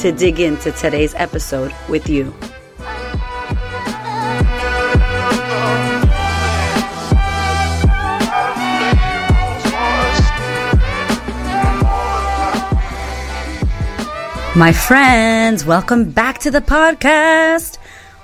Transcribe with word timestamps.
to 0.00 0.10
dig 0.12 0.40
into 0.40 0.72
today's 0.72 1.14
episode 1.16 1.74
with 1.86 2.08
you. 2.08 2.34
My 14.56 14.72
friends, 14.72 15.66
welcome 15.66 16.10
back 16.10 16.38
to 16.40 16.50
the 16.50 16.62
podcast. 16.62 17.76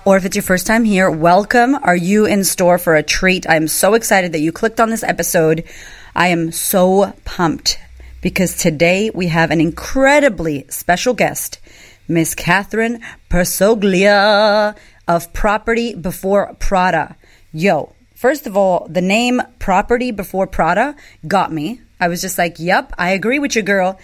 Or 0.06 0.16
if 0.16 0.24
it's 0.24 0.34
your 0.34 0.42
first 0.42 0.66
time 0.66 0.84
here, 0.84 1.10
welcome. 1.10 1.74
Are 1.74 1.96
you 1.96 2.24
in 2.24 2.44
store 2.44 2.78
for 2.78 2.96
a 2.96 3.02
treat? 3.02 3.46
I'm 3.48 3.68
so 3.68 3.92
excited 3.92 4.32
that 4.32 4.40
you 4.40 4.50
clicked 4.50 4.80
on 4.80 4.88
this 4.88 5.02
episode. 5.02 5.64
I 6.14 6.28
am 6.28 6.52
so 6.52 7.12
pumped 7.26 7.78
because 8.20 8.56
today 8.56 9.10
we 9.14 9.28
have 9.28 9.50
an 9.50 9.60
incredibly 9.60 10.66
special 10.68 11.14
guest, 11.14 11.58
Miss 12.08 12.34
Katherine 12.34 13.00
Persoglia 13.30 14.76
of 15.06 15.32
Property 15.32 15.94
Before 15.94 16.54
Prada. 16.58 17.16
Yo, 17.52 17.94
first 18.14 18.46
of 18.46 18.56
all, 18.56 18.86
the 18.88 19.02
name 19.02 19.42
Property 19.58 20.10
Before 20.10 20.46
Prada 20.46 20.96
got 21.26 21.52
me. 21.52 21.80
I 22.00 22.08
was 22.08 22.20
just 22.20 22.38
like, 22.38 22.58
yep, 22.58 22.92
I 22.98 23.10
agree 23.10 23.38
with 23.38 23.56
you, 23.56 23.62
girl. 23.62 23.98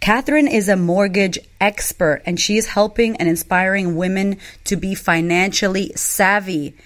Katherine 0.00 0.48
is 0.48 0.68
a 0.68 0.76
mortgage 0.76 1.38
expert 1.60 2.22
and 2.26 2.38
she 2.38 2.58
is 2.58 2.66
helping 2.66 3.16
and 3.16 3.28
inspiring 3.28 3.96
women 3.96 4.38
to 4.64 4.76
be 4.76 4.94
financially 4.94 5.92
savvy. 5.96 6.76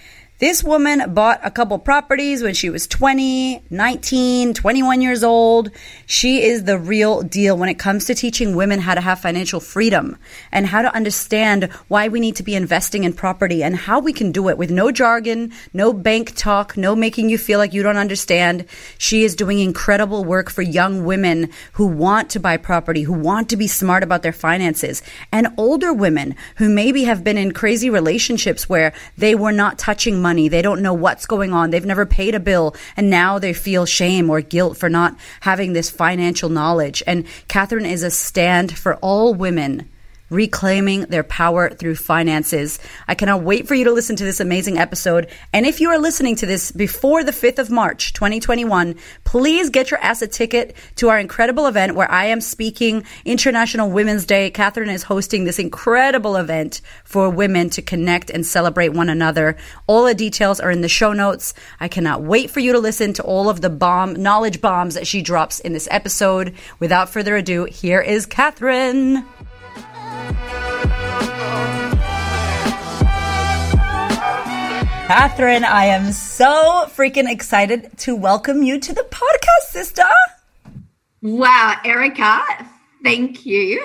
This 0.40 0.64
woman 0.64 1.12
bought 1.12 1.38
a 1.44 1.50
couple 1.50 1.78
properties 1.78 2.42
when 2.42 2.54
she 2.54 2.70
was 2.70 2.86
20, 2.86 3.62
19, 3.68 4.54
21 4.54 5.02
years 5.02 5.22
old. 5.22 5.70
She 6.06 6.42
is 6.42 6.64
the 6.64 6.78
real 6.78 7.20
deal 7.20 7.58
when 7.58 7.68
it 7.68 7.78
comes 7.78 8.06
to 8.06 8.14
teaching 8.14 8.56
women 8.56 8.80
how 8.80 8.94
to 8.94 9.02
have 9.02 9.20
financial 9.20 9.60
freedom 9.60 10.16
and 10.50 10.66
how 10.66 10.80
to 10.80 10.94
understand 10.94 11.64
why 11.88 12.08
we 12.08 12.20
need 12.20 12.36
to 12.36 12.42
be 12.42 12.54
investing 12.54 13.04
in 13.04 13.12
property 13.12 13.62
and 13.62 13.76
how 13.76 14.00
we 14.00 14.14
can 14.14 14.32
do 14.32 14.48
it 14.48 14.56
with 14.56 14.70
no 14.70 14.90
jargon, 14.90 15.52
no 15.74 15.92
bank 15.92 16.34
talk, 16.36 16.74
no 16.74 16.96
making 16.96 17.28
you 17.28 17.36
feel 17.36 17.58
like 17.58 17.74
you 17.74 17.82
don't 17.82 17.98
understand. 17.98 18.64
She 18.96 19.24
is 19.24 19.36
doing 19.36 19.58
incredible 19.58 20.24
work 20.24 20.48
for 20.48 20.62
young 20.62 21.04
women 21.04 21.50
who 21.72 21.86
want 21.86 22.30
to 22.30 22.40
buy 22.40 22.56
property, 22.56 23.02
who 23.02 23.12
want 23.12 23.50
to 23.50 23.58
be 23.58 23.66
smart 23.66 24.02
about 24.02 24.22
their 24.22 24.32
finances, 24.32 25.02
and 25.32 25.48
older 25.58 25.92
women 25.92 26.34
who 26.56 26.70
maybe 26.70 27.04
have 27.04 27.22
been 27.22 27.36
in 27.36 27.52
crazy 27.52 27.90
relationships 27.90 28.70
where 28.70 28.94
they 29.18 29.34
were 29.34 29.52
not 29.52 29.78
touching 29.78 30.22
money 30.22 30.29
money. 30.30 30.46
They 30.48 30.62
don't 30.62 30.80
know 30.80 30.94
what's 30.94 31.26
going 31.26 31.52
on. 31.52 31.70
They've 31.70 31.84
never 31.84 32.06
paid 32.06 32.36
a 32.36 32.40
bill 32.40 32.76
and 32.96 33.10
now 33.10 33.40
they 33.40 33.52
feel 33.52 33.84
shame 33.84 34.30
or 34.30 34.40
guilt 34.40 34.76
for 34.76 34.88
not 34.88 35.16
having 35.40 35.72
this 35.72 35.90
financial 35.90 36.48
knowledge. 36.48 37.02
And 37.04 37.26
Katherine 37.48 37.84
is 37.84 38.04
a 38.04 38.12
stand 38.12 38.78
for 38.78 38.94
all 38.96 39.34
women 39.34 39.90
reclaiming 40.30 41.02
their 41.02 41.24
power 41.24 41.68
through 41.68 41.96
finances. 41.96 42.78
I 43.06 43.14
cannot 43.14 43.42
wait 43.42 43.68
for 43.68 43.74
you 43.74 43.84
to 43.84 43.92
listen 43.92 44.16
to 44.16 44.24
this 44.24 44.40
amazing 44.40 44.78
episode. 44.78 45.28
And 45.52 45.66
if 45.66 45.80
you 45.80 45.90
are 45.90 45.98
listening 45.98 46.36
to 46.36 46.46
this 46.46 46.72
before 46.72 47.24
the 47.24 47.32
5th 47.32 47.58
of 47.58 47.70
March, 47.70 48.12
2021, 48.14 48.94
please 49.24 49.70
get 49.70 49.90
your 49.90 50.00
ass 50.00 50.22
a 50.22 50.28
ticket 50.28 50.76
to 50.96 51.08
our 51.08 51.18
incredible 51.18 51.66
event 51.66 51.94
where 51.94 52.10
I 52.10 52.26
am 52.26 52.40
speaking 52.40 53.04
International 53.24 53.90
Women's 53.90 54.24
Day. 54.24 54.50
Katherine 54.50 54.88
is 54.88 55.02
hosting 55.02 55.44
this 55.44 55.58
incredible 55.58 56.36
event 56.36 56.80
for 57.04 57.28
women 57.28 57.68
to 57.70 57.82
connect 57.82 58.30
and 58.30 58.46
celebrate 58.46 58.90
one 58.90 59.08
another. 59.08 59.56
All 59.86 60.04
the 60.04 60.14
details 60.14 60.60
are 60.60 60.70
in 60.70 60.80
the 60.80 60.88
show 60.88 61.12
notes. 61.12 61.54
I 61.80 61.88
cannot 61.88 62.22
wait 62.22 62.50
for 62.50 62.60
you 62.60 62.72
to 62.72 62.78
listen 62.78 63.12
to 63.14 63.22
all 63.22 63.48
of 63.48 63.60
the 63.60 63.70
bomb 63.70 64.14
knowledge 64.14 64.60
bombs 64.60 64.94
that 64.94 65.06
she 65.06 65.22
drops 65.22 65.60
in 65.60 65.72
this 65.72 65.88
episode. 65.90 66.54
Without 66.78 67.10
further 67.10 67.36
ado, 67.36 67.64
here 67.64 68.00
is 68.00 68.26
Katherine. 68.26 69.24
Katherine, 75.10 75.64
I 75.64 75.86
am 75.86 76.12
so 76.12 76.86
freaking 76.86 77.28
excited 77.28 77.90
to 77.98 78.14
welcome 78.14 78.62
you 78.62 78.78
to 78.78 78.92
the 78.94 79.02
podcast, 79.10 79.70
sister. 79.70 80.04
Wow, 81.20 81.74
Erica, 81.84 82.40
thank 83.02 83.44
you 83.44 83.84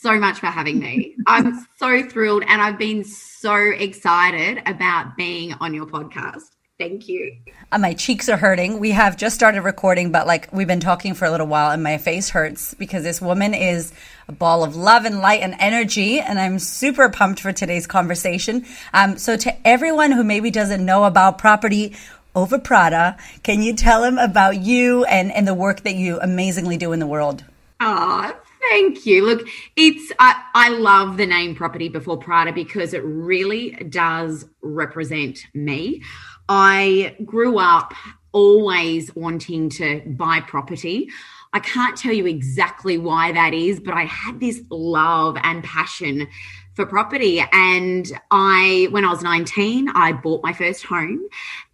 so 0.00 0.18
much 0.18 0.38
for 0.38 0.46
having 0.46 0.78
me. 0.78 1.16
I'm 1.26 1.66
so 1.76 2.02
thrilled 2.08 2.44
and 2.46 2.62
I've 2.62 2.78
been 2.78 3.04
so 3.04 3.56
excited 3.56 4.62
about 4.64 5.16
being 5.16 5.54
on 5.54 5.74
your 5.74 5.86
podcast. 5.86 6.44
Thank 6.78 7.08
you. 7.08 7.36
Uh, 7.72 7.78
my 7.78 7.92
cheeks 7.92 8.30
are 8.30 8.38
hurting. 8.38 8.78
We 8.78 8.92
have 8.92 9.18
just 9.18 9.34
started 9.34 9.60
recording, 9.60 10.12
but 10.12 10.26
like 10.26 10.50
we've 10.50 10.66
been 10.66 10.80
talking 10.80 11.12
for 11.12 11.26
a 11.26 11.30
little 11.30 11.46
while, 11.46 11.72
and 11.72 11.82
my 11.82 11.98
face 11.98 12.30
hurts 12.30 12.72
because 12.72 13.02
this 13.02 13.20
woman 13.20 13.52
is 13.52 13.92
a 14.30 14.32
ball 14.32 14.62
of 14.62 14.76
love 14.76 15.04
and 15.04 15.18
light 15.18 15.40
and 15.42 15.56
energy. 15.58 16.20
And 16.20 16.38
I'm 16.38 16.60
super 16.60 17.08
pumped 17.08 17.40
for 17.40 17.52
today's 17.52 17.86
conversation. 17.86 18.64
Um, 18.94 19.18
so, 19.18 19.36
to 19.36 19.66
everyone 19.66 20.12
who 20.12 20.22
maybe 20.22 20.50
doesn't 20.52 20.84
know 20.84 21.04
about 21.04 21.36
property 21.36 21.96
over 22.34 22.58
Prada, 22.58 23.18
can 23.42 23.60
you 23.60 23.74
tell 23.74 24.02
them 24.02 24.18
about 24.18 24.56
you 24.56 25.04
and, 25.04 25.32
and 25.32 25.48
the 25.48 25.54
work 25.54 25.82
that 25.82 25.96
you 25.96 26.20
amazingly 26.20 26.76
do 26.76 26.92
in 26.92 27.00
the 27.00 27.06
world? 27.06 27.44
Oh, 27.80 28.32
Thank 28.68 29.06
you. 29.06 29.24
Look, 29.24 29.48
it's 29.74 30.12
I, 30.18 30.40
I 30.54 30.68
love 30.68 31.16
the 31.16 31.26
name 31.26 31.54
Property 31.56 31.88
Before 31.88 32.18
Prada 32.18 32.52
because 32.52 32.92
it 32.92 33.02
really 33.02 33.70
does 33.70 34.44
represent 34.60 35.46
me. 35.54 36.02
I 36.48 37.16
grew 37.24 37.58
up 37.58 37.94
always 38.32 39.14
wanting 39.16 39.70
to 39.70 40.02
buy 40.06 40.40
property. 40.40 41.08
I 41.52 41.60
can't 41.60 41.96
tell 41.96 42.12
you 42.12 42.26
exactly 42.26 42.96
why 42.96 43.32
that 43.32 43.54
is, 43.54 43.80
but 43.80 43.94
I 43.94 44.04
had 44.04 44.38
this 44.38 44.62
love 44.70 45.36
and 45.42 45.64
passion 45.64 46.28
for 46.74 46.86
property. 46.86 47.44
And 47.52 48.10
I, 48.30 48.88
when 48.90 49.04
I 49.04 49.10
was 49.10 49.22
19, 49.22 49.88
I 49.90 50.12
bought 50.12 50.42
my 50.42 50.52
first 50.52 50.84
home. 50.84 51.20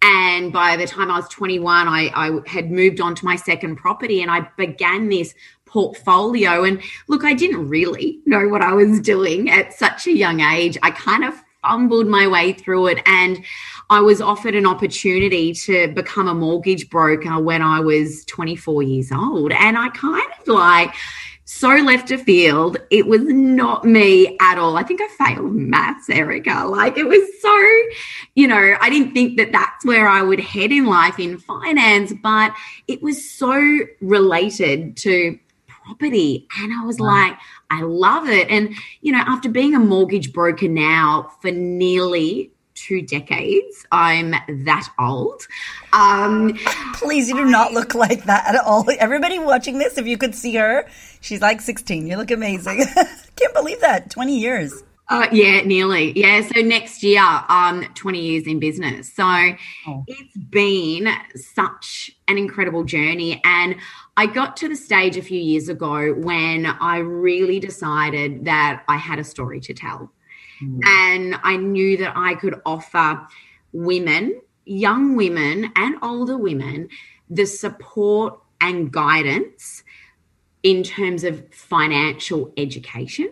And 0.01 0.51
by 0.51 0.75
the 0.75 0.87
time 0.87 1.11
I 1.11 1.17
was 1.17 1.29
21, 1.29 1.87
I, 1.87 2.11
I 2.15 2.39
had 2.47 2.71
moved 2.71 2.99
on 2.99 3.13
to 3.15 3.25
my 3.25 3.35
second 3.35 3.75
property 3.75 4.21
and 4.21 4.31
I 4.31 4.49
began 4.57 5.09
this 5.09 5.35
portfolio. 5.65 6.63
And 6.63 6.81
look, 7.07 7.23
I 7.23 7.33
didn't 7.33 7.69
really 7.69 8.19
know 8.25 8.47
what 8.47 8.61
I 8.61 8.73
was 8.73 8.99
doing 8.99 9.49
at 9.49 9.73
such 9.73 10.07
a 10.07 10.11
young 10.11 10.39
age. 10.39 10.77
I 10.81 10.91
kind 10.91 11.23
of 11.23 11.35
fumbled 11.67 12.07
my 12.07 12.27
way 12.27 12.53
through 12.53 12.87
it. 12.87 12.99
And 13.05 13.43
I 13.89 14.01
was 14.01 14.21
offered 14.21 14.55
an 14.55 14.65
opportunity 14.65 15.53
to 15.53 15.87
become 15.89 16.27
a 16.27 16.33
mortgage 16.33 16.89
broker 16.89 17.39
when 17.39 17.61
I 17.61 17.79
was 17.79 18.25
24 18.25 18.83
years 18.83 19.11
old. 19.11 19.51
And 19.51 19.77
I 19.77 19.89
kind 19.89 20.31
of 20.39 20.47
like, 20.47 20.93
so 21.47 21.69
left 21.69 22.11
of 22.11 22.21
field. 22.21 22.77
It 22.91 23.07
was 23.07 23.21
not 23.23 23.85
me 23.85 24.37
at 24.41 24.57
all. 24.57 24.75
I 24.75 24.83
think 24.83 24.99
I 25.01 25.07
failed 25.07 25.53
maths, 25.53 26.09
Erica. 26.09 26.65
Like 26.67 26.97
it 26.97 27.07
was 27.07 27.23
so, 27.41 27.57
you 28.35 28.47
know, 28.47 28.75
I 28.81 28.89
didn't 28.89 29.13
think 29.13 29.37
that 29.37 29.53
that's 29.53 29.85
where 29.85 30.09
I 30.09 30.21
would 30.21 30.41
head 30.41 30.73
in 30.73 30.85
life 30.85 31.19
in 31.19 31.37
finance, 31.37 32.13
but 32.21 32.51
it 32.89 33.01
was 33.01 33.27
so 33.27 33.79
related 34.01 34.97
to 34.97 35.39
property. 35.87 36.47
And 36.59 36.73
I 36.73 36.85
was 36.85 36.99
wow. 36.99 37.07
like, 37.07 37.37
I 37.71 37.81
love 37.81 38.27
it. 38.27 38.49
And, 38.49 38.75
you 39.01 39.11
know, 39.11 39.23
after 39.25 39.49
being 39.49 39.73
a 39.73 39.79
mortgage 39.79 40.33
broker 40.33 40.67
now 40.67 41.31
for 41.41 41.51
nearly 41.51 42.51
two 42.77 43.01
decades. 43.01 43.85
I'm 43.91 44.31
that 44.31 44.87
old. 44.99 45.47
Um, 45.93 46.53
Please, 46.93 47.27
you 47.27 47.35
do 47.35 47.45
not 47.45 47.73
look 47.73 47.95
like 47.95 48.25
that 48.25 48.53
at 48.53 48.63
all. 48.63 48.85
Everybody 48.99 49.39
watching 49.39 49.79
this, 49.79 49.97
if 49.97 50.05
you 50.05 50.17
could 50.17 50.35
see 50.35 50.55
her, 50.55 50.87
she's 51.19 51.41
like 51.41 51.59
16. 51.59 52.05
You 52.05 52.17
look 52.17 52.31
amazing. 52.31 52.85
Can't 53.35 53.53
believe 53.53 53.81
that. 53.81 54.11
20 54.11 54.37
years. 54.37 54.83
Uh, 55.09 55.27
yeah, 55.31 55.61
nearly. 55.61 56.11
Yeah. 56.19 56.41
So 56.41 56.61
next 56.61 57.01
year, 57.01 57.23
um, 57.47 57.85
20 57.93 58.19
years 58.19 58.45
in 58.45 58.59
business. 58.59 59.13
So 59.13 59.23
oh. 59.23 60.03
it's 60.05 60.35
been 60.35 61.07
such 61.35 62.11
an 62.27 62.37
incredible 62.37 62.83
journey. 62.83 63.41
And 63.45 63.77
I 64.17 64.25
got 64.25 64.57
to 64.57 64.67
the 64.67 64.75
stage 64.75 65.15
a 65.15 65.21
few 65.21 65.39
years 65.39 65.69
ago 65.69 66.13
when 66.13 66.65
I 66.65 66.97
really 66.97 67.59
decided 67.59 68.45
that 68.45 68.83
I 68.89 68.97
had 68.97 69.17
a 69.17 69.23
story 69.23 69.61
to 69.61 69.73
tell. 69.73 70.11
Mm. 70.61 70.79
And 70.85 71.39
I 71.41 71.55
knew 71.55 71.95
that 71.97 72.13
I 72.17 72.35
could 72.35 72.59
offer 72.65 73.25
women, 73.71 74.41
young 74.65 75.15
women, 75.15 75.71
and 75.75 75.95
older 76.01 76.37
women 76.37 76.89
the 77.29 77.45
support 77.45 78.39
and 78.59 78.91
guidance 78.91 79.83
in 80.63 80.83
terms 80.83 81.23
of 81.23 81.53
financial 81.53 82.51
education. 82.57 83.29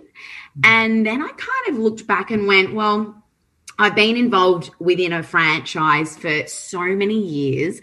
And 0.64 1.06
then 1.06 1.22
I 1.22 1.28
kind 1.28 1.70
of 1.70 1.78
looked 1.78 2.08
back 2.08 2.32
and 2.32 2.48
went, 2.48 2.74
well, 2.74 3.22
I've 3.78 3.96
been 3.96 4.16
involved 4.16 4.72
within 4.80 5.12
a 5.12 5.22
franchise 5.22 6.18
for 6.18 6.48
so 6.48 6.80
many 6.80 7.20
years, 7.20 7.82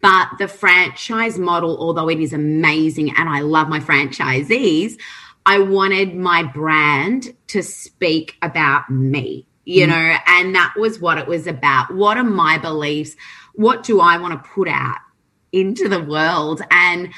but 0.00 0.28
the 0.38 0.48
franchise 0.48 1.38
model, 1.38 1.78
although 1.78 2.08
it 2.08 2.18
is 2.18 2.32
amazing 2.32 3.14
and 3.16 3.28
I 3.28 3.40
love 3.40 3.68
my 3.68 3.78
franchisees, 3.78 4.98
I 5.46 5.60
wanted 5.60 6.16
my 6.16 6.42
brand 6.42 7.34
to 7.48 7.62
speak 7.62 8.36
about 8.42 8.90
me, 8.90 9.46
you 9.64 9.86
mm. 9.86 9.90
know, 9.90 10.16
and 10.26 10.54
that 10.56 10.74
was 10.76 11.00
what 11.00 11.18
it 11.18 11.28
was 11.28 11.46
about. 11.46 11.94
What 11.94 12.16
are 12.16 12.24
my 12.24 12.58
beliefs? 12.58 13.14
What 13.54 13.84
do 13.84 14.00
I 14.00 14.18
want 14.18 14.32
to 14.34 14.50
put 14.50 14.66
out 14.66 14.98
into 15.52 15.88
the 15.88 16.02
world? 16.02 16.60
And 16.72 17.12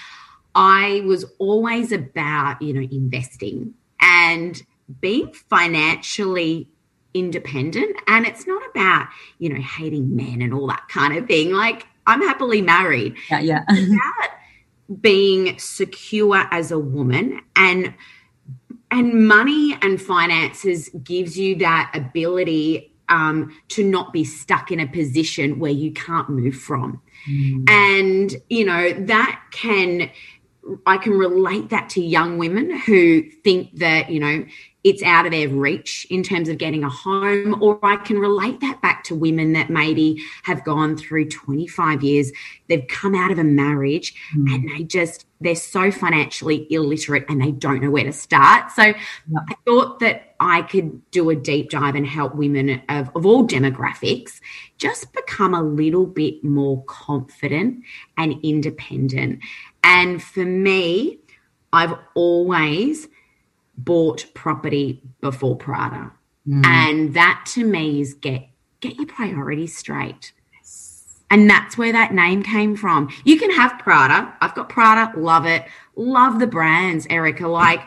I 0.54 1.02
was 1.06 1.24
always 1.38 1.92
about, 1.92 2.60
you 2.60 2.74
know, 2.74 2.86
investing 2.92 3.72
and 4.00 4.62
being 5.00 5.32
financially 5.32 6.68
independent. 7.14 7.96
And 8.06 8.26
it's 8.26 8.46
not 8.46 8.62
about, 8.70 9.08
you 9.38 9.48
know, 9.48 9.60
hating 9.60 10.14
men 10.14 10.42
and 10.42 10.54
all 10.54 10.66
that 10.68 10.88
kind 10.88 11.16
of 11.16 11.26
thing. 11.26 11.52
Like, 11.52 11.86
I'm 12.06 12.20
happily 12.20 12.62
married. 12.62 13.16
Yeah. 13.30 13.40
yeah. 13.40 13.62
about 13.62 14.30
being 15.00 15.58
secure 15.58 16.46
as 16.50 16.70
a 16.70 16.78
woman 16.78 17.40
and 17.56 17.94
and 18.90 19.26
money 19.26 19.78
and 19.80 20.00
finances 20.00 20.90
gives 21.02 21.38
you 21.38 21.56
that 21.56 21.90
ability 21.94 22.92
um, 23.08 23.56
to 23.68 23.84
not 23.84 24.12
be 24.12 24.22
stuck 24.22 24.70
in 24.70 24.80
a 24.80 24.86
position 24.86 25.58
where 25.58 25.70
you 25.70 25.92
can't 25.92 26.28
move 26.28 26.56
from. 26.56 27.00
Mm. 27.28 27.70
And, 27.70 28.36
you 28.50 28.66
know, 28.66 28.92
that 29.06 29.42
can 29.50 30.10
I 30.86 30.98
can 30.98 31.12
relate 31.14 31.70
that 31.70 31.88
to 31.90 32.02
young 32.02 32.38
women 32.38 32.78
who 32.80 33.22
think 33.42 33.78
that, 33.78 34.10
you 34.10 34.20
know, 34.20 34.44
it's 34.84 35.02
out 35.02 35.26
of 35.26 35.32
their 35.32 35.48
reach 35.48 36.06
in 36.10 36.22
terms 36.24 36.48
of 36.48 36.58
getting 36.58 36.82
a 36.82 36.88
home, 36.88 37.62
or 37.62 37.78
I 37.84 37.96
can 37.96 38.18
relate 38.18 38.60
that 38.60 38.82
back 38.82 39.04
to 39.04 39.14
women 39.14 39.52
that 39.52 39.70
maybe 39.70 40.22
have 40.42 40.64
gone 40.64 40.96
through 40.96 41.28
25 41.28 42.02
years, 42.02 42.32
they've 42.68 42.86
come 42.88 43.14
out 43.14 43.30
of 43.30 43.38
a 43.38 43.44
marriage 43.44 44.12
mm. 44.36 44.52
and 44.52 44.68
they 44.68 44.82
just, 44.82 45.26
they're 45.40 45.54
so 45.54 45.92
financially 45.92 46.66
illiterate 46.70 47.24
and 47.28 47.40
they 47.40 47.52
don't 47.52 47.80
know 47.80 47.90
where 47.90 48.04
to 48.04 48.12
start. 48.12 48.72
So 48.72 48.82
I 48.82 49.54
thought 49.64 50.00
that 50.00 50.34
I 50.40 50.62
could 50.62 51.08
do 51.12 51.30
a 51.30 51.36
deep 51.36 51.70
dive 51.70 51.94
and 51.94 52.06
help 52.06 52.34
women 52.34 52.82
of, 52.88 53.10
of 53.14 53.24
all 53.24 53.46
demographics 53.46 54.40
just 54.78 55.12
become 55.12 55.54
a 55.54 55.62
little 55.62 56.06
bit 56.06 56.42
more 56.42 56.82
confident 56.86 57.84
and 58.18 58.34
independent. 58.42 59.40
And 59.84 60.20
for 60.20 60.44
me, 60.44 61.20
I've 61.72 61.94
always 62.14 63.06
bought 63.76 64.26
property 64.34 65.02
before 65.20 65.56
Prada. 65.56 66.12
Mm. 66.46 66.66
And 66.66 67.14
that 67.14 67.44
to 67.54 67.64
me 67.64 68.00
is 68.00 68.14
get 68.14 68.48
get 68.80 68.96
your 68.96 69.06
priorities 69.06 69.76
straight. 69.76 70.32
And 71.30 71.48
that's 71.48 71.78
where 71.78 71.92
that 71.92 72.12
name 72.12 72.42
came 72.42 72.76
from. 72.76 73.08
You 73.24 73.38
can 73.38 73.50
have 73.52 73.78
Prada. 73.78 74.34
I've 74.42 74.54
got 74.54 74.68
Prada, 74.68 75.18
love 75.18 75.46
it. 75.46 75.64
Love 75.96 76.40
the 76.40 76.46
brands, 76.46 77.06
Erica. 77.08 77.48
Like 77.48 77.80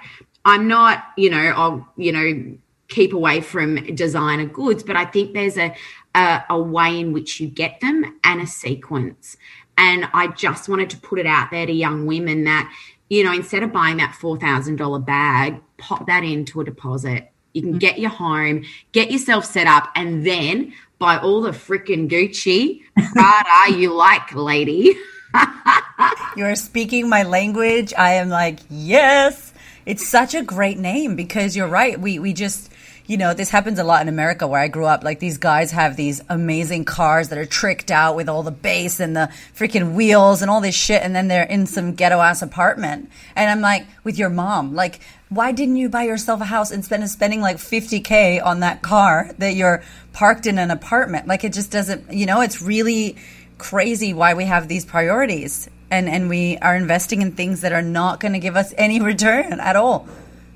I'm 0.45 0.67
not, 0.67 1.03
you 1.17 1.29
know, 1.29 1.53
I'll, 1.55 1.87
you 1.95 2.11
know, 2.11 2.57
keep 2.87 3.13
away 3.13 3.41
from 3.41 3.95
designer 3.95 4.45
goods, 4.45 4.83
but 4.83 4.95
I 4.95 5.05
think 5.05 5.33
there's 5.33 5.57
a, 5.57 5.75
a, 6.13 6.43
a 6.49 6.59
way 6.59 6.99
in 6.99 7.13
which 7.13 7.39
you 7.39 7.47
get 7.47 7.81
them 7.81 8.19
and 8.23 8.41
a 8.41 8.47
sequence. 8.47 9.37
And 9.77 10.07
I 10.13 10.27
just 10.27 10.69
wanted 10.69 10.89
to 10.91 10.97
put 10.97 11.19
it 11.19 11.25
out 11.25 11.51
there 11.51 11.65
to 11.65 11.71
young 11.71 12.05
women 12.05 12.45
that, 12.45 12.71
you 13.09 13.23
know, 13.23 13.33
instead 13.33 13.63
of 13.63 13.73
buying 13.73 13.97
that 13.97 14.15
$4,000 14.19 15.05
bag, 15.05 15.61
pop 15.77 16.07
that 16.07 16.23
into 16.23 16.61
a 16.61 16.63
deposit. 16.63 17.31
You 17.53 17.61
can 17.61 17.71
mm-hmm. 17.71 17.79
get 17.79 17.99
your 17.99 18.09
home, 18.09 18.65
get 18.91 19.11
yourself 19.11 19.45
set 19.45 19.67
up, 19.67 19.89
and 19.95 20.25
then 20.25 20.73
buy 20.99 21.17
all 21.17 21.41
the 21.41 21.51
freaking 21.51 22.09
Gucci 22.09 22.81
Prada 23.13 23.77
you 23.77 23.93
like, 23.93 24.33
lady. 24.33 24.95
You're 26.37 26.55
speaking 26.55 27.09
my 27.09 27.23
language. 27.23 27.93
I 27.97 28.13
am 28.13 28.29
like, 28.29 28.59
yes. 28.69 29.53
It's 29.85 30.07
such 30.07 30.33
a 30.33 30.41
great 30.41 30.79
name 30.79 31.15
because 31.15 31.55
you're 31.55 31.67
right. 31.67 31.99
We 31.99 32.17
we 32.17 32.33
just 32.33 32.71
you 33.07 33.17
know, 33.17 33.33
this 33.33 33.51
happens 33.51 33.77
a 33.77 33.83
lot 33.83 34.01
in 34.01 34.07
America 34.07 34.47
where 34.47 34.59
I 34.59 34.67
grew 34.67 34.85
up. 34.85 35.03
Like 35.03 35.19
these 35.19 35.37
guys 35.37 35.71
have 35.71 35.95
these 35.95 36.21
amazing 36.27 36.85
cars 36.85 37.29
that 37.29 37.37
are 37.37 37.45
tricked 37.45 37.91
out 37.91 38.15
with 38.15 38.27
all 38.27 38.41
the 38.41 38.51
bass 38.51 38.99
and 38.99 39.15
the 39.15 39.31
freaking 39.55 39.93
wheels 39.93 40.41
and 40.41 40.49
all 40.49 40.59
this 40.59 40.75
shit. 40.75 41.03
And 41.03 41.15
then 41.15 41.27
they're 41.27 41.43
in 41.43 41.67
some 41.67 41.93
ghetto 41.93 42.19
ass 42.19 42.41
apartment. 42.41 43.11
And 43.35 43.49
I'm 43.49 43.61
like, 43.61 43.85
with 44.03 44.17
your 44.17 44.29
mom, 44.29 44.73
like, 44.73 44.99
why 45.29 45.51
didn't 45.51 45.75
you 45.75 45.87
buy 45.87 46.03
yourself 46.03 46.41
a 46.41 46.45
house 46.45 46.71
instead 46.71 47.01
of 47.01 47.09
spending 47.09 47.41
like 47.41 47.57
50K 47.57 48.43
on 48.43 48.61
that 48.61 48.81
car 48.81 49.29
that 49.37 49.53
you're 49.53 49.83
parked 50.13 50.47
in 50.47 50.57
an 50.57 50.71
apartment? 50.71 51.27
Like 51.27 51.43
it 51.43 51.53
just 51.53 51.71
doesn't, 51.71 52.11
you 52.11 52.25
know, 52.25 52.41
it's 52.41 52.61
really 52.61 53.17
crazy 53.57 54.13
why 54.13 54.33
we 54.33 54.45
have 54.45 54.67
these 54.67 54.83
priorities 54.83 55.69
and, 55.91 56.09
and 56.09 56.27
we 56.27 56.57
are 56.57 56.75
investing 56.75 57.21
in 57.21 57.33
things 57.33 57.61
that 57.61 57.71
are 57.71 57.81
not 57.81 58.19
going 58.19 58.33
to 58.33 58.39
give 58.39 58.55
us 58.55 58.73
any 58.77 58.99
return 59.11 59.59
at 59.59 59.75
all. 59.75 60.07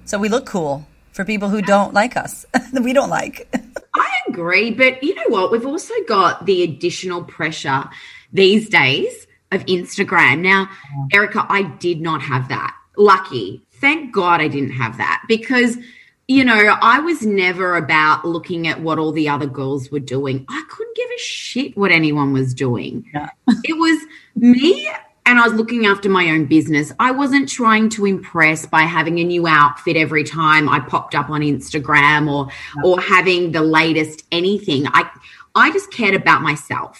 So 0.06 0.18
we 0.18 0.30
look 0.30 0.48
cool 0.48 0.88
for 1.19 1.25
people 1.25 1.50
who 1.50 1.62
don't 1.62 1.94
like 1.94 2.16
us 2.16 2.45
that 2.71 2.81
we 2.81 2.94
don't 2.94 3.10
like. 3.10 3.54
I 3.94 4.10
agree. 4.30 4.71
But 4.71 5.04
you 5.04 5.16
know 5.16 5.25
what? 5.27 5.51
We've 5.51 5.66
also 5.66 5.94
got 6.07 6.45
the 6.45 6.63
additional 6.63 7.25
pressure 7.25 7.89
these 8.31 8.69
days 8.69 9.27
of 9.51 9.66
Instagram. 9.66 10.39
Now, 10.39 10.69
Erica, 11.12 11.45
I 11.50 11.63
did 11.63 12.00
not 12.00 12.21
have 12.21 12.48
that. 12.48 12.74
Lucky. 12.95 13.62
Thank 13.81 14.13
God 14.13 14.39
I 14.39 14.48
didn't 14.48 14.71
have 14.71 14.95
that 14.95 15.25
because, 15.27 15.77
you 16.30 16.45
know, 16.45 16.77
I 16.81 17.01
was 17.01 17.25
never 17.25 17.75
about 17.75 18.24
looking 18.24 18.66
at 18.69 18.80
what 18.80 18.98
all 18.98 19.12
the 19.12 19.27
other 19.27 19.48
girls 19.48 19.92
were 19.92 20.00
doing. 20.00 20.45
I 20.48 20.63
couldn't 20.69 20.95
give 20.95 21.10
a 21.13 21.19
shit 21.19 21.75
what 21.75 21.92
anyone 21.92 22.31
was 22.31 22.54
doing. 22.54 23.04
Yeah. 23.13 23.30
it 23.66 23.77
was 23.77 24.01
me 24.38 24.89
and 25.30 25.38
I 25.38 25.44
was 25.48 25.54
looking 25.54 25.86
after 25.86 26.10
my 26.10 26.31
own 26.31 26.46
business. 26.46 26.92
I 27.00 27.12
wasn't 27.12 27.48
trying 27.48 27.90
to 27.90 28.08
impress 28.08 28.66
by 28.66 28.81
having 28.81 29.20
a 29.20 29.24
new 29.24 29.46
outfit 29.46 29.96
every 29.96 30.24
time 30.24 30.68
I 30.68 30.80
popped 30.80 31.14
up 31.14 31.30
on 31.30 31.42
Instagram 31.42 32.28
or 32.28 32.50
or 32.84 33.00
having 33.00 33.52
the 33.52 33.62
latest 33.62 34.26
anything. 34.31 34.88
I 34.88 35.08
I 35.54 35.72
just 35.72 35.92
cared 35.92 36.16
about 36.16 36.42
myself 36.42 37.00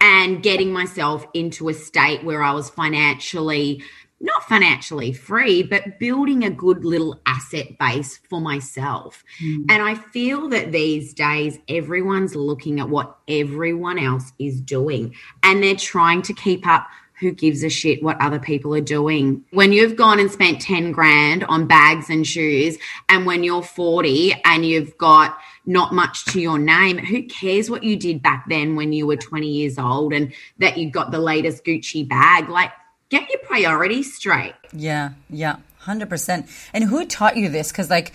and 0.00 0.42
getting 0.42 0.72
myself 0.72 1.26
into 1.34 1.68
a 1.68 1.74
state 1.74 2.24
where 2.24 2.42
I 2.42 2.52
was 2.52 2.70
financially 2.70 3.82
not 4.22 4.42
financially 4.44 5.12
free, 5.12 5.62
but 5.62 5.98
building 5.98 6.44
a 6.44 6.50
good 6.50 6.84
little 6.84 7.20
asset 7.24 7.78
base 7.78 8.20
for 8.28 8.38
myself. 8.38 9.24
Mm. 9.42 9.64
And 9.70 9.82
I 9.82 9.94
feel 9.94 10.48
that 10.50 10.72
these 10.72 11.14
days 11.14 11.58
everyone's 11.68 12.34
looking 12.34 12.80
at 12.80 12.88
what 12.90 13.16
everyone 13.28 13.98
else 13.98 14.30
is 14.38 14.60
doing 14.60 15.14
and 15.42 15.62
they're 15.62 15.74
trying 15.74 16.20
to 16.22 16.34
keep 16.34 16.66
up 16.66 16.86
who 17.20 17.30
gives 17.30 17.62
a 17.62 17.68
shit 17.68 18.02
what 18.02 18.20
other 18.20 18.38
people 18.38 18.74
are 18.74 18.80
doing? 18.80 19.44
When 19.50 19.72
you've 19.72 19.96
gone 19.96 20.18
and 20.18 20.30
spent 20.30 20.60
10 20.60 20.92
grand 20.92 21.44
on 21.44 21.66
bags 21.66 22.10
and 22.10 22.26
shoes, 22.26 22.78
and 23.08 23.26
when 23.26 23.44
you're 23.44 23.62
40 23.62 24.40
and 24.44 24.64
you've 24.64 24.96
got 24.98 25.38
not 25.66 25.92
much 25.92 26.24
to 26.26 26.40
your 26.40 26.58
name, 26.58 26.98
who 26.98 27.22
cares 27.24 27.70
what 27.70 27.84
you 27.84 27.96
did 27.96 28.22
back 28.22 28.46
then 28.48 28.74
when 28.74 28.92
you 28.92 29.06
were 29.06 29.16
20 29.16 29.46
years 29.46 29.78
old 29.78 30.12
and 30.12 30.32
that 30.58 30.78
you 30.78 30.90
got 30.90 31.10
the 31.10 31.20
latest 31.20 31.64
Gucci 31.64 32.08
bag? 32.08 32.48
Like, 32.48 32.72
get 33.10 33.28
your 33.28 33.40
priorities 33.40 34.14
straight. 34.14 34.54
Yeah, 34.72 35.10
yeah. 35.28 35.56
100%. 35.84 36.68
And 36.74 36.84
who 36.84 37.06
taught 37.06 37.36
you 37.36 37.48
this? 37.48 37.72
Because, 37.72 37.88
like, 37.88 38.12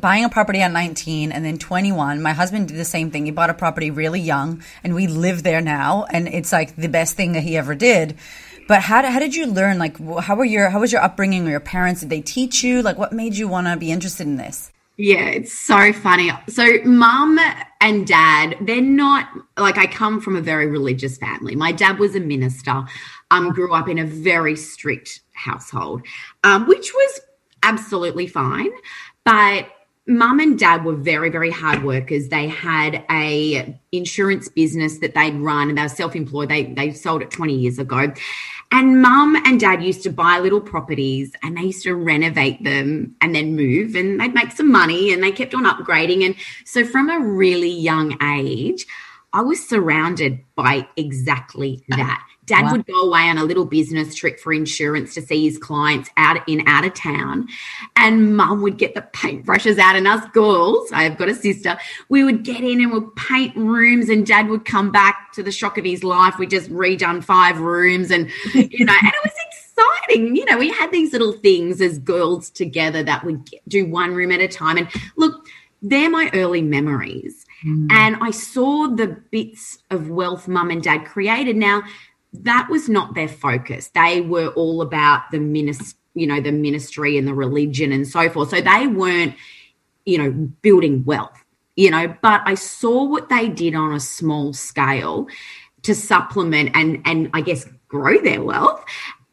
buying 0.00 0.24
a 0.24 0.28
property 0.28 0.60
at 0.60 0.72
19 0.72 1.30
and 1.30 1.44
then 1.44 1.58
21, 1.58 2.20
my 2.20 2.32
husband 2.32 2.68
did 2.68 2.76
the 2.76 2.84
same 2.84 3.10
thing. 3.10 3.24
He 3.24 3.30
bought 3.30 3.50
a 3.50 3.54
property 3.54 3.90
really 3.90 4.20
young, 4.20 4.62
and 4.82 4.94
we 4.94 5.06
live 5.06 5.42
there 5.42 5.60
now, 5.60 6.06
and 6.10 6.26
it's 6.26 6.52
like 6.52 6.74
the 6.76 6.88
best 6.88 7.16
thing 7.16 7.32
that 7.32 7.42
he 7.42 7.56
ever 7.56 7.74
did. 7.74 8.16
But 8.66 8.82
how 8.82 9.02
how 9.08 9.18
did 9.18 9.34
you 9.34 9.46
learn? 9.46 9.78
Like, 9.78 9.98
how 10.20 10.36
were 10.36 10.44
your 10.44 10.70
how 10.70 10.80
was 10.80 10.92
your 10.92 11.02
upbringing? 11.02 11.46
Or 11.46 11.50
your 11.50 11.60
parents 11.60 12.00
did 12.00 12.10
they 12.10 12.20
teach 12.20 12.62
you? 12.62 12.82
Like, 12.82 12.98
what 12.98 13.12
made 13.12 13.36
you 13.36 13.48
want 13.48 13.66
to 13.66 13.76
be 13.76 13.90
interested 13.90 14.26
in 14.26 14.36
this? 14.36 14.72
Yeah, 14.96 15.26
it's 15.26 15.52
so 15.52 15.92
funny. 15.92 16.30
So, 16.48 16.78
mum 16.84 17.40
and 17.80 18.06
dad, 18.06 18.56
they're 18.60 18.80
not 18.80 19.28
like 19.58 19.76
I 19.76 19.86
come 19.86 20.20
from 20.20 20.36
a 20.36 20.40
very 20.40 20.66
religious 20.66 21.18
family. 21.18 21.56
My 21.56 21.72
dad 21.72 21.98
was 21.98 22.14
a 22.14 22.20
minister, 22.20 22.84
um, 23.30 23.50
grew 23.50 23.74
up 23.74 23.88
in 23.88 23.98
a 23.98 24.06
very 24.06 24.54
strict 24.54 25.20
household, 25.32 26.02
um, 26.44 26.68
which 26.68 26.92
was 26.94 27.20
absolutely 27.64 28.28
fine. 28.28 28.70
But 29.24 29.66
mum 30.06 30.38
and 30.38 30.58
dad 30.58 30.84
were 30.84 30.94
very 30.94 31.30
very 31.30 31.50
hard 31.50 31.82
workers 31.82 32.28
they 32.28 32.46
had 32.46 33.02
a 33.10 33.78
insurance 33.90 34.50
business 34.50 34.98
that 34.98 35.14
they'd 35.14 35.34
run 35.36 35.70
and 35.70 35.78
they 35.78 35.82
were 35.82 35.88
self-employed 35.88 36.48
they 36.50 36.64
they 36.74 36.92
sold 36.92 37.22
it 37.22 37.30
20 37.30 37.54
years 37.54 37.78
ago 37.78 38.12
and 38.70 39.00
mum 39.00 39.36
and 39.44 39.60
dad 39.60 39.82
used 39.82 40.02
to 40.02 40.10
buy 40.10 40.38
little 40.38 40.60
properties 40.60 41.32
and 41.42 41.56
they 41.56 41.62
used 41.62 41.82
to 41.82 41.94
renovate 41.94 42.62
them 42.64 43.14
and 43.20 43.34
then 43.34 43.54
move 43.56 43.94
and 43.94 44.20
they'd 44.20 44.34
make 44.34 44.52
some 44.52 44.70
money 44.70 45.12
and 45.12 45.22
they 45.22 45.32
kept 45.32 45.54
on 45.54 45.64
upgrading 45.64 46.24
and 46.24 46.34
so 46.64 46.84
from 46.84 47.08
a 47.08 47.18
really 47.18 47.70
young 47.70 48.16
age 48.22 48.86
I 49.34 49.42
was 49.42 49.68
surrounded 49.68 50.44
by 50.54 50.86
exactly 50.96 51.82
that. 51.88 52.24
Dad 52.46 52.64
wow. 52.64 52.72
would 52.72 52.86
go 52.86 53.00
away 53.02 53.22
on 53.22 53.38
a 53.38 53.44
little 53.44 53.64
business 53.64 54.14
trip 54.14 54.38
for 54.38 54.52
insurance 54.52 55.14
to 55.14 55.22
see 55.22 55.44
his 55.44 55.58
clients 55.58 56.10
out 56.16 56.46
in 56.48 56.66
out 56.66 56.84
of 56.84 56.94
town. 56.94 57.48
And 57.96 58.36
mum 58.36 58.62
would 58.62 58.76
get 58.76 58.94
the 58.94 59.02
paintbrushes 59.02 59.78
out 59.78 59.96
and 59.96 60.06
us 60.06 60.24
girls, 60.32 60.92
I've 60.92 61.16
got 61.16 61.28
a 61.28 61.34
sister, 61.34 61.78
we 62.08 62.24
would 62.24 62.44
get 62.44 62.62
in 62.62 62.80
and 62.80 62.92
we'd 62.92 63.14
paint 63.16 63.56
rooms 63.56 64.08
and 64.08 64.26
dad 64.26 64.48
would 64.48 64.64
come 64.64 64.92
back 64.92 65.32
to 65.34 65.42
the 65.42 65.52
shock 65.52 65.78
of 65.78 65.84
his 65.84 66.04
life. 66.04 66.38
We 66.38 66.46
just 66.46 66.70
redone 66.70 67.24
five 67.24 67.60
rooms 67.60 68.10
and 68.10 68.30
you 68.52 68.84
know, 68.84 68.94
and 69.00 69.08
it 69.08 69.24
was 69.24 69.32
exciting. 69.48 70.36
You 70.36 70.44
know, 70.44 70.58
we 70.58 70.70
had 70.70 70.92
these 70.92 71.12
little 71.12 71.32
things 71.32 71.80
as 71.80 71.98
girls 71.98 72.50
together 72.50 73.02
that 73.02 73.24
would 73.24 73.48
do 73.68 73.86
one 73.86 74.14
room 74.14 74.32
at 74.32 74.40
a 74.40 74.48
time. 74.48 74.76
And 74.76 74.88
look, 75.16 75.46
they're 75.82 76.10
my 76.10 76.30
early 76.34 76.62
memories. 76.62 77.44
Mm. 77.64 77.90
And 77.90 78.16
I 78.20 78.30
saw 78.30 78.88
the 78.88 79.08
bits 79.30 79.78
of 79.90 80.10
wealth 80.10 80.48
mum 80.48 80.70
and 80.70 80.82
dad 80.82 81.04
created. 81.04 81.56
Now, 81.56 81.82
that 82.42 82.68
was 82.70 82.88
not 82.88 83.14
their 83.14 83.28
focus. 83.28 83.90
They 83.94 84.20
were 84.20 84.48
all 84.48 84.82
about 84.82 85.30
the 85.30 85.38
ministry, 85.38 85.98
you 86.14 86.26
know, 86.26 86.40
the 86.40 86.52
ministry 86.52 87.16
and 87.16 87.26
the 87.26 87.34
religion 87.34 87.92
and 87.92 88.06
so 88.06 88.28
forth. 88.28 88.50
So 88.50 88.60
they 88.60 88.86
weren't, 88.86 89.34
you 90.04 90.18
know, 90.18 90.30
building 90.62 91.04
wealth, 91.04 91.44
you 91.76 91.90
know, 91.90 92.14
but 92.22 92.42
I 92.44 92.54
saw 92.54 93.04
what 93.04 93.28
they 93.28 93.48
did 93.48 93.74
on 93.74 93.94
a 93.94 94.00
small 94.00 94.52
scale 94.52 95.28
to 95.82 95.94
supplement 95.94 96.70
and 96.74 97.00
and 97.04 97.30
I 97.32 97.40
guess 97.40 97.66
grow 97.88 98.20
their 98.20 98.42
wealth. 98.42 98.84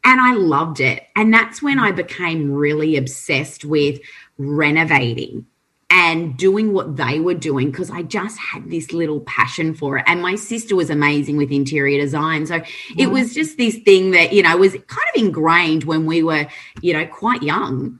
And 0.04 0.20
I 0.20 0.34
loved 0.34 0.80
it. 0.80 1.04
And 1.14 1.32
that's 1.32 1.62
when 1.62 1.78
I 1.78 1.92
became 1.92 2.50
really 2.50 2.96
obsessed 2.96 3.64
with 3.64 4.00
renovating 4.36 5.46
and 5.92 6.38
doing 6.38 6.72
what 6.72 6.96
they 6.96 7.20
were 7.20 7.34
doing 7.34 7.70
because 7.70 7.90
I 7.90 8.02
just 8.02 8.38
had 8.38 8.70
this 8.70 8.94
little 8.94 9.20
passion 9.20 9.74
for 9.74 9.98
it. 9.98 10.04
And 10.06 10.22
my 10.22 10.36
sister 10.36 10.74
was 10.74 10.88
amazing 10.88 11.36
with 11.36 11.52
interior 11.52 12.00
design. 12.00 12.46
So 12.46 12.56
it 12.56 13.08
mm. 13.08 13.12
was 13.12 13.34
just 13.34 13.58
this 13.58 13.76
thing 13.76 14.12
that, 14.12 14.32
you 14.32 14.42
know, 14.42 14.56
was 14.56 14.72
kind 14.72 15.08
of 15.14 15.22
ingrained 15.22 15.84
when 15.84 16.06
we 16.06 16.22
were, 16.22 16.46
you 16.80 16.94
know, 16.94 17.06
quite 17.06 17.42
young. 17.42 17.98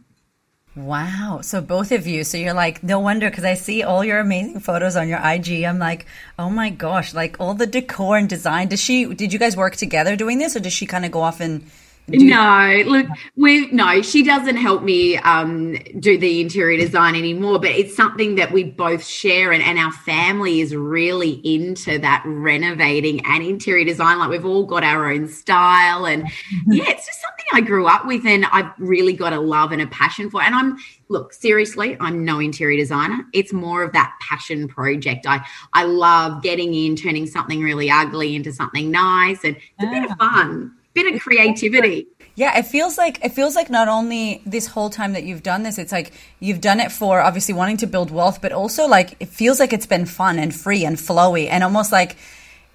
Wow. 0.75 1.41
So 1.43 1.61
both 1.61 1.93
of 1.93 2.07
you, 2.07 2.25
so 2.25 2.39
you're 2.39 2.55
like, 2.55 2.83
no 2.83 2.99
wonder 2.99 3.29
because 3.29 3.45
I 3.45 3.53
see 3.53 3.83
all 3.83 4.03
your 4.03 4.21
amazing 4.21 4.61
photos 4.61 4.97
on 4.97 5.07
your 5.07 5.21
IG. 5.23 5.65
I'm 5.65 5.79
like, 5.79 6.07
oh 6.39 6.49
my 6.49 6.71
gosh, 6.71 7.13
like 7.13 7.39
all 7.39 7.53
the 7.53 7.67
decor 7.67 8.17
and 8.17 8.27
design. 8.27 8.69
Does 8.69 8.81
she, 8.81 9.05
did 9.13 9.35
you 9.35 9.39
guys 9.39 9.55
work 9.55 9.77
together 9.77 10.17
doing 10.17 10.39
this 10.39 10.57
or 10.57 10.61
does 10.61 10.73
she 10.73 10.87
kind 10.87 11.05
of 11.05 11.11
go 11.11 11.21
off 11.21 11.41
and 11.41 11.71
do 12.11 12.19
no, 12.19 12.83
look, 12.87 13.07
we 13.37 13.71
no, 13.71 14.03
she 14.03 14.25
doesn't 14.25 14.57
help 14.57 14.83
me 14.83 15.17
um, 15.19 15.75
do 16.01 16.19
the 16.19 16.41
interior 16.41 16.77
design 16.77 17.15
anymore, 17.15 17.61
but 17.61 17.71
it's 17.71 17.95
something 17.95 18.35
that 18.35 18.51
we 18.51 18.65
both 18.65 19.05
share, 19.05 19.53
and, 19.53 19.63
and 19.63 19.79
our 19.79 19.93
family 19.93 20.61
is 20.61 20.75
really 20.75 21.41
into 21.45 21.99
that 22.01 22.23
renovating 22.27 23.25
and 23.25 23.45
interior 23.45 23.85
design. 23.85 24.19
Like 24.19 24.31
we've 24.31 24.45
all 24.45 24.65
got 24.65 24.83
our 24.83 25.13
own 25.13 25.29
style, 25.29 26.07
and 26.07 26.25
mm-hmm. 26.25 26.73
yeah, 26.73 26.85
it's 26.89 27.07
just 27.07 27.21
something 27.21 27.47
I 27.53 27.61
grew 27.61 27.87
up 27.87 28.05
with, 28.05 28.27
and 28.27 28.47
I've 28.47 28.73
really 28.79 29.13
got 29.13 29.33
a 29.33 29.41
love 29.41 29.71
and 29.71 29.81
a 29.81 29.87
passion 29.87 30.29
for. 30.29 30.43
And 30.43 30.55
I'm 30.57 30.79
look 31.09 31.33
seriously, 31.33 31.97
I'm 32.01 32.25
no 32.25 32.41
interior 32.41 32.79
designer. 32.79 33.25
It's 33.33 33.53
more 33.53 33.85
of 33.85 33.93
that 33.93 34.13
passion 34.21 34.67
project. 34.67 35.25
I 35.27 35.47
I 35.73 35.85
love 35.85 36.43
getting 36.43 36.75
in, 36.75 36.97
turning 36.97 37.27
something 37.27 37.63
really 37.63 37.91
ugly 37.91 38.35
into 38.35 38.53
something 38.53 38.91
nice, 38.91 39.45
and 39.45 39.55
it's 39.57 39.65
yeah. 39.79 39.89
a 39.89 40.01
bit 40.01 40.11
of 40.11 40.19
fun 40.19 40.73
bit 40.95 41.15
of 41.15 41.21
creativity. 41.21 42.07
Yeah, 42.35 42.59
it 42.59 42.67
feels 42.67 42.97
like 42.97 43.23
it 43.25 43.33
feels 43.33 43.55
like 43.55 43.69
not 43.69 43.89
only 43.89 44.43
this 44.47 44.67
whole 44.67 44.89
time 44.89 45.13
that 45.13 45.25
you've 45.25 45.43
done 45.43 45.63
this, 45.63 45.79
it's 45.79 45.93
like 45.93 46.13
you've 46.41 46.61
done 46.61 46.81
it 46.81 46.91
for 46.91 47.21
obviously 47.21 47.55
wanting 47.55 47.77
to 47.79 47.87
build 47.87 48.11
wealth, 48.11 48.41
but 48.41 48.53
also 48.53 48.87
like 48.87 49.17
it 49.21 49.29
feels 49.29 49.61
like 49.61 49.73
it's 49.73 49.87
been 49.87 50.07
fun 50.07 50.39
and 50.39 50.55
free 50.55 50.85
and 50.85 50.97
flowy 50.97 51.49
and 51.49 51.63
almost 51.63 51.93
like 51.93 52.17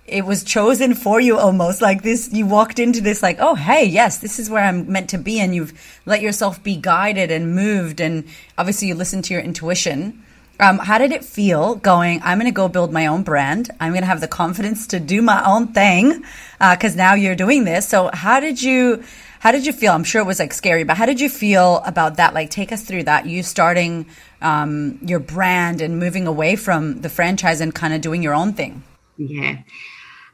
it 0.05 0.25
was 0.25 0.43
chosen 0.43 0.93
for 0.93 1.19
you 1.19 1.37
almost 1.37 1.81
like 1.81 2.01
this 2.01 2.31
you 2.31 2.45
walked 2.45 2.79
into 2.79 3.01
this 3.01 3.21
like 3.21 3.37
oh 3.39 3.55
hey 3.55 3.83
yes 3.83 4.19
this 4.19 4.39
is 4.39 4.49
where 4.49 4.63
i'm 4.63 4.89
meant 4.89 5.09
to 5.09 5.17
be 5.17 5.39
and 5.41 5.53
you've 5.53 5.73
let 6.05 6.21
yourself 6.21 6.63
be 6.63 6.77
guided 6.77 7.29
and 7.29 7.53
moved 7.53 7.99
and 7.99 8.23
obviously 8.57 8.87
you 8.87 8.95
listen 8.95 9.21
to 9.21 9.33
your 9.33 9.43
intuition 9.43 10.23
um, 10.59 10.79
how 10.79 10.97
did 10.97 11.11
it 11.11 11.23
feel 11.23 11.75
going, 11.75 12.21
I'm 12.23 12.39
going 12.39 12.49
to 12.49 12.55
go 12.55 12.67
build 12.67 12.91
my 12.91 13.07
own 13.07 13.23
brand. 13.23 13.69
I'm 13.79 13.91
going 13.91 14.01
to 14.01 14.07
have 14.07 14.21
the 14.21 14.27
confidence 14.27 14.87
to 14.87 14.99
do 14.99 15.21
my 15.21 15.43
own 15.45 15.67
thing 15.73 16.23
because 16.59 16.93
uh, 16.93 16.97
now 16.97 17.13
you're 17.13 17.35
doing 17.35 17.63
this. 17.63 17.87
So 17.87 18.09
how 18.11 18.39
did 18.39 18.61
you, 18.61 19.03
how 19.39 19.51
did 19.51 19.65
you 19.65 19.73
feel? 19.73 19.93
I'm 19.93 20.03
sure 20.03 20.21
it 20.21 20.25
was 20.25 20.39
like 20.39 20.53
scary, 20.53 20.83
but 20.83 20.97
how 20.97 21.05
did 21.05 21.21
you 21.21 21.29
feel 21.29 21.81
about 21.85 22.17
that? 22.17 22.33
Like 22.33 22.49
take 22.49 22.71
us 22.71 22.83
through 22.83 23.03
that. 23.03 23.27
You 23.27 23.43
starting 23.43 24.07
um, 24.41 24.99
your 25.01 25.19
brand 25.19 25.81
and 25.81 25.99
moving 25.99 26.25
away 26.25 26.55
from 26.55 27.01
the 27.01 27.09
franchise 27.09 27.61
and 27.61 27.73
kind 27.73 27.93
of 27.93 28.01
doing 28.01 28.23
your 28.23 28.33
own 28.33 28.53
thing. 28.53 28.83
Yeah. 29.17 29.57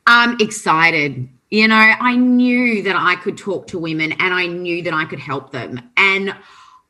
I'm 0.07 0.39
excited. 0.39 1.29
You 1.49 1.67
know, 1.67 1.75
I 1.75 2.15
knew 2.15 2.83
that 2.83 2.95
I 2.95 3.15
could 3.15 3.37
talk 3.37 3.67
to 3.67 3.79
women 3.79 4.13
and 4.13 4.33
I 4.33 4.47
knew 4.47 4.83
that 4.83 4.93
I 4.93 5.05
could 5.05 5.19
help 5.19 5.51
them. 5.51 5.81
And 5.95 6.33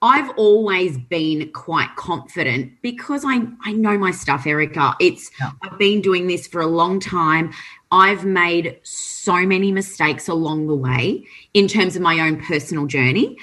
I've 0.04 0.30
always 0.32 0.98
been 0.98 1.50
quite 1.54 1.96
confident 1.96 2.74
because 2.82 3.24
I, 3.26 3.48
I 3.64 3.72
know 3.72 3.98
my 3.98 4.12
stuff, 4.12 4.46
Erica. 4.46 4.96
It's 5.00 5.32
yeah. 5.40 5.52
I've 5.64 5.80
been 5.80 6.02
doing 6.02 6.28
this 6.28 6.46
for 6.46 6.60
a 6.60 6.68
long 6.68 7.00
time. 7.00 7.54
I've 7.90 8.26
made 8.26 8.80
so 8.84 9.46
many 9.46 9.72
mistakes 9.72 10.28
along 10.28 10.68
the 10.68 10.76
way 10.76 11.26
in 11.54 11.70
terms 11.70 11.96
of 11.96 12.02
my 12.02 12.20
own 12.20 12.44
personal 12.44 12.86
journey. 12.86 13.38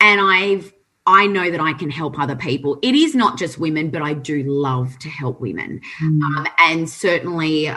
And 0.00 0.20
I've 0.20 0.74
I 1.06 1.26
know 1.26 1.50
that 1.50 1.60
I 1.60 1.72
can 1.72 1.90
help 1.90 2.18
other 2.18 2.36
people. 2.36 2.78
It 2.82 2.94
is 2.94 3.14
not 3.14 3.38
just 3.38 3.58
women, 3.58 3.90
but 3.90 4.02
I 4.02 4.12
do 4.12 4.44
love 4.44 4.96
to 5.00 5.08
help 5.08 5.40
women. 5.40 5.80
Mm. 6.00 6.22
Um, 6.22 6.46
and 6.58 6.90
certainly 6.90 7.70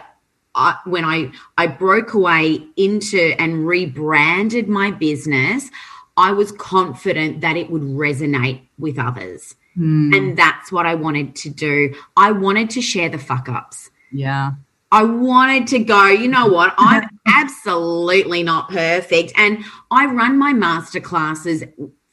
I, 0.55 0.77
when 0.83 1.05
I 1.05 1.31
I 1.57 1.67
broke 1.67 2.13
away 2.13 2.67
into 2.75 3.33
and 3.39 3.65
rebranded 3.65 4.67
my 4.67 4.91
business, 4.91 5.71
I 6.17 6.31
was 6.31 6.51
confident 6.51 7.41
that 7.41 7.57
it 7.57 7.69
would 7.69 7.81
resonate 7.81 8.61
with 8.77 8.97
others. 8.97 9.55
Mm. 9.77 10.15
And 10.15 10.37
that's 10.37 10.71
what 10.71 10.85
I 10.85 10.95
wanted 10.95 11.35
to 11.37 11.49
do. 11.49 11.95
I 12.15 12.31
wanted 12.31 12.69
to 12.71 12.81
share 12.81 13.09
the 13.09 13.17
fuck 13.17 13.49
ups. 13.49 13.89
Yeah. 14.11 14.53
I 14.91 15.03
wanted 15.03 15.67
to 15.67 15.79
go, 15.79 16.07
you 16.07 16.29
know 16.29 16.47
what? 16.47 16.73
I'm 16.77 17.09
absolutely 17.27 18.43
not 18.43 18.69
perfect. 18.69 19.33
And 19.35 19.65
I 19.91 20.05
run 20.05 20.37
my 20.37 20.53
master 20.53 21.01
classes 21.01 21.63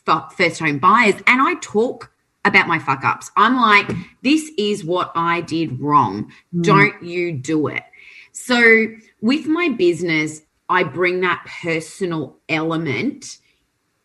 for 0.04 0.28
first 0.36 0.58
home 0.58 0.78
buyers 0.78 1.14
and 1.26 1.40
I 1.40 1.54
talk 1.60 2.10
about 2.44 2.66
my 2.66 2.80
fuck 2.80 3.04
ups. 3.04 3.30
I'm 3.36 3.56
like, 3.56 3.88
this 4.22 4.50
is 4.58 4.84
what 4.84 5.12
I 5.14 5.42
did 5.42 5.80
wrong. 5.80 6.32
Mm. 6.52 6.64
Don't 6.64 7.02
you 7.04 7.32
do 7.32 7.68
it. 7.68 7.84
So 8.32 8.86
with 9.20 9.46
my 9.46 9.68
business, 9.68 10.42
I 10.68 10.82
bring 10.82 11.20
that 11.20 11.46
personal 11.62 12.38
element 12.48 13.38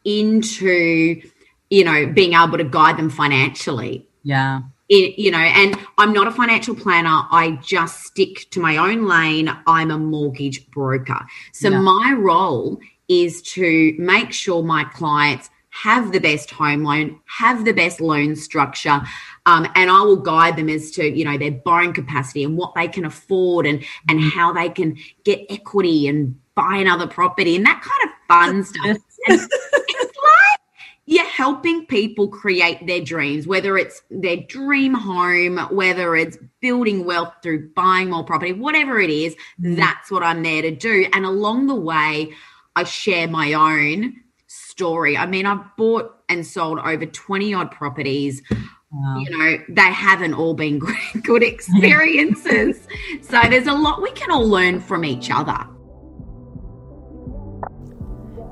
into 0.07 1.21
you 1.69 1.83
know 1.83 2.07
being 2.07 2.33
able 2.33 2.57
to 2.57 2.63
guide 2.63 2.97
them 2.97 3.09
financially. 3.09 4.07
Yeah. 4.23 4.61
It, 4.89 5.19
you 5.19 5.31
know 5.31 5.37
and 5.37 5.77
i'm 5.97 6.13
not 6.13 6.27
a 6.27 6.31
financial 6.31 6.73
planner. 6.73 7.23
I 7.29 7.59
just 7.61 8.05
stick 8.05 8.49
to 8.51 8.61
my 8.61 8.77
own 8.77 9.05
lane. 9.05 9.51
I'm 9.67 9.91
a 9.91 9.97
mortgage 9.97 10.65
broker. 10.71 11.19
So 11.51 11.69
yeah. 11.69 11.79
my 11.79 12.15
role 12.17 12.79
is 13.09 13.41
to 13.41 13.95
make 13.99 14.31
sure 14.31 14.63
my 14.63 14.85
clients 14.85 15.49
have 15.69 16.11
the 16.11 16.19
best 16.19 16.49
home 16.49 16.83
loan 16.83 17.19
have 17.25 17.63
the 17.63 17.71
best 17.71 18.01
loan 18.01 18.35
structure 18.35 18.99
um, 19.45 19.67
and 19.75 19.91
i 19.91 20.01
will 20.01 20.15
guide 20.15 20.55
them 20.55 20.69
as 20.69 20.89
to 20.89 21.07
you 21.07 21.23
know 21.23 21.37
their 21.37 21.51
borrowing 21.51 21.93
capacity 21.93 22.43
and 22.43 22.57
what 22.57 22.73
they 22.73 22.87
can 22.87 23.05
afford 23.05 23.67
and 23.67 23.85
and 24.09 24.19
mm-hmm. 24.19 24.29
how 24.29 24.51
they 24.51 24.69
can 24.69 24.97
get 25.23 25.45
equity 25.49 26.07
and 26.07 26.35
buy 26.55 26.77
another 26.77 27.05
property 27.05 27.55
and 27.55 27.65
that 27.65 27.79
kind 27.81 28.09
of 28.09 28.27
fun 28.27 28.63
stuff 28.63 28.97
you're 31.07 31.25
helping 31.25 31.85
people 31.85 32.27
create 32.27 32.85
their 32.85 32.99
dreams, 32.99 33.47
whether 33.47 33.77
it's 33.77 34.01
their 34.11 34.35
dream 34.35 34.93
home, 34.93 35.57
whether 35.71 36.17
it's 36.17 36.37
building 36.61 37.05
wealth 37.05 37.33
through 37.41 37.69
buying 37.69 38.09
more 38.09 38.25
property, 38.25 38.51
whatever 38.51 38.99
it 38.99 39.09
is, 39.09 39.33
mm. 39.59 39.77
that's 39.77 40.11
what 40.11 40.21
I'm 40.21 40.43
there 40.43 40.61
to 40.61 40.71
do. 40.71 41.07
And 41.13 41.25
along 41.25 41.67
the 41.67 41.75
way, 41.75 42.33
I 42.75 42.83
share 42.83 43.29
my 43.29 43.53
own 43.53 44.15
story. 44.47 45.15
I 45.15 45.25
mean, 45.25 45.45
I've 45.45 45.63
bought 45.77 46.13
and 46.27 46.45
sold 46.45 46.79
over 46.79 47.05
20 47.05 47.53
odd 47.53 47.71
properties. 47.71 48.41
Wow. 48.91 49.19
You 49.19 49.37
know, 49.37 49.57
they 49.69 49.93
haven't 49.93 50.33
all 50.33 50.55
been 50.55 50.79
good 51.23 51.41
experiences. 51.53 52.85
so 53.21 53.41
there's 53.49 53.67
a 53.67 53.73
lot 53.73 54.01
we 54.01 54.11
can 54.11 54.29
all 54.29 54.47
learn 54.47 54.81
from 54.81 55.05
each 55.05 55.31
other. 55.31 55.67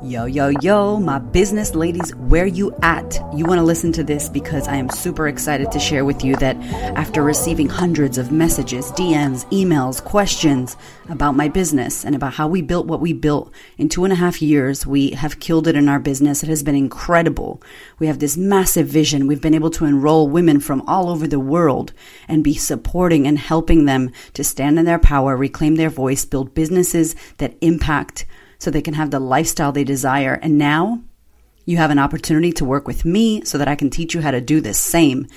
Yo, 0.05 0.25
yo, 0.25 0.49
yo, 0.61 0.99
my 0.99 1.17
business 1.17 1.73
ladies, 1.73 2.13
where 2.17 2.45
you 2.45 2.71
at? 2.83 3.19
You 3.35 3.43
want 3.43 3.57
to 3.57 3.63
listen 3.63 3.91
to 3.93 4.03
this 4.03 4.29
because 4.29 4.67
I 4.67 4.75
am 4.75 4.87
super 4.87 5.27
excited 5.27 5.71
to 5.71 5.79
share 5.79 6.05
with 6.05 6.23
you 6.23 6.35
that 6.35 6.57
after 6.95 7.23
receiving 7.23 7.67
hundreds 7.67 8.19
of 8.19 8.31
messages, 8.31 8.91
DMs, 8.91 9.49
emails, 9.49 10.03
questions 10.03 10.77
about 11.09 11.35
my 11.35 11.47
business 11.49 12.05
and 12.05 12.13
about 12.13 12.35
how 12.35 12.47
we 12.47 12.61
built 12.61 12.85
what 12.85 13.01
we 13.01 13.13
built 13.13 13.51
in 13.79 13.89
two 13.89 14.03
and 14.03 14.13
a 14.13 14.15
half 14.15 14.43
years, 14.43 14.85
we 14.85 15.09
have 15.09 15.39
killed 15.39 15.67
it 15.67 15.75
in 15.75 15.89
our 15.89 15.99
business. 15.99 16.43
It 16.43 16.49
has 16.49 16.61
been 16.61 16.75
incredible. 16.75 17.63
We 17.97 18.05
have 18.05 18.19
this 18.19 18.37
massive 18.37 18.85
vision. 18.85 19.25
We've 19.25 19.41
been 19.41 19.55
able 19.55 19.71
to 19.71 19.85
enroll 19.85 20.29
women 20.29 20.59
from 20.59 20.83
all 20.87 21.09
over 21.09 21.25
the 21.25 21.39
world 21.39 21.93
and 22.27 22.43
be 22.43 22.53
supporting 22.53 23.25
and 23.25 23.39
helping 23.39 23.85
them 23.85 24.11
to 24.33 24.43
stand 24.43 24.77
in 24.77 24.85
their 24.85 24.99
power, 24.99 25.35
reclaim 25.35 25.77
their 25.77 25.89
voice, 25.89 26.25
build 26.25 26.53
businesses 26.53 27.15
that 27.39 27.55
impact 27.61 28.27
so 28.57 28.69
they 28.69 28.81
can 28.81 28.93
have 28.93 29.11
the 29.11 29.19
lifestyle 29.19 29.71
they 29.71 29.83
desire. 29.83 30.39
And 30.41 30.57
now 30.57 31.01
you 31.65 31.77
have 31.77 31.91
an 31.91 31.99
opportunity 31.99 32.51
to 32.53 32.65
work 32.65 32.87
with 32.87 33.05
me 33.05 33.43
so 33.43 33.57
that 33.57 33.67
I 33.67 33.75
can 33.75 33.89
teach 33.89 34.13
you 34.13 34.21
how 34.21 34.31
to 34.31 34.41
do 34.41 34.61
the 34.61 34.73
same. 34.73 35.27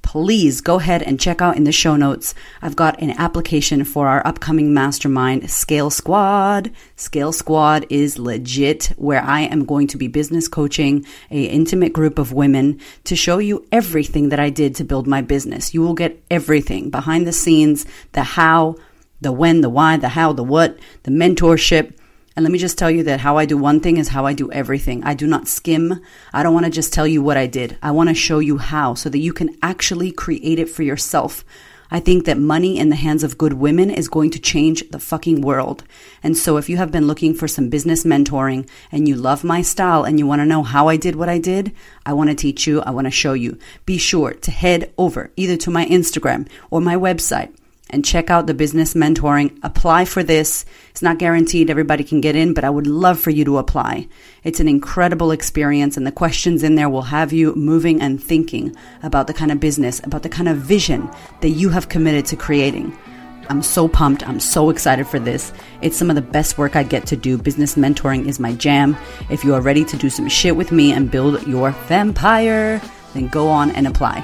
Please 0.00 0.60
go 0.60 0.78
ahead 0.78 1.02
and 1.02 1.20
check 1.20 1.42
out 1.42 1.56
in 1.56 1.64
the 1.64 1.72
show 1.72 1.96
notes. 1.96 2.34
I've 2.62 2.76
got 2.76 3.02
an 3.02 3.10
application 3.10 3.84
for 3.84 4.06
our 4.06 4.26
upcoming 4.26 4.72
mastermind, 4.72 5.50
Scale 5.50 5.90
Squad. 5.90 6.70
Scale 6.96 7.32
Squad 7.32 7.84
is 7.90 8.18
legit 8.18 8.86
where 8.96 9.22
I 9.22 9.40
am 9.40 9.64
going 9.64 9.86
to 9.88 9.98
be 9.98 10.08
business 10.08 10.48
coaching 10.48 11.04
a 11.30 11.44
intimate 11.44 11.92
group 11.92 12.18
of 12.18 12.32
women 12.32 12.80
to 13.04 13.16
show 13.16 13.38
you 13.38 13.66
everything 13.72 14.28
that 14.30 14.40
I 14.40 14.50
did 14.50 14.76
to 14.76 14.84
build 14.84 15.06
my 15.06 15.20
business. 15.20 15.74
You 15.74 15.82
will 15.82 15.94
get 15.94 16.22
everything 16.30 16.90
behind 16.90 17.26
the 17.26 17.32
scenes, 17.32 17.84
the 18.12 18.22
how, 18.22 18.76
the 19.20 19.32
when, 19.32 19.60
the 19.62 19.68
why, 19.68 19.96
the 19.96 20.10
how, 20.10 20.32
the 20.32 20.44
what, 20.44 20.78
the 21.02 21.10
mentorship, 21.10 21.97
and 22.38 22.44
let 22.44 22.52
me 22.52 22.58
just 22.58 22.78
tell 22.78 22.88
you 22.88 23.02
that 23.02 23.18
how 23.18 23.36
I 23.36 23.46
do 23.46 23.58
one 23.58 23.80
thing 23.80 23.96
is 23.96 24.06
how 24.06 24.24
I 24.24 24.32
do 24.32 24.52
everything. 24.52 25.02
I 25.02 25.14
do 25.14 25.26
not 25.26 25.48
skim. 25.48 26.00
I 26.32 26.44
don't 26.44 26.54
want 26.54 26.66
to 26.66 26.70
just 26.70 26.92
tell 26.92 27.04
you 27.04 27.20
what 27.20 27.36
I 27.36 27.48
did. 27.48 27.76
I 27.82 27.90
want 27.90 28.10
to 28.10 28.14
show 28.14 28.38
you 28.38 28.58
how 28.58 28.94
so 28.94 29.08
that 29.08 29.18
you 29.18 29.32
can 29.32 29.56
actually 29.60 30.12
create 30.12 30.60
it 30.60 30.68
for 30.68 30.84
yourself. 30.84 31.44
I 31.90 31.98
think 31.98 32.26
that 32.26 32.38
money 32.38 32.78
in 32.78 32.90
the 32.90 32.94
hands 32.94 33.24
of 33.24 33.38
good 33.38 33.54
women 33.54 33.90
is 33.90 34.06
going 34.06 34.30
to 34.30 34.38
change 34.38 34.88
the 34.90 35.00
fucking 35.00 35.40
world. 35.40 35.82
And 36.22 36.36
so 36.36 36.58
if 36.58 36.68
you 36.68 36.76
have 36.76 36.92
been 36.92 37.08
looking 37.08 37.34
for 37.34 37.48
some 37.48 37.70
business 37.70 38.04
mentoring 38.04 38.68
and 38.92 39.08
you 39.08 39.16
love 39.16 39.42
my 39.42 39.60
style 39.60 40.04
and 40.04 40.16
you 40.20 40.24
want 40.24 40.40
to 40.40 40.46
know 40.46 40.62
how 40.62 40.86
I 40.86 40.96
did 40.96 41.16
what 41.16 41.28
I 41.28 41.40
did, 41.40 41.74
I 42.06 42.12
want 42.12 42.30
to 42.30 42.36
teach 42.36 42.68
you. 42.68 42.82
I 42.82 42.92
want 42.92 43.08
to 43.08 43.10
show 43.10 43.32
you. 43.32 43.58
Be 43.84 43.98
sure 43.98 44.32
to 44.32 44.50
head 44.52 44.92
over 44.96 45.32
either 45.34 45.56
to 45.56 45.72
my 45.72 45.86
Instagram 45.86 46.48
or 46.70 46.80
my 46.80 46.94
website 46.94 47.52
and 47.90 48.04
check 48.04 48.30
out 48.30 48.46
the 48.46 48.54
business 48.54 48.94
mentoring. 48.94 49.58
Apply 49.62 50.04
for 50.04 50.22
this. 50.22 50.64
It's 50.90 51.02
not 51.02 51.18
guaranteed 51.18 51.70
everybody 51.70 52.04
can 52.04 52.20
get 52.20 52.36
in, 52.36 52.54
but 52.54 52.64
I 52.64 52.70
would 52.70 52.86
love 52.86 53.18
for 53.18 53.30
you 53.30 53.44
to 53.44 53.58
apply. 53.58 54.08
It's 54.44 54.60
an 54.60 54.68
incredible 54.68 55.30
experience, 55.30 55.96
and 55.96 56.06
the 56.06 56.12
questions 56.12 56.62
in 56.62 56.74
there 56.74 56.88
will 56.88 57.02
have 57.02 57.32
you 57.32 57.54
moving 57.54 58.00
and 58.00 58.22
thinking 58.22 58.74
about 59.02 59.26
the 59.26 59.34
kind 59.34 59.50
of 59.50 59.60
business, 59.60 60.00
about 60.04 60.22
the 60.22 60.28
kind 60.28 60.48
of 60.48 60.58
vision 60.58 61.10
that 61.40 61.50
you 61.50 61.70
have 61.70 61.88
committed 61.88 62.26
to 62.26 62.36
creating. 62.36 62.96
I'm 63.50 63.62
so 63.62 63.88
pumped. 63.88 64.28
I'm 64.28 64.40
so 64.40 64.68
excited 64.68 65.06
for 65.06 65.18
this. 65.18 65.52
It's 65.80 65.96
some 65.96 66.10
of 66.10 66.16
the 66.16 66.22
best 66.22 66.58
work 66.58 66.76
I 66.76 66.82
get 66.82 67.06
to 67.06 67.16
do. 67.16 67.38
Business 67.38 67.76
mentoring 67.76 68.26
is 68.26 68.38
my 68.38 68.52
jam. 68.52 68.96
If 69.30 69.42
you 69.42 69.54
are 69.54 69.60
ready 69.60 69.84
to 69.86 69.96
do 69.96 70.10
some 70.10 70.28
shit 70.28 70.54
with 70.54 70.70
me 70.70 70.92
and 70.92 71.10
build 71.10 71.46
your 71.46 71.70
vampire, 71.88 72.82
then 73.14 73.28
go 73.28 73.48
on 73.48 73.70
and 73.70 73.86
apply. 73.86 74.22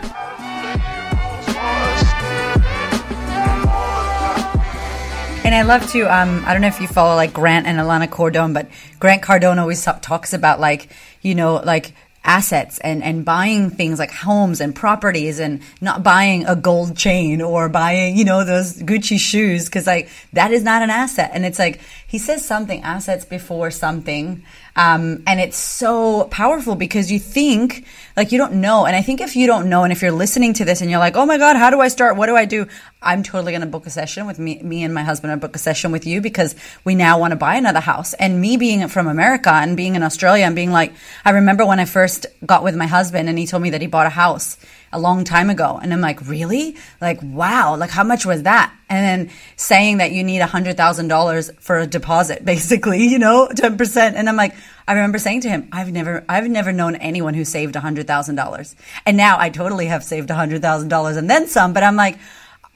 And 5.54 5.70
I 5.70 5.73
love 5.73 5.88
to, 5.92 6.00
um, 6.12 6.42
I 6.44 6.52
don't 6.52 6.62
know 6.62 6.66
if 6.66 6.80
you 6.80 6.88
follow 6.88 7.14
like 7.14 7.32
Grant 7.32 7.68
and 7.68 7.78
Alana 7.78 8.08
Cardone, 8.08 8.52
but 8.52 8.66
Grant 8.99 9.23
Cardone 9.23 9.58
always 9.58 9.84
talks 9.84 10.32
about 10.32 10.58
like, 10.58 10.88
you 11.23 11.37
know, 11.37 11.62
like 11.64 11.94
assets 12.25 12.80
and, 12.80 13.04
and 13.04 13.25
buying 13.25 13.70
things 13.70 14.00
like 14.00 14.11
homes 14.11 14.61
and 14.61 14.75
properties 14.75 15.38
and 15.38 15.62
not 15.80 16.02
buying 16.02 16.44
a 16.46 16.56
gold 16.56 16.96
chain 16.96 17.40
or 17.40 17.68
buying, 17.68 18.16
you 18.16 18.25
know, 18.25 18.42
those 18.42 18.82
Gucci 18.82 19.16
shoes. 19.16 19.68
Cause 19.68 19.87
like 19.87 20.08
that 20.32 20.50
is 20.50 20.64
not 20.64 20.82
an 20.82 20.90
asset. 20.90 21.30
And 21.32 21.46
it's 21.46 21.61
like, 21.61 21.78
he 22.14 22.18
says 22.18 22.44
something 22.44 22.80
assets 22.83 23.25
before 23.25 23.73
something. 23.73 24.44
Um, 24.76 25.25
and 25.26 25.40
it's 25.40 25.56
so 25.56 26.28
powerful 26.30 26.76
because 26.76 27.11
you 27.11 27.18
think 27.18 27.85
like 28.16 28.30
you 28.30 28.38
don't 28.38 28.61
know. 28.61 28.87
And 28.87 28.94
I 28.94 29.02
think 29.02 29.21
if 29.21 29.35
you 29.35 29.49
don't 29.49 29.68
know, 29.68 29.83
and 29.83 29.92
if 29.92 30.00
you're 30.00 30.12
listening 30.12 30.54
to 30.54 30.64
this 30.64 30.80
and 30.80 30.88
you're 30.88 31.00
like, 31.00 31.16
oh 31.16 31.26
my 31.26 31.38
God, 31.38 31.56
how 31.56 31.71
do 31.71 31.80
I 31.80 31.88
start? 31.88 32.16
What 32.16 32.26
do 32.26 32.37
I 32.37 32.44
do? 32.44 32.68
I'm 33.02 33.25
totally 33.25 33.50
going 33.50 33.62
to 33.62 33.66
book 33.66 33.87
a 33.87 33.90
session 33.90 34.28
with 34.28 34.38
me, 34.38 34.62
me 34.62 34.85
and 34.85 34.94
my 34.94 35.02
husband 35.02 35.33
are 35.33 35.37
book 35.37 35.56
a 35.56 35.59
session 35.59 35.90
with 35.90 36.06
you 36.06 36.21
because 36.21 36.54
we 36.85 36.94
now 36.94 37.18
want 37.18 37.33
to 37.33 37.37
buy 37.37 37.56
another 37.56 37.80
house. 37.80 38.14
And 38.14 38.40
me 38.40 38.59
being 38.59 38.87
from 38.87 39.09
America 39.09 39.50
and 39.50 39.76
being 39.76 39.97
in 39.97 40.04
Australia 40.04 40.44
and 40.44 40.54
being 40.54 40.71
like, 40.71 40.92
I 41.25 41.30
remember 41.30 41.66
when 41.66 41.80
I 41.80 41.85
first 41.85 42.26
got 42.47 42.62
with 42.62 42.76
my 42.76 42.87
husband 42.87 43.28
and 43.28 43.37
he 43.37 43.49
told 43.49 43.64
me 43.64 43.71
that 43.71 43.80
he 43.80 43.88
bought 43.88 44.06
a 44.06 44.11
house 44.11 44.56
a 44.94 44.98
long 44.98 45.24
time 45.24 45.50
ago. 45.50 45.78
And 45.82 45.92
I'm 45.92 46.00
like, 46.00 46.26
really? 46.26 46.76
Like, 47.00 47.18
wow. 47.22 47.76
Like, 47.76 47.90
how 47.90 48.04
much 48.04 48.24
was 48.24 48.44
that? 48.44 48.72
And 48.88 49.04
then 49.28 49.36
saying 49.56 49.98
that 49.98 50.12
you 50.12 50.22
need 50.22 50.38
a 50.38 50.46
hundred 50.46 50.76
thousand 50.76 51.08
dollars 51.08 51.50
for 51.58 51.78
a 51.78 51.87
deposit, 51.87 52.44
basically, 52.54 53.04
you 53.04 53.18
know, 53.18 53.48
10%. 53.50 54.14
And 54.14 54.28
I'm 54.28 54.37
like, 54.37 54.54
I 54.87 54.94
remember 54.94 55.18
saying 55.18 55.42
to 55.42 55.48
him, 55.48 55.68
I've 55.72 55.90
never, 55.90 56.24
I've 56.28 56.48
never 56.48 56.72
known 56.72 56.94
anyone 56.96 57.35
who 57.35 57.44
saved 57.44 57.74
a 57.76 57.80
hundred 57.80 58.07
thousand 58.07 58.37
dollars. 58.37 58.76
And 59.04 59.16
now 59.16 59.38
I 59.38 59.50
totally 59.50 59.87
have 59.87 60.04
saved 60.04 60.30
a 60.30 60.35
hundred 60.35 60.62
thousand 60.62 60.88
dollars 60.88 61.16
and 61.16 61.28
then 61.28 61.48
some, 61.48 61.72
but 61.72 61.83
I'm 61.83 61.96
like, 61.96 62.18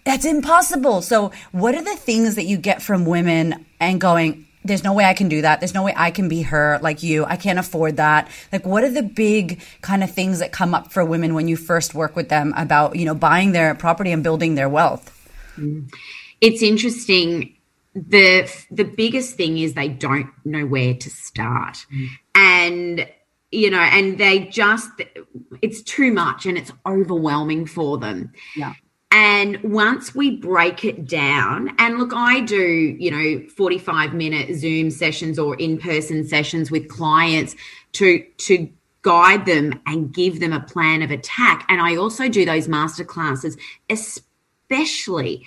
that's 0.05 0.25
impossible. 0.25 1.03
So 1.03 1.33
what 1.53 1.75
are 1.75 1.85
the 1.85 1.97
things 1.97 2.35
that 2.35 2.45
you 2.45 2.57
get 2.57 2.83
from 2.83 3.05
women 3.05 3.67
and 3.79 4.01
going, 4.01 4.47
there's 4.65 4.85
no 4.85 4.93
way 4.93 5.05
I 5.05 5.15
can 5.15 5.29
do 5.29 5.43
that. 5.43 5.61
There's 5.61 5.75
no 5.75 5.83
way 5.83 5.95
I 5.97 6.11
can 6.11 6.29
be 6.29 6.43
her 6.43 6.79
like 6.83 7.03
you. 7.03 7.25
I 7.25 7.37
can't 7.37 7.59
afford 7.59 7.97
that. 7.97 8.29
Like, 8.53 8.67
what 8.67 8.85
are 8.85 8.91
the 8.91 9.03
big 9.03 9.61
kind 9.81 10.03
of 10.03 10.11
things 10.11 10.41
that 10.41 10.53
come 10.53 10.75
up 10.75 10.93
for 10.93 11.05
women 11.05 11.35
when 11.35 11.49
you 11.49 11.57
first 11.57 11.95
work 11.95 12.17
with 12.17 12.29
them 12.29 12.53
about, 12.57 12.97
you 12.97 13.05
know, 13.05 13.15
buying 13.15 13.53
their 13.53 13.75
property 13.75 14.13
and 14.13 14.23
building 14.23 14.55
their 14.55 14.69
wealth? 14.69 15.15
It's 16.41 16.63
interesting. 16.63 17.55
The 17.95 18.49
the 18.71 18.85
biggest 18.85 19.37
thing 19.37 19.59
is 19.59 19.75
they 19.75 19.89
don't 19.89 20.31
know 20.45 20.67
where 20.67 20.95
to 20.95 21.11
start. 21.11 21.85
Mm. 21.93 22.09
And 22.35 23.09
you 23.51 23.71
know, 23.71 23.81
and 23.81 24.19
they 24.19 24.41
just 24.41 24.91
it's 25.63 25.83
too 25.83 26.13
much 26.13 26.47
and 26.47 26.59
it's 26.59 26.71
overwhelming 26.87 27.67
for 27.67 27.99
them. 27.99 28.33
Yeah. 28.57 28.75
And 29.11 29.63
once 29.63 30.15
we 30.15 30.31
break 30.37 30.85
it 30.85 31.07
down, 31.07 31.75
and 31.79 31.99
look, 31.99 32.13
I 32.15 32.41
do, 32.41 32.57
you 32.99 33.11
know, 33.11 33.49
45 33.49 34.13
minute 34.13 34.55
Zoom 34.55 34.91
sessions 34.91 35.39
or 35.39 35.57
in 35.57 35.79
person 35.79 36.27
sessions 36.27 36.71
with 36.71 36.89
clients 36.89 37.57
to, 37.93 38.23
to 38.39 38.69
guide 39.03 39.47
them 39.47 39.81
and 39.87 40.13
give 40.13 40.41
them 40.41 40.53
a 40.53 40.61
plan 40.61 41.01
of 41.01 41.11
attack. 41.11 41.65
And 41.71 41.81
I 41.81 41.97
also 41.97 42.29
do 42.29 42.45
those 42.45 42.69
master 42.69 43.05
classes, 43.05 43.57
especially 43.89 45.47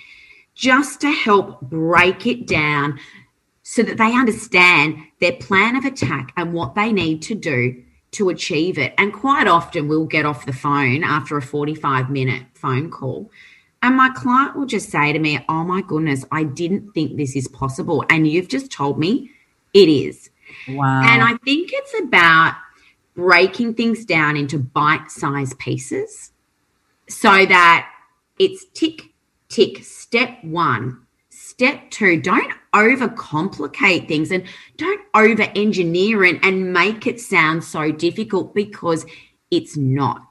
just 0.54 1.00
to 1.02 1.10
help 1.12 1.60
break 1.60 2.26
it 2.26 2.46
down 2.46 2.98
so 3.62 3.82
that 3.84 3.96
they 3.96 4.12
understand 4.12 4.96
their 5.20 5.32
plan 5.32 5.76
of 5.76 5.84
attack 5.84 6.32
and 6.36 6.52
what 6.52 6.74
they 6.74 6.92
need 6.92 7.22
to 7.22 7.34
do 7.36 7.82
to 8.12 8.28
achieve 8.28 8.76
it. 8.76 8.92
And 8.98 9.12
quite 9.12 9.46
often 9.46 9.88
we'll 9.88 10.06
get 10.06 10.26
off 10.26 10.46
the 10.46 10.52
phone 10.52 11.04
after 11.04 11.36
a 11.36 11.42
45 11.42 12.10
minute 12.10 12.44
phone 12.54 12.90
call 12.90 13.30
and 13.82 13.96
my 13.96 14.10
client 14.10 14.56
will 14.56 14.66
just 14.66 14.90
say 14.90 15.12
to 15.12 15.18
me, 15.18 15.44
Oh 15.48 15.64
my 15.64 15.82
goodness, 15.82 16.24
I 16.30 16.44
didn't 16.44 16.92
think 16.92 17.16
this 17.16 17.34
is 17.36 17.48
possible. 17.48 18.04
And 18.08 18.28
you've 18.28 18.48
just 18.48 18.70
told 18.70 18.98
me 18.98 19.30
it 19.74 19.88
is. 19.88 20.30
Wow. 20.68 21.02
And 21.02 21.22
I 21.22 21.36
think 21.44 21.70
it's 21.72 21.94
about 22.00 22.54
breaking 23.14 23.74
things 23.74 24.04
down 24.04 24.36
into 24.36 24.58
bite 24.58 25.10
sized 25.10 25.58
pieces 25.58 26.30
so 27.08 27.44
that 27.46 27.90
it's 28.38 28.64
tick, 28.72 29.12
tick, 29.48 29.84
step 29.84 30.42
one. 30.42 30.98
Step 31.28 31.90
two, 31.90 32.20
don't 32.20 32.52
overcomplicate 32.74 34.08
things 34.08 34.30
and 34.30 34.44
don't 34.76 35.00
over 35.14 35.42
engineer 35.54 36.24
it 36.24 36.38
and 36.42 36.72
make 36.72 37.06
it 37.06 37.20
sound 37.20 37.62
so 37.62 37.90
difficult 37.92 38.54
because 38.54 39.04
it's 39.50 39.76
not. 39.76 40.22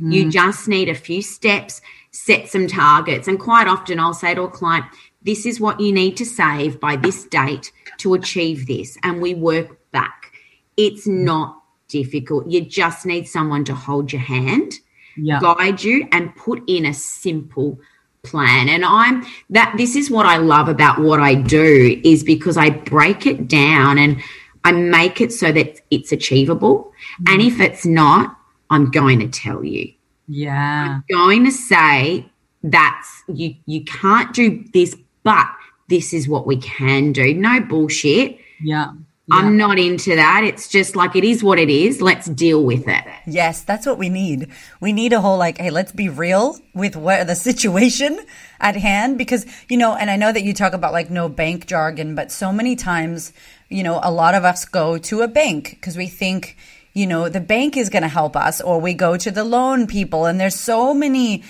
Mm. 0.00 0.12
You 0.14 0.30
just 0.30 0.68
need 0.68 0.88
a 0.88 0.94
few 0.94 1.20
steps 1.20 1.82
set 2.12 2.48
some 2.48 2.66
targets. 2.66 3.28
And 3.28 3.38
quite 3.38 3.68
often 3.68 4.00
I'll 4.00 4.14
say 4.14 4.34
to 4.34 4.42
a 4.42 4.50
client, 4.50 4.86
this 5.22 5.46
is 5.46 5.60
what 5.60 5.80
you 5.80 5.92
need 5.92 6.16
to 6.16 6.24
save 6.24 6.80
by 6.80 6.96
this 6.96 7.24
date 7.24 7.72
to 7.98 8.14
achieve 8.14 8.66
this. 8.66 8.96
And 9.02 9.20
we 9.20 9.34
work 9.34 9.78
back. 9.92 10.32
It's 10.76 11.06
not 11.06 11.62
difficult. 11.88 12.48
You 12.48 12.62
just 12.62 13.04
need 13.04 13.28
someone 13.28 13.64
to 13.64 13.74
hold 13.74 14.12
your 14.12 14.22
hand, 14.22 14.74
yeah. 15.16 15.40
guide 15.40 15.82
you, 15.82 16.08
and 16.12 16.34
put 16.36 16.62
in 16.66 16.86
a 16.86 16.94
simple 16.94 17.78
plan. 18.22 18.68
And 18.68 18.84
I'm 18.84 19.26
that 19.50 19.74
this 19.76 19.96
is 19.96 20.10
what 20.10 20.26
I 20.26 20.38
love 20.38 20.68
about 20.68 21.00
what 21.00 21.20
I 21.20 21.34
do 21.34 22.00
is 22.04 22.24
because 22.24 22.56
I 22.56 22.70
break 22.70 23.26
it 23.26 23.48
down 23.48 23.98
and 23.98 24.22
I 24.64 24.72
make 24.72 25.20
it 25.20 25.32
so 25.32 25.52
that 25.52 25.80
it's 25.90 26.12
achievable. 26.12 26.92
Mm-hmm. 27.22 27.32
And 27.32 27.42
if 27.42 27.60
it's 27.60 27.86
not, 27.86 28.36
I'm 28.70 28.90
going 28.90 29.18
to 29.20 29.28
tell 29.28 29.64
you. 29.64 29.92
Yeah. 30.30 31.00
I'm 31.00 31.04
going 31.10 31.44
to 31.44 31.50
say 31.50 32.26
that's 32.62 33.22
you 33.26 33.56
you 33.66 33.84
can't 33.84 34.32
do 34.32 34.64
this, 34.72 34.96
but 35.24 35.48
this 35.88 36.12
is 36.12 36.28
what 36.28 36.46
we 36.46 36.56
can 36.56 37.12
do. 37.12 37.34
No 37.34 37.60
bullshit. 37.60 38.38
Yeah. 38.62 38.92
Yeah. 39.26 39.36
I'm 39.36 39.56
not 39.56 39.78
into 39.78 40.16
that. 40.16 40.42
It's 40.44 40.68
just 40.68 40.96
like 40.96 41.14
it 41.14 41.22
is 41.22 41.42
what 41.42 41.58
it 41.60 41.70
is. 41.70 42.02
Let's 42.02 42.26
deal 42.26 42.64
with 42.64 42.88
it. 42.88 43.04
Yes, 43.26 43.62
that's 43.62 43.86
what 43.86 43.96
we 43.96 44.08
need. 44.08 44.50
We 44.80 44.92
need 44.92 45.12
a 45.12 45.20
whole 45.20 45.38
like, 45.38 45.58
hey, 45.58 45.70
let's 45.70 45.92
be 45.92 46.08
real 46.08 46.58
with 46.74 46.96
what 46.96 47.26
the 47.28 47.34
situation 47.36 48.18
at 48.58 48.74
hand 48.76 49.18
because, 49.18 49.46
you 49.68 49.76
know, 49.76 49.94
and 49.94 50.10
I 50.10 50.16
know 50.16 50.32
that 50.32 50.42
you 50.42 50.52
talk 50.52 50.72
about 50.72 50.92
like 50.92 51.10
no 51.10 51.28
bank 51.28 51.66
jargon, 51.66 52.16
but 52.16 52.32
so 52.32 52.52
many 52.52 52.74
times, 52.74 53.32
you 53.68 53.84
know, 53.84 54.00
a 54.02 54.10
lot 54.10 54.34
of 54.34 54.44
us 54.44 54.64
go 54.64 54.98
to 54.98 55.22
a 55.22 55.28
bank 55.28 55.70
because 55.70 55.96
we 55.96 56.08
think, 56.08 56.56
you 56.92 57.06
know, 57.06 57.28
the 57.28 57.40
bank 57.40 57.76
is 57.76 57.88
going 57.88 58.02
to 58.02 58.08
help 58.08 58.36
us 58.36 58.60
or 58.60 58.80
we 58.80 58.94
go 58.94 59.16
to 59.16 59.30
the 59.30 59.44
loan 59.44 59.86
people 59.86 60.26
and 60.26 60.40
there's 60.40 60.56
so 60.56 60.92
many 60.92 61.42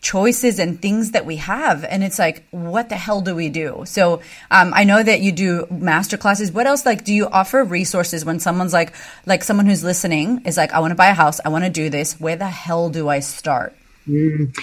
choices 0.00 0.58
and 0.58 0.80
things 0.80 1.10
that 1.10 1.26
we 1.26 1.36
have 1.36 1.84
and 1.84 2.04
it's 2.04 2.20
like 2.20 2.44
what 2.52 2.88
the 2.88 2.94
hell 2.94 3.20
do 3.20 3.34
we 3.34 3.48
do? 3.48 3.82
So 3.84 4.20
um, 4.50 4.72
i 4.74 4.84
know 4.84 5.02
that 5.02 5.20
you 5.20 5.32
do 5.32 5.66
master 5.70 6.16
classes. 6.16 6.52
What 6.52 6.66
else 6.66 6.86
like 6.86 7.04
do 7.04 7.12
you 7.12 7.26
offer 7.26 7.64
resources 7.64 8.24
when 8.24 8.38
someone's 8.38 8.72
like 8.72 8.94
like 9.26 9.42
someone 9.42 9.66
who's 9.66 9.82
listening 9.82 10.42
is 10.44 10.56
like 10.56 10.72
i 10.72 10.78
want 10.78 10.92
to 10.92 10.96
buy 10.96 11.08
a 11.08 11.14
house. 11.14 11.40
I 11.44 11.48
want 11.48 11.64
to 11.64 11.70
do 11.70 11.90
this. 11.90 12.20
Where 12.20 12.36
the 12.36 12.46
hell 12.46 12.90
do 12.90 13.08
i 13.08 13.18
start? 13.20 13.74
Mm. 14.06 14.56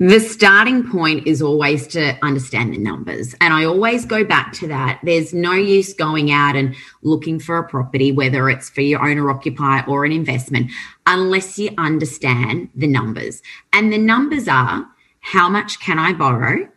The 0.00 0.20
starting 0.20 0.88
point 0.88 1.26
is 1.26 1.42
always 1.42 1.88
to 1.88 2.16
understand 2.24 2.72
the 2.72 2.78
numbers. 2.78 3.34
And 3.40 3.52
I 3.52 3.64
always 3.64 4.04
go 4.04 4.22
back 4.24 4.52
to 4.54 4.68
that. 4.68 5.00
There's 5.02 5.34
no 5.34 5.54
use 5.54 5.92
going 5.92 6.30
out 6.30 6.54
and 6.54 6.76
looking 7.02 7.40
for 7.40 7.58
a 7.58 7.68
property, 7.68 8.12
whether 8.12 8.48
it's 8.48 8.70
for 8.70 8.80
your 8.80 9.04
owner 9.04 9.28
occupier 9.28 9.84
or 9.88 10.04
an 10.04 10.12
investment, 10.12 10.70
unless 11.04 11.58
you 11.58 11.70
understand 11.78 12.70
the 12.76 12.86
numbers. 12.86 13.42
And 13.72 13.92
the 13.92 13.98
numbers 13.98 14.46
are 14.46 14.86
how 15.18 15.48
much 15.48 15.80
can 15.80 15.98
I 15.98 16.12
borrow? 16.12 16.68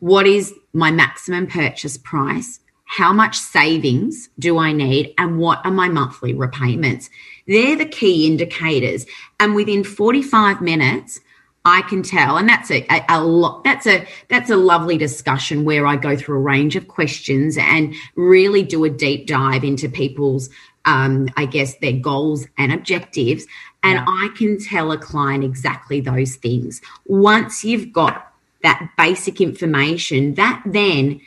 What 0.00 0.26
is 0.26 0.54
my 0.72 0.90
maximum 0.90 1.46
purchase 1.46 1.98
price? 1.98 2.60
How 2.84 3.12
much 3.12 3.36
savings 3.36 4.30
do 4.38 4.56
I 4.56 4.72
need? 4.72 5.12
And 5.18 5.38
what 5.38 5.60
are 5.66 5.70
my 5.70 5.90
monthly 5.90 6.32
repayments? 6.32 7.10
They're 7.46 7.76
the 7.76 7.84
key 7.84 8.26
indicators. 8.26 9.04
And 9.38 9.54
within 9.54 9.84
45 9.84 10.62
minutes, 10.62 11.20
I 11.64 11.82
can 11.82 12.02
tell, 12.02 12.36
and 12.36 12.48
that's 12.48 12.70
a, 12.70 12.86
a, 12.88 13.04
a 13.08 13.24
lot. 13.24 13.64
That's 13.64 13.86
a 13.86 14.06
that's 14.28 14.48
a 14.48 14.56
lovely 14.56 14.96
discussion 14.96 15.64
where 15.64 15.86
I 15.86 15.96
go 15.96 16.16
through 16.16 16.36
a 16.36 16.40
range 16.40 16.76
of 16.76 16.88
questions 16.88 17.58
and 17.58 17.94
really 18.16 18.62
do 18.62 18.84
a 18.84 18.90
deep 18.90 19.26
dive 19.26 19.64
into 19.64 19.88
people's, 19.88 20.48
um, 20.84 21.28
I 21.36 21.44
guess, 21.44 21.74
their 21.78 21.92
goals 21.92 22.46
and 22.56 22.72
objectives, 22.72 23.46
and 23.82 23.98
yeah. 23.98 24.04
I 24.06 24.30
can 24.36 24.58
tell 24.58 24.92
a 24.92 24.98
client 24.98 25.44
exactly 25.44 26.00
those 26.00 26.36
things. 26.36 26.80
Once 27.06 27.64
you've 27.64 27.92
got 27.92 28.32
that 28.62 28.90
basic 28.96 29.40
information, 29.40 30.34
that 30.34 30.62
then 30.64 31.20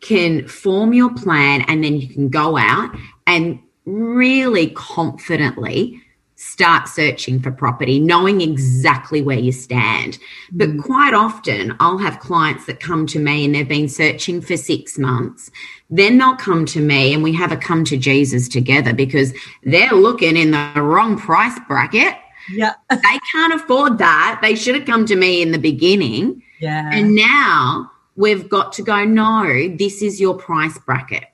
can 0.00 0.46
form 0.46 0.92
your 0.94 1.12
plan, 1.12 1.64
and 1.68 1.84
then 1.84 2.00
you 2.00 2.08
can 2.08 2.28
go 2.28 2.56
out 2.56 2.96
and 3.26 3.58
really 3.84 4.68
confidently 4.70 6.00
start 6.40 6.86
searching 6.86 7.40
for 7.40 7.50
property, 7.50 7.98
knowing 7.98 8.40
exactly 8.40 9.20
where 9.20 9.38
you 9.38 9.50
stand. 9.50 10.18
But 10.52 10.68
mm. 10.68 10.82
quite 10.82 11.12
often, 11.12 11.74
I'll 11.80 11.98
have 11.98 12.20
clients 12.20 12.66
that 12.66 12.78
come 12.78 13.08
to 13.08 13.18
me 13.18 13.44
and 13.44 13.56
they've 13.56 13.68
been 13.68 13.88
searching 13.88 14.40
for 14.40 14.56
six 14.56 14.98
months. 14.98 15.50
Then 15.90 16.16
they'll 16.16 16.36
come 16.36 16.64
to 16.66 16.80
me 16.80 17.12
and 17.12 17.24
we 17.24 17.32
have 17.32 17.50
a 17.50 17.56
come 17.56 17.84
to 17.86 17.96
Jesus 17.96 18.48
together 18.48 18.92
because 18.92 19.34
they're 19.64 19.90
looking 19.90 20.36
in 20.36 20.52
the 20.52 20.72
wrong 20.76 21.18
price 21.18 21.58
bracket. 21.66 22.14
Yeah. 22.54 22.74
they 22.88 23.18
can't 23.32 23.54
afford 23.54 23.98
that. 23.98 24.38
They 24.40 24.54
should 24.54 24.76
have 24.76 24.86
come 24.86 25.06
to 25.06 25.16
me 25.16 25.42
in 25.42 25.50
the 25.50 25.58
beginning. 25.58 26.44
Yeah. 26.60 26.88
And 26.92 27.16
now 27.16 27.90
we've 28.14 28.48
got 28.48 28.72
to 28.74 28.82
go, 28.82 29.04
no, 29.04 29.74
this 29.76 30.02
is 30.02 30.20
your 30.20 30.34
price 30.34 30.78
bracket. 30.78 31.24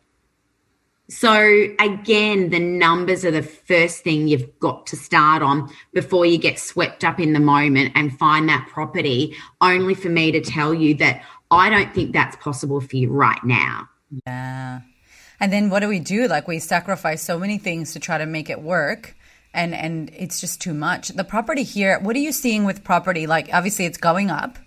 So 1.09 1.69
again, 1.79 2.51
the 2.51 2.59
numbers 2.59 3.25
are 3.25 3.31
the 3.31 3.43
first 3.43 4.03
thing 4.05 4.27
you've 4.27 4.59
got 4.59 4.87
to 4.87 4.97
start 4.97 5.43
on 5.43 5.71
before 5.93 6.25
you 6.25 6.39
get 6.39 6.59
swept 6.59 7.05
up 7.05 7.21
in 7.21 7.35
the 7.35 7.41
moment 7.41 7.93
and 7.95 8.17
find 8.19 8.49
that 8.49 8.69
property, 8.71 9.37
only 9.61 9.95
for 9.95 10.09
me 10.09 10.33
to 10.33 10.41
tell 10.41 10.73
you 10.73 10.95
that 10.95 11.23
I 11.51 11.69
don't 11.69 11.95
think 11.95 12.13
that's 12.13 12.37
possible 12.37 12.81
for 12.81 12.97
you 12.97 13.11
right 13.11 13.43
now. 13.45 13.89
Yeah. 14.27 14.81
And 15.41 15.53
then 15.53 15.69
what 15.69 15.81
do 15.81 15.89
we 15.89 16.01
do? 16.01 16.27
Like 16.27 16.49
we 16.49 16.59
sacrifice 16.59 17.23
so 17.23 17.39
many 17.39 17.59
things 17.59 17.93
to 17.93 18.01
try 18.01 18.17
to 18.17 18.27
make 18.27 18.49
it 18.49 18.63
work 18.63 19.15
and 19.55 19.75
and 19.75 20.11
it's 20.17 20.41
just 20.41 20.61
too 20.61 20.75
much. 20.75 21.09
The 21.09 21.25
property 21.25 21.63
here, 21.63 21.99
what 22.01 22.17
are 22.17 22.21
you 22.21 22.33
seeing 22.33 22.65
with 22.65 22.83
property? 22.85 23.27
Like 23.27 23.49
obviously 23.53 23.85
it's 23.87 23.99
going 23.99 24.31
up. 24.31 24.59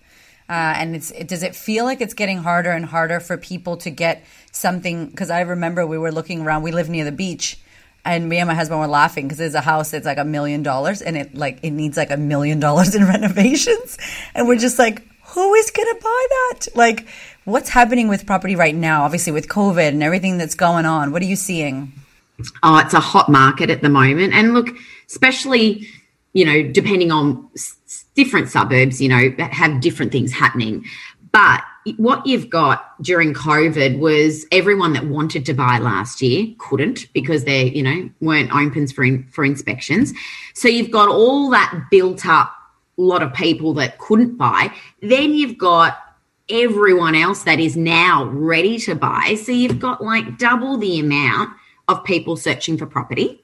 Uh, 0.49 0.73
and 0.77 0.95
it's 0.95 1.11
it, 1.11 1.27
does 1.27 1.43
it 1.43 1.55
feel 1.55 1.83
like 1.83 1.99
it's 1.99 2.13
getting 2.13 2.37
harder 2.37 2.71
and 2.71 2.85
harder 2.85 3.19
for 3.19 3.37
people 3.37 3.77
to 3.77 3.89
get 3.89 4.23
something? 4.51 5.07
Because 5.07 5.29
I 5.29 5.41
remember 5.41 5.85
we 5.85 5.97
were 5.97 6.11
looking 6.11 6.41
around. 6.41 6.63
We 6.63 6.71
live 6.71 6.89
near 6.89 7.03
the 7.03 7.11
beach, 7.11 7.57
and 8.05 8.29
me 8.29 8.37
and 8.37 8.47
my 8.47 8.53
husband 8.53 8.79
were 8.79 8.87
laughing 8.87 9.25
because 9.25 9.37
there's 9.37 9.55
a 9.55 9.61
house 9.61 9.91
that's 9.91 10.05
like 10.05 10.17
a 10.17 10.23
million 10.23 10.63
dollars, 10.63 11.01
and 11.01 11.17
it 11.17 11.35
like 11.35 11.59
it 11.63 11.71
needs 11.71 11.97
like 11.97 12.11
a 12.11 12.17
million 12.17 12.61
dollars 12.61 12.95
in 12.95 13.03
renovations, 13.07 13.97
and 14.33 14.47
we're 14.47 14.57
just 14.57 14.79
like, 14.79 15.05
who 15.25 15.53
is 15.55 15.69
gonna 15.71 15.95
buy 15.95 16.25
that? 16.29 16.67
Like, 16.75 17.07
what's 17.43 17.69
happening 17.69 18.07
with 18.07 18.25
property 18.25 18.55
right 18.55 18.75
now? 18.75 19.03
Obviously, 19.03 19.33
with 19.33 19.49
COVID 19.49 19.89
and 19.89 20.01
everything 20.01 20.37
that's 20.37 20.55
going 20.55 20.85
on, 20.85 21.11
what 21.11 21.21
are 21.21 21.25
you 21.25 21.35
seeing? 21.35 21.91
Oh, 22.63 22.77
it's 22.77 22.93
a 22.93 23.01
hot 23.01 23.27
market 23.27 23.69
at 23.69 23.81
the 23.81 23.89
moment, 23.89 24.33
and 24.33 24.53
look, 24.53 24.69
especially 25.07 25.89
you 26.33 26.45
know, 26.45 26.63
depending 26.63 27.11
on 27.11 27.49
different 28.15 28.49
suburbs, 28.49 29.01
you 29.01 29.09
know, 29.09 29.33
have 29.39 29.81
different 29.81 30.11
things 30.11 30.31
happening. 30.31 30.85
But 31.31 31.63
what 31.97 32.25
you've 32.25 32.49
got 32.49 33.01
during 33.01 33.33
COVID 33.33 33.99
was 33.99 34.45
everyone 34.51 34.93
that 34.93 35.05
wanted 35.05 35.45
to 35.45 35.53
buy 35.53 35.77
last 35.77 36.21
year 36.21 36.53
couldn't 36.57 37.11
because 37.13 37.45
they, 37.45 37.69
you 37.69 37.83
know, 37.83 38.09
weren't 38.21 38.53
opens 38.53 38.91
for 38.91 39.03
in, 39.03 39.27
for 39.29 39.45
inspections. 39.45 40.13
So 40.53 40.67
you've 40.67 40.91
got 40.91 41.09
all 41.09 41.49
that 41.51 41.87
built 41.89 42.25
up 42.25 42.53
lot 42.97 43.21
of 43.21 43.33
people 43.33 43.73
that 43.75 43.99
couldn't 43.99 44.37
buy. 44.37 44.73
Then 45.01 45.33
you've 45.33 45.57
got 45.57 45.97
everyone 46.49 47.15
else 47.15 47.43
that 47.43 47.59
is 47.59 47.77
now 47.77 48.25
ready 48.25 48.79
to 48.79 48.95
buy. 48.95 49.35
So 49.41 49.51
you've 49.51 49.79
got 49.79 50.03
like 50.03 50.37
double 50.37 50.77
the 50.77 50.99
amount 50.99 51.51
of 51.87 52.03
people 52.03 52.35
searching 52.35 52.77
for 52.77 52.85
property. 52.85 53.43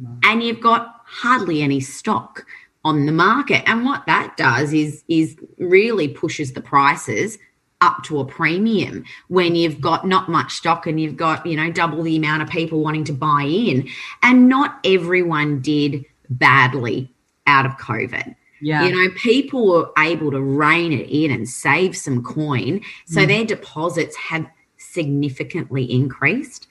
Mm-hmm. 0.00 0.18
And 0.24 0.42
you've 0.42 0.60
got 0.60 0.95
hardly 1.06 1.62
any 1.62 1.80
stock 1.80 2.44
on 2.84 3.06
the 3.06 3.12
market. 3.12 3.62
And 3.66 3.84
what 3.84 4.04
that 4.06 4.36
does 4.36 4.72
is 4.72 5.02
is 5.08 5.36
really 5.58 6.08
pushes 6.08 6.52
the 6.52 6.60
prices 6.60 7.38
up 7.80 8.02
to 8.04 8.20
a 8.20 8.24
premium 8.24 9.04
when 9.28 9.54
you've 9.54 9.80
got 9.80 10.06
not 10.06 10.30
much 10.30 10.52
stock 10.52 10.86
and 10.86 10.98
you've 10.98 11.16
got, 11.16 11.44
you 11.44 11.56
know, 11.56 11.70
double 11.70 12.02
the 12.02 12.16
amount 12.16 12.42
of 12.42 12.48
people 12.48 12.80
wanting 12.80 13.04
to 13.04 13.12
buy 13.12 13.42
in. 13.42 13.88
And 14.22 14.48
not 14.48 14.78
everyone 14.84 15.60
did 15.60 16.04
badly 16.30 17.10
out 17.46 17.66
of 17.66 17.72
COVID. 17.72 18.34
Yeah. 18.60 18.84
You 18.84 18.94
know, 18.94 19.14
people 19.16 19.68
were 19.68 19.90
able 19.98 20.30
to 20.30 20.40
rein 20.40 20.92
it 20.92 21.10
in 21.10 21.30
and 21.30 21.48
save 21.48 21.96
some 21.96 22.22
coin. 22.22 22.80
So 23.06 23.20
mm. 23.20 23.28
their 23.28 23.44
deposits 23.44 24.16
have 24.16 24.46
significantly 24.78 25.84
increased. 25.90 26.66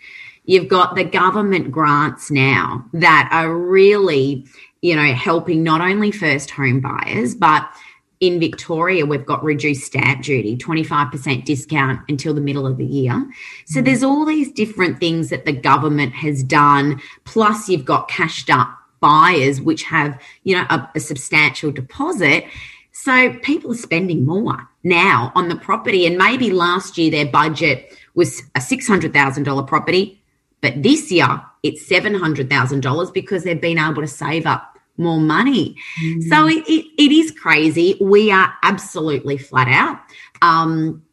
You've 0.45 0.67
got 0.67 0.95
the 0.95 1.03
government 1.03 1.71
grants 1.71 2.29
now 2.29 2.85
that 2.93 3.29
are 3.31 3.53
really 3.53 4.45
you 4.85 4.95
know, 4.95 5.13
helping 5.13 5.63
not 5.63 5.81
only 5.81 6.11
first 6.11 6.51
home 6.51 6.79
buyers, 6.79 7.33
but 7.33 7.67
in 8.19 8.39
Victoria, 8.39 9.03
we've 9.03 9.25
got 9.25 9.43
reduced 9.43 9.83
stamp 9.83 10.23
duty, 10.23 10.55
25% 10.55 11.43
discount 11.43 12.01
until 12.07 12.35
the 12.35 12.41
middle 12.41 12.67
of 12.67 12.77
the 12.77 12.85
year. 12.85 13.27
So 13.65 13.81
mm. 13.81 13.85
there's 13.85 14.03
all 14.03 14.25
these 14.25 14.51
different 14.51 14.99
things 14.99 15.29
that 15.29 15.45
the 15.45 15.53
government 15.53 16.13
has 16.13 16.43
done. 16.43 17.01
Plus, 17.23 17.67
you've 17.67 17.83
got 17.83 18.07
cashed 18.09 18.51
up 18.51 18.77
buyers, 18.99 19.59
which 19.59 19.81
have, 19.83 20.21
you 20.43 20.55
know, 20.55 20.67
a, 20.69 20.87
a 20.93 20.99
substantial 20.99 21.71
deposit. 21.71 22.45
So 22.91 23.33
people 23.39 23.71
are 23.71 23.75
spending 23.75 24.23
more 24.23 24.69
now 24.83 25.31
on 25.33 25.49
the 25.49 25.55
property. 25.55 26.05
And 26.05 26.15
maybe 26.15 26.51
last 26.51 26.99
year 26.99 27.09
their 27.09 27.25
budget 27.25 27.91
was 28.13 28.43
a 28.53 28.59
$600,000 28.59 29.67
property, 29.67 30.21
but 30.65 30.81
this 30.81 31.11
year 31.11 31.27
it's 31.61 31.87
$700,000 31.87 33.13
because 33.13 33.43
they've 33.43 33.61
been 33.61 33.77
able 33.77 34.01
to 34.01 34.07
save 34.07 34.47
up 34.47 34.79
more 34.97 35.19
money. 35.19 35.75
Mm. 36.03 36.23
So 36.23 36.47
it, 36.47 36.67
it, 36.67 36.85
it 36.97 37.11
is 37.11 37.29
crazy. 37.29 37.95
We 38.01 38.31
are 38.31 38.51
absolutely 38.63 39.37
flat 39.37 39.67
out. 39.67 39.99
Um, 40.41 41.03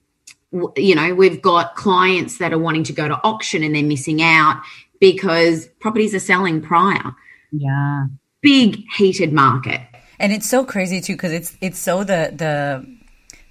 you 0.75 0.95
know, 0.95 1.15
we've 1.15 1.43
got 1.43 1.75
clients 1.75 2.39
that 2.39 2.55
are 2.55 2.59
wanting 2.59 2.85
to 2.85 2.95
go 2.95 3.09
to 3.09 3.21
auction 3.25 3.63
and 3.63 3.75
they're 3.75 3.83
missing 3.83 4.23
out 4.23 4.63
because 5.01 5.67
properties 5.81 6.15
are 6.15 6.19
selling 6.19 6.63
prior. 6.63 7.15
Yeah. 7.51 8.07
Big 8.41 8.85
heated 8.97 9.35
market. 9.35 9.83
And 10.19 10.33
it's 10.33 10.49
so 10.49 10.65
crazy 10.65 11.03
too 11.03 11.13
because 11.13 11.33
it's 11.33 11.59
it's 11.61 11.79
so 11.79 12.05
the 12.05 12.33
the 12.35 12.87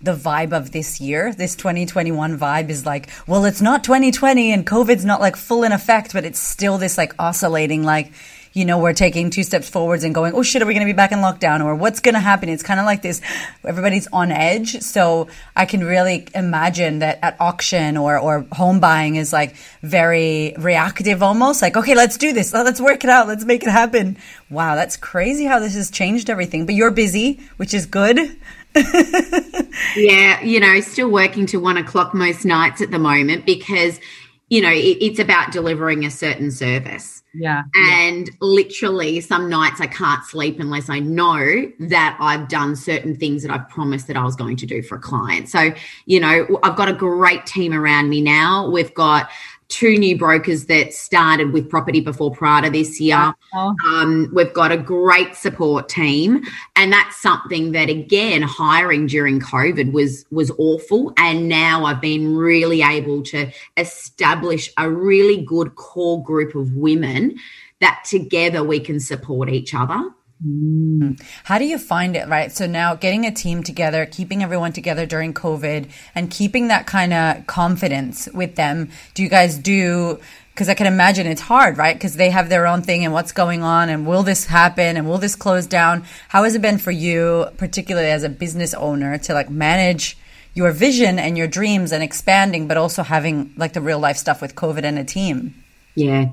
the 0.03 0.15
vibe 0.15 0.51
of 0.53 0.71
this 0.71 0.99
year, 0.99 1.33
this 1.33 1.55
2021 1.55 2.37
vibe 2.37 2.69
is 2.69 2.85
like, 2.85 3.09
well, 3.27 3.45
it's 3.45 3.61
not 3.61 3.83
2020 3.83 4.51
and 4.51 4.65
COVID's 4.65 5.05
not 5.05 5.21
like 5.21 5.35
full 5.35 5.63
in 5.63 5.71
effect, 5.71 6.13
but 6.13 6.25
it's 6.25 6.39
still 6.39 6.77
this 6.77 6.97
like 6.97 7.13
oscillating 7.19 7.83
like 7.83 8.11
you 8.53 8.65
know, 8.65 8.79
we're 8.79 8.93
taking 8.93 9.29
two 9.29 9.43
steps 9.43 9.69
forwards 9.69 10.03
and 10.03 10.13
going, 10.13 10.33
oh 10.33 10.43
shit, 10.43 10.61
are 10.61 10.65
we 10.65 10.73
going 10.73 10.85
to 10.85 10.93
be 10.93 10.95
back 10.95 11.11
in 11.11 11.19
lockdown 11.19 11.63
or 11.63 11.73
what's 11.73 12.01
going 12.01 12.15
to 12.15 12.19
happen? 12.19 12.49
It's 12.49 12.63
kind 12.63 12.79
of 12.79 12.85
like 12.85 13.01
this, 13.01 13.21
everybody's 13.63 14.07
on 14.07 14.31
edge. 14.31 14.81
So 14.81 15.29
I 15.55 15.65
can 15.65 15.83
really 15.83 16.27
imagine 16.35 16.99
that 16.99 17.19
at 17.21 17.39
auction 17.39 17.95
or, 17.95 18.19
or 18.19 18.45
home 18.51 18.79
buying 18.79 19.15
is 19.15 19.31
like 19.31 19.55
very 19.81 20.53
reactive 20.57 21.23
almost 21.23 21.61
like, 21.61 21.77
okay, 21.77 21.95
let's 21.95 22.17
do 22.17 22.33
this. 22.33 22.53
Let's 22.53 22.81
work 22.81 23.03
it 23.05 23.09
out. 23.09 23.27
Let's 23.27 23.45
make 23.45 23.63
it 23.63 23.69
happen. 23.69 24.17
Wow. 24.49 24.75
That's 24.75 24.97
crazy 24.97 25.45
how 25.45 25.59
this 25.59 25.75
has 25.75 25.89
changed 25.89 26.29
everything, 26.29 26.65
but 26.65 26.75
you're 26.75 26.91
busy, 26.91 27.39
which 27.55 27.73
is 27.73 27.85
good. 27.85 28.35
yeah, 29.95 30.41
you 30.41 30.59
know, 30.59 30.79
still 30.81 31.09
working 31.09 31.45
to 31.47 31.57
one 31.57 31.77
o'clock 31.77 32.13
most 32.13 32.45
nights 32.45 32.81
at 32.81 32.91
the 32.91 32.99
moment 32.99 33.45
because, 33.45 33.99
you 34.49 34.61
know, 34.61 34.71
it, 34.71 34.97
it's 35.01 35.19
about 35.19 35.51
delivering 35.51 36.05
a 36.05 36.11
certain 36.11 36.51
service. 36.51 37.21
Yeah. 37.33 37.63
And 37.75 38.27
yeah. 38.27 38.33
literally, 38.41 39.21
some 39.21 39.49
nights 39.49 39.79
I 39.79 39.87
can't 39.87 40.23
sleep 40.25 40.59
unless 40.59 40.89
I 40.89 40.99
know 40.99 41.71
that 41.79 42.17
I've 42.19 42.47
done 42.47 42.75
certain 42.75 43.15
things 43.15 43.43
that 43.43 43.51
I've 43.51 43.67
promised 43.69 44.07
that 44.07 44.17
I 44.17 44.23
was 44.23 44.35
going 44.35 44.57
to 44.57 44.65
do 44.65 44.81
for 44.81 44.95
a 44.95 45.01
client. 45.01 45.49
So, 45.49 45.73
you 46.05 46.19
know, 46.19 46.59
I've 46.63 46.75
got 46.75 46.89
a 46.89 46.93
great 46.93 47.45
team 47.45 47.73
around 47.73 48.09
me 48.09 48.21
now. 48.21 48.69
We've 48.69 48.93
got 48.93 49.29
two 49.71 49.97
new 49.97 50.17
brokers 50.17 50.65
that 50.65 50.93
started 50.93 51.53
with 51.53 51.69
Property 51.69 52.01
Before 52.01 52.29
Prada 52.29 52.69
this 52.69 52.99
year. 52.99 53.33
Um, 53.53 54.29
we've 54.33 54.53
got 54.53 54.71
a 54.71 54.77
great 54.77 55.35
support 55.35 55.87
team, 55.87 56.43
and 56.75 56.91
that's 56.91 57.19
something 57.21 57.71
that 57.71 57.89
again 57.89 58.41
hiring 58.41 59.07
during 59.07 59.39
COVID 59.39 59.93
was 59.93 60.25
was 60.29 60.51
awful. 60.57 61.13
And 61.17 61.47
now 61.47 61.85
I've 61.85 62.01
been 62.01 62.35
really 62.35 62.81
able 62.81 63.23
to 63.23 63.49
establish 63.77 64.69
a 64.77 64.89
really 64.89 65.41
good 65.41 65.75
core 65.75 66.21
group 66.21 66.53
of 66.53 66.73
women 66.75 67.37
that 67.79 68.03
together 68.05 68.63
we 68.63 68.79
can 68.79 68.99
support 68.99 69.49
each 69.49 69.73
other. 69.73 70.11
Mm. 70.45 71.21
How 71.43 71.59
do 71.59 71.65
you 71.65 71.77
find 71.77 72.15
it, 72.15 72.27
right? 72.27 72.51
So 72.51 72.65
now 72.65 72.95
getting 72.95 73.25
a 73.25 73.31
team 73.31 73.61
together, 73.61 74.05
keeping 74.05 74.41
everyone 74.41 74.73
together 74.73 75.05
during 75.05 75.33
COVID 75.33 75.89
and 76.15 76.31
keeping 76.31 76.69
that 76.69 76.87
kind 76.87 77.13
of 77.13 77.45
confidence 77.45 78.27
with 78.33 78.55
them. 78.55 78.89
Do 79.13 79.21
you 79.21 79.29
guys 79.29 79.57
do, 79.57 80.19
because 80.53 80.67
I 80.67 80.73
can 80.73 80.87
imagine 80.87 81.27
it's 81.27 81.41
hard, 81.41 81.77
right? 81.77 81.95
Because 81.95 82.15
they 82.15 82.31
have 82.31 82.49
their 82.49 82.65
own 82.65 82.81
thing 82.81 83.05
and 83.05 83.13
what's 83.13 83.31
going 83.31 83.61
on 83.61 83.89
and 83.89 84.07
will 84.07 84.23
this 84.23 84.47
happen 84.47 84.97
and 84.97 85.07
will 85.07 85.19
this 85.19 85.35
close 85.35 85.67
down? 85.67 86.05
How 86.29 86.43
has 86.43 86.55
it 86.55 86.61
been 86.61 86.79
for 86.79 86.91
you, 86.91 87.47
particularly 87.57 88.09
as 88.09 88.23
a 88.23 88.29
business 88.29 88.73
owner, 88.73 89.19
to 89.19 89.33
like 89.35 89.51
manage 89.51 90.17
your 90.55 90.71
vision 90.71 91.19
and 91.19 91.37
your 91.37 91.47
dreams 91.47 91.91
and 91.91 92.03
expanding, 92.03 92.67
but 92.67 92.77
also 92.77 93.03
having 93.03 93.53
like 93.57 93.73
the 93.73 93.81
real 93.81 93.99
life 93.99 94.17
stuff 94.17 94.41
with 94.41 94.55
COVID 94.55 94.83
and 94.83 94.97
a 94.97 95.03
team? 95.03 95.53
Yeah. 95.93 96.29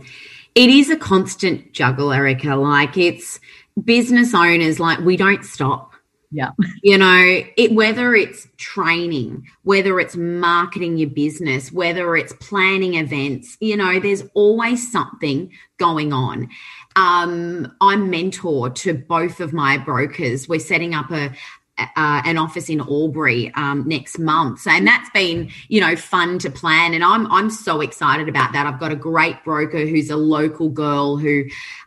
It 0.54 0.70
is 0.70 0.88
a 0.88 0.96
constant 0.96 1.72
juggle, 1.72 2.10
Erica. 2.10 2.56
Like 2.56 2.96
it's, 2.96 3.38
business 3.84 4.34
owners 4.34 4.80
like 4.80 4.98
we 5.00 5.16
don't 5.16 5.44
stop. 5.44 5.92
Yeah. 6.30 6.50
You 6.82 6.98
know 6.98 7.42
it 7.56 7.72
whether 7.72 8.14
it's 8.14 8.46
training 8.58 9.46
whether 9.62 9.98
it's 9.98 10.14
marketing 10.14 10.98
your 10.98 11.08
business 11.08 11.72
whether 11.72 12.16
it's 12.16 12.34
planning 12.34 12.94
events 12.96 13.56
you 13.60 13.78
know 13.78 13.98
there's 13.98 14.24
always 14.34 14.92
something 14.92 15.50
going 15.78 16.12
on. 16.12 16.50
Um, 16.96 17.72
i'm 17.80 18.10
mentor 18.10 18.68
to 18.70 18.92
both 18.92 19.40
of 19.40 19.54
my 19.54 19.78
brokers. 19.78 20.48
We're 20.48 20.60
setting 20.60 20.94
up 20.94 21.10
a, 21.10 21.32
uh, 21.78 22.22
an 22.24 22.38
office 22.38 22.68
in 22.68 22.80
Albury 22.80 23.52
um, 23.54 23.86
next 23.86 24.18
month. 24.18 24.60
So, 24.60 24.70
and 24.70 24.86
that's 24.86 25.10
been, 25.10 25.50
you 25.68 25.80
know, 25.80 25.96
fun 25.96 26.38
to 26.40 26.50
plan. 26.50 26.94
And 26.94 27.04
I'm 27.04 27.30
I'm 27.32 27.50
so 27.50 27.80
excited 27.80 28.28
about 28.28 28.52
that. 28.52 28.66
I've 28.66 28.80
got 28.80 28.92
a 28.92 28.96
great 28.96 29.42
broker 29.44 29.86
who's 29.86 30.10
a 30.10 30.16
local 30.16 30.68
girl 30.68 31.16
who 31.16 31.44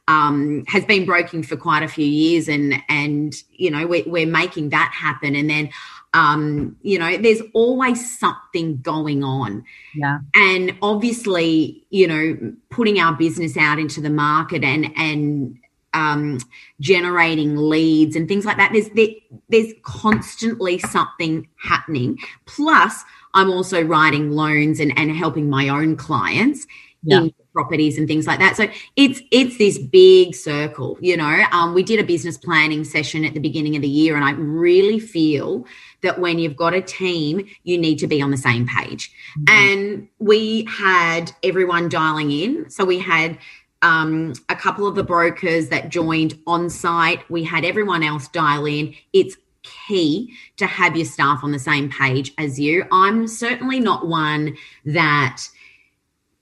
um, 0.08 0.64
has 0.68 0.86
been 0.86 1.06
broking 1.06 1.44
for 1.44 1.56
quite 1.56 1.84
a 1.84 1.88
few 1.88 2.06
years, 2.06 2.48
and 2.48 2.76
and 2.90 3.36
you 3.52 3.72
know 3.72 3.86
we're, 3.88 4.04
we're 4.08 4.28
making 4.28 4.70
that 4.70 4.92
happen. 4.94 5.36
And 5.36 5.50
then 5.50 5.70
um, 6.14 6.76
you 6.82 7.00
know, 7.00 7.18
there's 7.18 7.42
always 7.54 8.20
something 8.20 8.82
going 8.82 9.24
on. 9.24 9.64
Yeah. 9.96 10.20
And 10.36 10.76
obviously, 10.82 11.86
you 11.90 12.08
know, 12.08 12.54
putting 12.70 13.00
our 13.00 13.14
business 13.14 13.56
out 13.56 13.80
into 13.80 14.02
the 14.02 14.10
market 14.10 14.64
and 14.64 14.92
and 14.98 15.58
um, 15.94 16.40
generating 16.80 17.56
leads 17.56 18.16
and 18.16 18.28
things 18.28 18.46
like 18.46 18.58
that. 18.58 18.72
There's 18.74 18.90
there, 18.90 19.10
there's 19.50 19.74
constantly 19.84 20.80
something 20.80 21.48
happening. 21.62 22.18
Plus, 22.46 23.04
I'm 23.34 23.50
also 23.50 23.82
writing 23.82 24.32
loans 24.32 24.80
and, 24.80 24.98
and 24.98 25.16
helping 25.16 25.50
my 25.50 25.70
own 25.70 25.96
clients 25.96 26.66
yeah. 27.04 27.22
in 27.22 27.34
properties 27.54 27.98
and 27.98 28.08
things 28.08 28.28
like 28.28 28.40
that. 28.40 28.56
So 28.56 28.68
it's 28.96 29.22
it's 29.32 29.58
this 29.58 29.78
big 29.78 30.36
circle, 30.36 30.98
you 31.02 31.18
know. 31.18 31.44
Um, 31.52 31.74
we 31.74 31.84
did 31.84 32.00
a 32.00 32.04
business 32.04 32.38
planning 32.38 32.84
session 32.84 33.26
at 33.26 33.34
the 33.34 33.40
beginning 33.40 33.76
of 33.76 33.82
the 33.82 33.90
year, 33.90 34.16
and 34.16 34.24
I 34.24 34.32
really 34.32 35.00
feel 35.00 35.66
that 36.02 36.20
when 36.20 36.40
you've 36.40 36.56
got 36.56 36.74
a 36.74 36.82
team, 36.82 37.46
you 37.64 37.78
need 37.78 38.00
to 38.00 38.08
be 38.08 38.22
on 38.22 38.32
the 38.32 38.38
same 38.38 38.68
page. 38.68 39.12
Mm-hmm. 39.38 39.44
And 39.50 40.08
we 40.20 40.66
had 40.66 41.32
everyone 41.44 41.90
dialing 41.90 42.32
in. 42.32 42.70
So 42.70 42.86
we 42.86 43.00
had 43.00 43.38
um, 43.82 44.34
a 44.50 44.56
couple 44.56 44.88
of 44.88 44.96
the 44.96 45.04
brokers 45.04 45.70
that 45.70 45.90
joined 45.90 46.38
on 46.48 46.70
site. 46.70 47.30
We 47.30 47.44
had 47.44 47.66
everyone 47.66 48.04
else 48.04 48.28
dial 48.28 48.66
in. 48.66 48.94
It's 49.14 49.36
key 49.64 50.34
to 50.58 50.66
have 50.66 50.96
your 50.96 51.06
staff 51.06 51.44
on 51.44 51.52
the 51.52 51.60
same 51.60 51.90
page 51.90 52.34
as 52.38 52.60
you. 52.60 52.86
I'm 52.92 53.28
certainly 53.28 53.80
not 53.80 54.08
one 54.08 54.58
that 54.86 55.44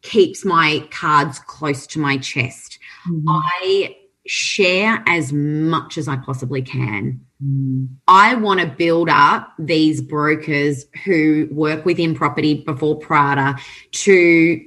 keeps 0.02 0.45
my 0.45 0.88
cards 0.91 1.39
close 1.39 1.86
to 1.88 1.99
my 1.99 2.17
chest. 2.17 2.80
Mm-hmm. 3.10 3.28
I 3.30 3.95
share 4.25 5.04
as 5.08 5.34
much 5.34 5.97
as 5.97 6.08
I 6.08 6.17
possibly 6.17 6.62
can. 6.62 7.19
Mm. 7.43 7.88
I 8.08 8.36
want 8.36 8.60
to 8.60 8.67
build 8.67 9.10
up 9.10 9.54
these 9.58 10.02
brokers 10.02 10.86
who 11.04 11.47
work 11.52 11.86
within 11.86 12.13
property 12.13 12.63
before 12.63 12.99
Prada 12.99 13.58
to 13.91 14.65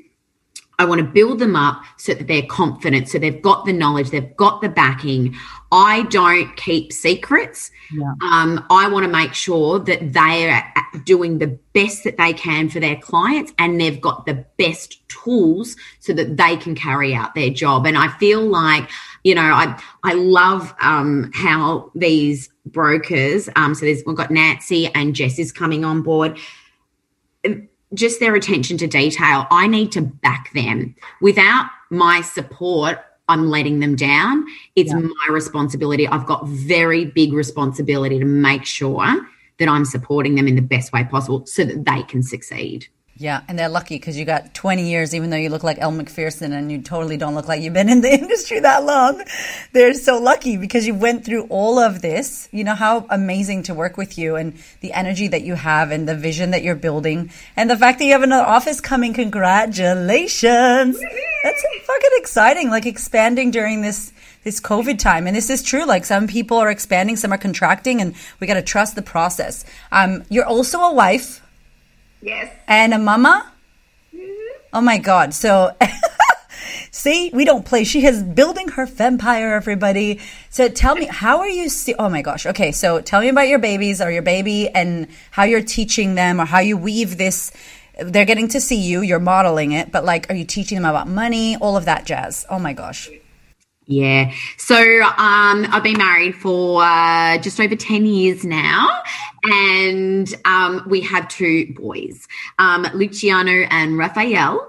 I 0.83 0.85
want 0.85 0.99
to 0.99 1.07
build 1.07 1.38
them 1.38 1.55
up 1.55 1.81
so 1.97 2.12
that 2.12 2.27
they're 2.27 2.42
confident, 2.42 3.09
so 3.09 3.16
they've 3.16 3.40
got 3.40 3.66
the 3.66 3.73
knowledge, 3.73 4.11
they've 4.11 4.37
got 4.37 4.61
the 4.61 4.68
backing. 4.68 5.37
I 5.71 6.03
don't 6.11 6.57
keep 6.57 6.92
secrets. 6.92 7.71
Yeah. 7.95 8.12
Um, 8.21 8.66
I 8.68 8.88
want 8.88 9.07
to 9.07 9.11
make 9.11 9.33
sure 9.33 9.79
that 9.79 10.12
they 10.12 10.51
are 10.51 10.64
doing 11.05 11.38
the 11.38 11.57
best 11.73 12.03
that 12.03 12.16
they 12.16 12.33
can 12.33 12.68
for 12.68 12.81
their 12.81 12.97
clients 12.97 13.53
and 13.59 13.81
they've 13.81 14.01
got 14.01 14.27
the 14.27 14.45
best 14.59 15.09
tools 15.09 15.77
so 16.01 16.12
that 16.14 16.37
they 16.37 16.57
can 16.57 16.75
carry 16.75 17.14
out 17.14 17.37
their 17.37 17.51
job. 17.51 17.87
And 17.87 17.97
I 17.97 18.09
feel 18.18 18.42
like, 18.42 18.90
you 19.23 19.37
know, 19.37 19.42
I 19.42 19.81
I 20.03 20.14
love 20.14 20.75
um, 20.81 21.31
how 21.33 21.92
these 21.95 22.51
brokers, 22.66 23.49
um, 23.55 23.77
so 23.77 23.87
there's 23.87 24.03
we've 24.05 24.16
got 24.16 24.33
Nancy 24.33 24.88
and 24.88 25.14
Jess 25.14 25.38
is 25.38 25.53
coming 25.53 25.85
on 25.85 26.03
board 26.03 26.38
just 27.94 28.20
their 28.20 28.35
attention 28.35 28.76
to 28.78 28.87
detail. 28.87 29.46
I 29.50 29.66
need 29.66 29.92
to 29.92 30.00
back 30.00 30.52
them. 30.52 30.94
Without 31.20 31.66
my 31.90 32.20
support, 32.20 32.98
I'm 33.28 33.48
letting 33.48 33.81
them 33.81 33.96
down. 33.96 34.44
It's 34.76 34.92
yeah. 34.92 34.98
my 34.98 35.28
responsibility. 35.31 36.07
I've 36.09 36.26
got 36.26 36.46
very 36.46 37.07
big 37.07 37.33
responsibility 37.33 38.18
to 38.18 38.24
make 38.24 38.64
sure 38.64 39.26
that 39.59 39.68
I'm 39.68 39.85
supporting 39.85 40.35
them 40.35 40.48
in 40.48 40.57
the 40.57 40.62
best 40.62 40.92
way 40.92 41.05
possible 41.05 41.46
so 41.46 41.64
that 41.64 41.85
they 41.85 42.02
can 42.05 42.22
succeed. 42.22 42.88
Yeah, 43.22 43.42
and 43.46 43.56
they're 43.56 43.68
lucky 43.68 43.94
because 43.94 44.18
you 44.18 44.24
got 44.24 44.52
20 44.52 44.90
years, 44.90 45.14
even 45.14 45.30
though 45.30 45.37
you 45.37 45.48
look 45.48 45.62
like 45.62 45.78
Elle 45.78 45.92
Macpherson 45.92 46.52
and 46.52 46.72
you 46.72 46.82
totally 46.82 47.16
don't 47.16 47.37
look 47.37 47.46
like 47.46 47.62
you've 47.62 47.72
been 47.72 47.88
in 47.88 48.00
the 48.00 48.12
industry 48.20 48.58
that 48.58 48.82
long. 48.82 49.22
They're 49.70 49.94
so 49.94 50.18
lucky 50.18 50.56
because 50.56 50.88
you 50.88 50.94
went 50.96 51.24
through 51.24 51.44
all 51.44 51.78
of 51.78 52.02
this. 52.02 52.48
You 52.50 52.64
know 52.64 52.74
how 52.74 53.06
amazing 53.11 53.62
to 53.64 53.74
work 53.74 53.96
with 53.96 54.18
you 54.18 54.35
and 54.35 54.54
the 54.80 54.92
energy 54.92 55.28
that 55.28 55.42
you 55.42 55.54
have 55.54 55.92
and 55.92 56.08
the 56.08 56.16
vision 56.16 56.50
that 56.50 56.64
you're 56.64 56.74
building 56.74 57.30
and 57.56 57.70
the 57.70 57.76
fact 57.76 58.00
that 58.00 58.06
you 58.06 58.12
have 58.12 58.24
another 58.24 58.44
office 58.44 58.80
coming. 58.80 59.14
Congratulations. 59.14 60.98
That's 61.44 61.62
fucking 61.85 62.11
exciting. 62.14 62.70
Like 62.70 62.87
expanding 62.87 63.52
during 63.52 63.82
this 63.82 64.12
this 64.42 64.61
COVID 64.61 64.98
time. 64.98 65.28
And 65.28 65.37
this 65.37 65.48
is 65.48 65.62
true. 65.62 65.85
Like 65.85 66.04
some 66.04 66.26
people 66.26 66.58
are 66.58 66.72
expanding, 66.72 67.14
some 67.14 67.32
are 67.32 67.38
contracting, 67.38 68.00
and 68.00 68.16
we 68.40 68.48
got 68.48 68.54
to 68.54 68.62
trust 68.62 68.96
the 68.96 69.02
process. 69.02 69.64
Um, 69.92 70.24
you're 70.28 70.44
also 70.44 70.80
a 70.80 70.92
wife. 70.92 71.41
Yes. 72.22 72.54
And 72.68 72.94
a 72.94 72.98
mama? 72.98 73.52
Mm-hmm. 74.14 74.58
Oh 74.72 74.80
my 74.80 74.98
God. 74.98 75.35
So, 75.35 75.76
see, 76.90 77.30
we 77.35 77.44
don't 77.44 77.66
play. 77.66 77.85
She 77.85 78.06
is 78.06 78.22
building 78.22 78.68
her 78.68 78.87
vampire, 78.87 79.54
everybody. 79.54 80.20
So 80.48 80.68
tell 80.68 80.94
me, 80.94 81.06
how 81.06 81.40
are 81.40 81.48
you? 81.48 81.68
See- 81.68 81.96
oh 81.98 82.08
my 82.08 82.22
gosh. 82.22 82.46
Okay. 82.46 82.72
So 82.72 83.00
tell 83.00 83.20
me 83.20 83.28
about 83.28 83.48
your 83.48 83.58
babies 83.58 84.00
or 84.00 84.11
your 84.11 84.22
baby 84.22 84.68
and 84.68 85.08
how 85.32 85.42
you're 85.42 85.62
teaching 85.62 86.14
them 86.14 86.40
or 86.40 86.44
how 86.44 86.61
you 86.61 86.76
weave 86.76 87.18
this. 87.18 87.50
They're 88.00 88.24
getting 88.24 88.48
to 88.48 88.61
see 88.61 88.80
you, 88.80 89.02
you're 89.02 89.20
modeling 89.20 89.72
it, 89.72 89.92
but 89.92 90.02
like, 90.04 90.30
are 90.30 90.35
you 90.35 90.46
teaching 90.46 90.76
them 90.76 90.87
about 90.87 91.08
money, 91.08 91.56
all 91.56 91.76
of 91.76 91.85
that 91.85 92.06
jazz? 92.06 92.46
Oh 92.48 92.58
my 92.58 92.72
gosh. 92.72 93.11
Yeah. 93.87 94.33
So 94.59 94.77
um, 94.77 95.66
I've 95.71 95.83
been 95.83 95.99
married 95.99 96.37
for 96.37 96.83
uh, 96.83 97.38
just 97.38 97.61
over 97.61 97.77
10 97.77 98.07
years 98.07 98.45
now. 98.45 99.03
And 99.45 100.33
um, 100.45 100.85
we 100.87 101.01
have 101.01 101.27
two 101.27 101.75
boys, 101.75 102.29
um, 102.61 102.87
Luciano 102.95 103.66
and 103.71 103.99
Raphael. 103.99 104.68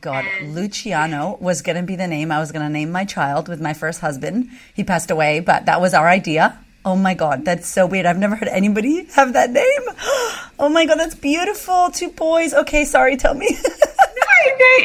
God, 0.00 0.24
Luciano 0.44 1.38
was 1.40 1.60
going 1.60 1.76
to 1.76 1.82
be 1.82 1.96
the 1.96 2.06
name 2.06 2.30
I 2.30 2.38
was 2.38 2.52
going 2.52 2.64
to 2.64 2.68
name 2.68 2.92
my 2.92 3.04
child 3.04 3.48
with 3.48 3.60
my 3.60 3.74
first 3.74 4.00
husband. 4.00 4.48
He 4.74 4.84
passed 4.84 5.10
away, 5.10 5.40
but 5.40 5.66
that 5.66 5.80
was 5.80 5.92
our 5.92 6.08
idea. 6.08 6.56
Oh 6.84 6.94
my 6.94 7.14
God, 7.14 7.44
that's 7.44 7.68
so 7.68 7.84
weird. 7.86 8.06
I've 8.06 8.18
never 8.18 8.36
heard 8.36 8.48
anybody 8.48 9.04
have 9.14 9.32
that 9.32 9.50
name. 9.50 9.82
Oh 10.58 10.68
my 10.68 10.86
God, 10.86 10.96
that's 11.00 11.16
beautiful. 11.16 11.90
Two 11.90 12.10
boys. 12.10 12.54
Okay, 12.54 12.84
sorry, 12.84 13.16
tell 13.16 13.34
me. 13.34 13.48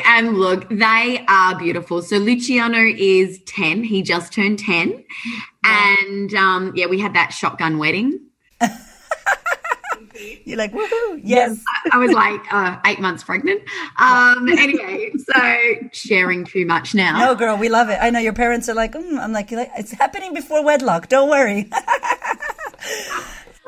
and 0.05 0.37
look, 0.37 0.69
they 0.69 1.25
are 1.27 1.57
beautiful. 1.57 2.01
So 2.01 2.17
Luciano 2.17 2.79
is 2.79 3.41
10. 3.45 3.83
He 3.83 4.01
just 4.01 4.33
turned 4.33 4.59
10. 4.59 5.03
And 5.63 6.33
um, 6.33 6.71
yeah, 6.75 6.87
we 6.87 6.99
had 6.99 7.13
that 7.15 7.33
shotgun 7.33 7.77
wedding. 7.77 8.19
You're 10.45 10.57
like, 10.57 10.73
woohoo, 10.73 11.21
yes. 11.23 11.61
I, 11.85 11.89
I 11.93 11.97
was 11.97 12.11
like 12.11 12.41
uh, 12.51 12.77
eight 12.85 12.99
months 12.99 13.23
pregnant. 13.23 13.61
Um, 13.99 14.47
anyway, 14.49 15.11
so 15.17 15.63
sharing 15.91 16.43
too 16.43 16.65
much 16.65 16.95
now. 16.95 17.19
No, 17.19 17.35
girl, 17.35 17.55
we 17.57 17.69
love 17.69 17.89
it. 17.89 17.99
I 18.01 18.09
know 18.09 18.19
your 18.19 18.33
parents 18.33 18.67
are 18.67 18.73
like, 18.73 18.93
mm. 18.93 19.19
I'm 19.19 19.31
like, 19.31 19.49
it's 19.51 19.91
happening 19.91 20.33
before 20.33 20.63
wedlock. 20.63 21.09
Don't 21.09 21.29
worry. 21.29 21.69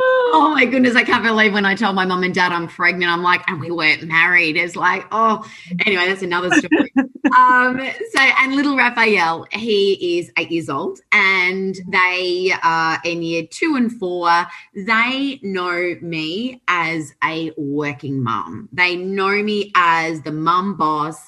Oh 0.02 0.52
my 0.54 0.66
goodness, 0.66 0.96
I 0.96 1.04
can't 1.04 1.24
believe 1.24 1.54
when 1.54 1.66
I 1.66 1.76
told 1.76 1.96
my 1.96 2.06
mom 2.06 2.24
and 2.24 2.34
dad 2.34 2.52
I'm 2.52 2.68
pregnant. 2.68 3.12
I'm 3.12 3.22
like, 3.22 3.42
and 3.50 3.60
we 3.60 3.70
weren't 3.70 4.04
married. 4.04 4.56
It's 4.56 4.76
like, 4.76 5.06
oh, 5.12 5.46
anyway, 5.86 6.06
that's 6.08 6.22
another 6.22 6.50
story. 6.52 6.94
um, 7.38 7.80
so, 8.12 8.20
and 8.20 8.56
little 8.56 8.78
Raphael, 8.78 9.46
he 9.52 10.20
is 10.20 10.32
eight 10.38 10.52
years 10.52 10.70
old, 10.70 11.00
and 11.12 11.76
they 11.90 12.54
are 12.64 13.00
in 13.04 13.22
year 13.22 13.46
two 13.46 13.76
and 13.76 13.92
four. 13.92 14.30
They 14.74 15.40
know 15.44 15.96
me 16.02 16.62
as 16.70 17.14
a 17.24 17.52
working 17.58 18.24
mum. 18.24 18.70
They 18.72 18.96
know 18.96 19.44
me 19.44 19.72
as 19.76 20.22
the 20.22 20.32
mum 20.32 20.78
boss. 20.78 21.28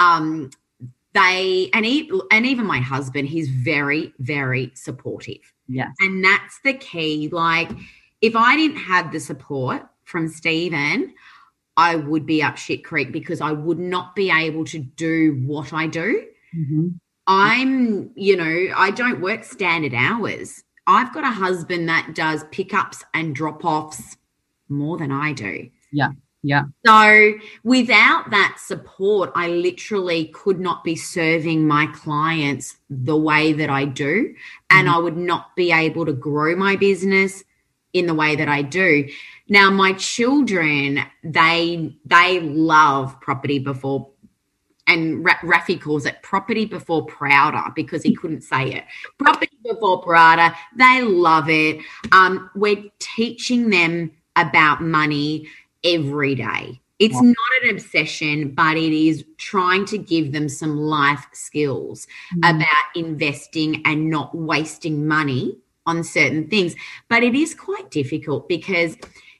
Um, 0.00 0.50
they 1.14 1.70
and 1.72 1.84
he, 1.84 2.10
and 2.30 2.46
even 2.46 2.66
my 2.66 2.78
husband, 2.80 3.28
he's 3.28 3.48
very, 3.48 4.12
very 4.18 4.72
supportive. 4.74 5.52
Yeah, 5.68 5.90
and 6.00 6.24
that's 6.24 6.58
the 6.64 6.74
key. 6.74 7.28
Like 7.30 7.70
if 8.20 8.34
I 8.36 8.56
didn't 8.56 8.78
have 8.78 9.12
the 9.12 9.20
support 9.20 9.86
from 10.04 10.28
Stephen, 10.28 11.14
I 11.76 11.96
would 11.96 12.26
be 12.26 12.42
up 12.42 12.56
shit 12.56 12.84
creek 12.84 13.12
because 13.12 13.40
I 13.40 13.52
would 13.52 13.78
not 13.78 14.16
be 14.16 14.30
able 14.30 14.64
to 14.66 14.78
do 14.78 15.40
what 15.46 15.72
I 15.72 15.86
do. 15.86 16.24
Mm-hmm. 16.56 16.88
I'm, 17.28 18.10
you 18.16 18.36
know, 18.36 18.74
I 18.76 18.90
don't 18.90 19.20
work 19.20 19.44
standard 19.44 19.94
hours. 19.94 20.64
I've 20.86 21.12
got 21.12 21.24
a 21.24 21.30
husband 21.30 21.88
that 21.88 22.14
does 22.14 22.44
pickups 22.50 23.04
and 23.14 23.34
drop 23.34 23.64
offs 23.64 24.16
more 24.68 24.98
than 24.98 25.12
I 25.12 25.34
do. 25.34 25.68
Yeah. 25.92 26.08
Yeah. 26.42 26.62
So 26.86 27.32
without 27.64 28.30
that 28.30 28.56
support, 28.58 29.30
I 29.34 29.48
literally 29.48 30.26
could 30.28 30.60
not 30.60 30.84
be 30.84 30.94
serving 30.96 31.66
my 31.66 31.86
clients 31.88 32.76
the 32.88 33.16
way 33.16 33.52
that 33.52 33.70
I 33.70 33.84
do. 33.84 34.34
And 34.70 34.88
mm-hmm. 34.88 34.96
I 34.96 34.98
would 34.98 35.16
not 35.16 35.54
be 35.56 35.72
able 35.72 36.06
to 36.06 36.12
grow 36.12 36.56
my 36.56 36.76
business 36.76 37.44
in 37.92 38.06
the 38.06 38.14
way 38.14 38.36
that 38.36 38.48
I 38.48 38.62
do. 38.62 39.08
Now, 39.48 39.70
my 39.70 39.92
children, 39.94 41.00
they 41.24 41.94
they 42.04 42.40
love 42.40 43.20
property 43.20 43.58
before, 43.58 44.10
and 44.86 45.24
Rafi 45.24 45.80
calls 45.80 46.06
it 46.06 46.22
property 46.22 46.66
before 46.66 47.06
prouder 47.06 47.64
because 47.74 48.02
he 48.02 48.14
couldn't 48.14 48.42
say 48.42 48.72
it. 48.72 48.84
Property 49.18 49.56
before 49.64 50.02
prouder, 50.02 50.54
they 50.76 51.02
love 51.02 51.48
it. 51.48 51.80
Um, 52.12 52.50
we're 52.54 52.84
teaching 52.98 53.70
them 53.70 54.10
about 54.36 54.82
money 54.82 55.48
every 55.82 56.34
day. 56.34 56.80
It's 56.98 57.20
not 57.20 57.36
an 57.62 57.70
obsession, 57.70 58.50
but 58.50 58.76
it 58.76 58.92
is 58.92 59.24
trying 59.36 59.84
to 59.86 59.98
give 59.98 60.32
them 60.32 60.48
some 60.48 60.76
life 60.76 61.26
skills 61.32 62.08
mm-hmm. 62.34 62.56
about 62.56 62.96
investing 62.96 63.82
and 63.86 64.10
not 64.10 64.34
wasting 64.34 65.06
money 65.06 65.56
on 65.88 66.04
certain 66.04 66.48
things. 66.48 66.74
But 67.08 67.22
it 67.22 67.34
is 67.34 67.54
quite 67.54 67.90
difficult 67.90 68.48
because, 68.48 68.96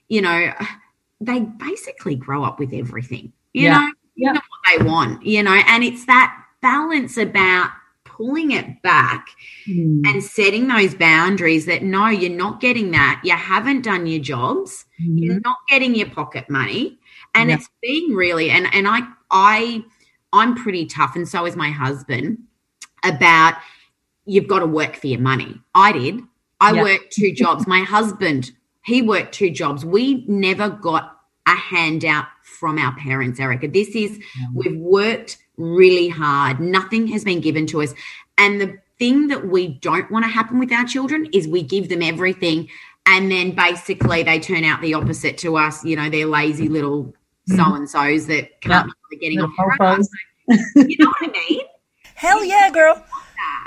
you 0.07 0.21
know, 0.21 0.51
they 1.21 1.41
basically 1.41 2.15
grow 2.15 2.43
up 2.43 2.59
with 2.59 2.73
everything, 2.73 3.31
you 3.53 3.63
yeah. 3.63 3.79
know, 3.79 3.93
yeah. 4.15 4.31
know 4.33 4.41
what 4.49 4.79
they 4.79 4.83
want, 4.83 5.25
you 5.25 5.43
know, 5.43 5.53
and 5.67 5.83
it's 5.83 6.05
that 6.05 6.35
balance 6.61 7.17
about 7.17 7.71
pulling 8.03 8.51
it 8.51 8.81
back 8.81 9.27
mm. 9.67 10.01
and 10.05 10.21
setting 10.21 10.67
those 10.67 10.93
boundaries 10.93 11.65
that 11.65 11.83
no, 11.83 12.07
you're 12.07 12.35
not 12.35 12.59
getting 12.59 12.91
that. 12.91 13.21
You 13.23 13.35
haven't 13.35 13.81
done 13.81 14.07
your 14.07 14.21
jobs. 14.21 14.85
Mm. 15.01 15.19
You're 15.19 15.39
not 15.39 15.57
getting 15.69 15.95
your 15.95 16.09
pocket 16.09 16.49
money. 16.49 16.99
And 17.33 17.49
yeah. 17.49 17.55
it's 17.55 17.69
being 17.81 18.13
really 18.13 18.49
and 18.49 18.67
and 18.73 18.87
I 18.87 19.01
I 19.31 19.83
I'm 20.33 20.55
pretty 20.55 20.85
tough 20.85 21.15
and 21.15 21.27
so 21.27 21.45
is 21.45 21.55
my 21.55 21.69
husband 21.69 22.39
about 23.03 23.55
you've 24.25 24.47
got 24.47 24.59
to 24.59 24.65
work 24.65 24.95
for 24.95 25.07
your 25.07 25.19
money. 25.19 25.61
I 25.73 25.91
did. 25.91 26.21
I 26.59 26.73
yep. 26.73 26.83
worked 26.83 27.13
two 27.13 27.33
jobs. 27.33 27.67
My 27.67 27.81
husband, 27.81 28.51
he 28.83 29.01
worked 29.01 29.33
two 29.33 29.49
jobs. 29.51 29.85
We 29.85 30.25
never 30.27 30.69
got 30.69 31.19
a 31.45 31.55
handout 31.55 32.25
from 32.43 32.77
our 32.77 32.95
parents, 32.95 33.39
Erica. 33.39 33.67
This 33.67 33.89
is, 33.89 34.17
mm-hmm. 34.17 34.55
we've 34.55 34.77
worked 34.77 35.37
really 35.57 36.09
hard. 36.09 36.59
Nothing 36.59 37.07
has 37.07 37.23
been 37.23 37.39
given 37.41 37.65
to 37.67 37.81
us. 37.81 37.93
And 38.37 38.59
the 38.59 38.77
thing 38.97 39.27
that 39.27 39.47
we 39.47 39.67
don't 39.67 40.09
want 40.11 40.25
to 40.25 40.29
happen 40.29 40.59
with 40.59 40.71
our 40.71 40.85
children 40.85 41.27
is 41.33 41.47
we 41.47 41.63
give 41.63 41.89
them 41.89 42.01
everything 42.01 42.69
and 43.05 43.31
then 43.31 43.51
basically 43.51 44.23
they 44.23 44.39
turn 44.39 44.63
out 44.63 44.81
the 44.81 44.93
opposite 44.93 45.37
to 45.39 45.57
us. 45.57 45.83
You 45.83 45.95
know, 45.95 46.09
they're 46.09 46.27
lazy 46.27 46.69
little 46.69 47.13
so 47.47 47.73
and 47.73 47.89
so's 47.89 48.27
that 48.27 48.61
can't 48.61 48.85
yep. 48.87 48.95
be 49.09 49.17
getting 49.17 49.39
off 49.41 49.51
You 50.75 50.97
know 50.99 51.07
what 51.07 51.35
I 51.35 51.45
mean? 51.49 51.61
Hell 52.15 52.43
yeah, 52.43 52.69
girl. 52.69 53.03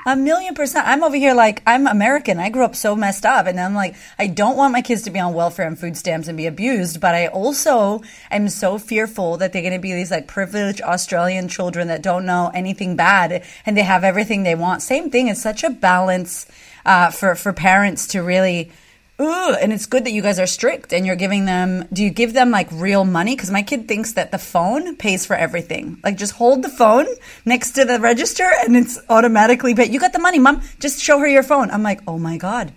A 0.04 0.16
million 0.16 0.54
percent. 0.54 0.88
I'm 0.88 1.04
over 1.04 1.14
here 1.14 1.32
like 1.32 1.62
I'm 1.64 1.86
American. 1.86 2.40
I 2.40 2.48
grew 2.48 2.64
up 2.64 2.74
so 2.74 2.96
messed 2.96 3.24
up, 3.24 3.46
and 3.46 3.60
I'm 3.60 3.74
like, 3.74 3.94
I 4.18 4.26
don't 4.26 4.56
want 4.56 4.72
my 4.72 4.82
kids 4.82 5.02
to 5.02 5.10
be 5.10 5.20
on 5.20 5.32
welfare 5.32 5.66
and 5.66 5.78
food 5.78 5.96
stamps 5.96 6.26
and 6.26 6.36
be 6.36 6.46
abused, 6.46 7.00
but 7.00 7.14
I 7.14 7.28
also 7.28 8.02
am 8.28 8.48
so 8.48 8.78
fearful 8.78 9.36
that 9.36 9.52
they're 9.52 9.62
going 9.62 9.74
to 9.74 9.78
be 9.78 9.94
these 9.94 10.10
like 10.10 10.26
privileged 10.26 10.82
Australian 10.82 11.46
children 11.46 11.86
that 11.86 12.02
don't 12.02 12.26
know 12.26 12.50
anything 12.52 12.96
bad 12.96 13.44
and 13.64 13.76
they 13.76 13.82
have 13.82 14.02
everything 14.02 14.42
they 14.42 14.56
want. 14.56 14.82
Same 14.82 15.08
thing. 15.08 15.28
It's 15.28 15.40
such 15.40 15.62
a 15.62 15.70
balance 15.70 16.46
uh, 16.84 17.10
for 17.10 17.36
for 17.36 17.52
parents 17.52 18.08
to 18.08 18.22
really 18.24 18.72
Ooh, 19.20 19.54
and 19.54 19.72
it's 19.72 19.86
good 19.86 20.04
that 20.04 20.12
you 20.12 20.22
guys 20.22 20.38
are 20.38 20.46
strict 20.46 20.92
and 20.92 21.06
you're 21.06 21.16
giving 21.16 21.44
them. 21.44 21.86
Do 21.92 22.02
you 22.02 22.10
give 22.10 22.32
them 22.32 22.50
like 22.50 22.68
real 22.72 23.04
money? 23.04 23.36
Because 23.36 23.50
my 23.50 23.62
kid 23.62 23.86
thinks 23.86 24.14
that 24.14 24.32
the 24.32 24.38
phone 24.38 24.96
pays 24.96 25.26
for 25.26 25.36
everything. 25.36 25.98
Like 26.02 26.16
just 26.16 26.32
hold 26.32 26.62
the 26.62 26.68
phone 26.68 27.06
next 27.44 27.72
to 27.72 27.84
the 27.84 28.00
register 28.00 28.48
and 28.64 28.76
it's 28.76 28.98
automatically 29.08 29.74
paid. 29.74 29.92
You 29.92 30.00
got 30.00 30.12
the 30.12 30.18
money, 30.18 30.38
mom. 30.38 30.62
Just 30.80 31.00
show 31.00 31.18
her 31.18 31.26
your 31.28 31.42
phone. 31.42 31.70
I'm 31.70 31.82
like, 31.82 32.00
oh 32.08 32.18
my 32.18 32.36
god. 32.36 32.72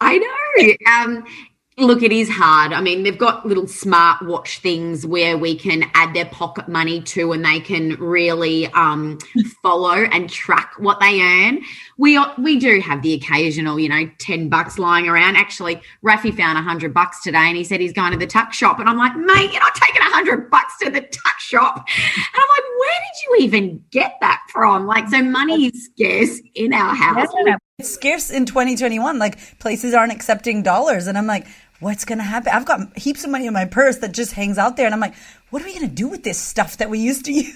I 0.00 0.18
know. 0.18 0.92
Um, 0.92 1.24
Look, 1.78 2.02
it 2.02 2.10
is 2.10 2.28
hard. 2.28 2.72
I 2.72 2.80
mean, 2.80 3.04
they've 3.04 3.16
got 3.16 3.46
little 3.46 3.68
smart 3.68 4.26
watch 4.26 4.58
things 4.58 5.06
where 5.06 5.38
we 5.38 5.56
can 5.56 5.84
add 5.94 6.12
their 6.12 6.24
pocket 6.26 6.68
money 6.68 7.00
to 7.02 7.30
and 7.30 7.44
they 7.44 7.60
can 7.60 7.94
really 8.00 8.66
um, 8.68 9.18
follow 9.62 9.94
and 9.94 10.28
track 10.28 10.72
what 10.78 10.98
they 10.98 11.20
earn. 11.20 11.60
We 11.96 12.18
we 12.36 12.58
do 12.58 12.80
have 12.80 13.02
the 13.02 13.14
occasional, 13.14 13.78
you 13.78 13.88
know, 13.88 14.10
10 14.18 14.48
bucks 14.48 14.76
lying 14.76 15.06
around. 15.06 15.36
Actually, 15.36 15.80
Rafi 16.04 16.36
found 16.36 16.56
100 16.56 16.92
bucks 16.92 17.22
today 17.22 17.38
and 17.38 17.56
he 17.56 17.62
said 17.62 17.80
he's 17.80 17.92
going 17.92 18.10
to 18.10 18.18
the 18.18 18.26
tuck 18.26 18.52
shop. 18.52 18.80
And 18.80 18.88
I'm 18.88 18.98
like, 18.98 19.14
mate, 19.14 19.52
you're 19.52 19.60
not 19.60 19.76
taking 19.76 20.02
100 20.02 20.50
bucks 20.50 20.78
to 20.82 20.90
the 20.90 21.00
tuck 21.00 21.38
shop. 21.38 21.76
And 21.76 22.34
I'm 22.34 22.48
like, 22.48 22.68
where 22.78 22.98
did 22.98 23.22
you 23.24 23.44
even 23.44 23.84
get 23.92 24.16
that 24.20 24.42
from? 24.50 24.86
Like, 24.86 25.08
so 25.08 25.22
money 25.22 25.66
is 25.66 25.86
scarce 25.86 26.40
in 26.56 26.72
our 26.72 26.94
house. 26.94 27.28
It's 27.78 27.94
scarce 27.94 28.30
in 28.30 28.44
2021. 28.44 29.20
Like, 29.20 29.58
places 29.60 29.94
aren't 29.94 30.12
accepting 30.12 30.64
dollars. 30.64 31.06
And 31.06 31.16
I'm 31.16 31.28
like, 31.28 31.46
what's 31.80 32.04
going 32.04 32.18
to 32.18 32.24
happen? 32.24 32.52
I've 32.52 32.66
got 32.66 32.96
heaps 32.96 33.24
of 33.24 33.30
money 33.30 33.46
in 33.46 33.52
my 33.52 33.64
purse 33.64 33.98
that 33.98 34.12
just 34.12 34.32
hangs 34.32 34.58
out 34.58 34.76
there. 34.76 34.86
And 34.86 34.94
I'm 34.94 35.00
like, 35.00 35.14
what 35.50 35.62
are 35.62 35.64
we 35.64 35.74
going 35.74 35.88
to 35.88 35.94
do 35.94 36.08
with 36.08 36.24
this 36.24 36.38
stuff 36.38 36.78
that 36.78 36.90
we 36.90 36.98
used 36.98 37.24
to 37.26 37.32
use? 37.44 37.54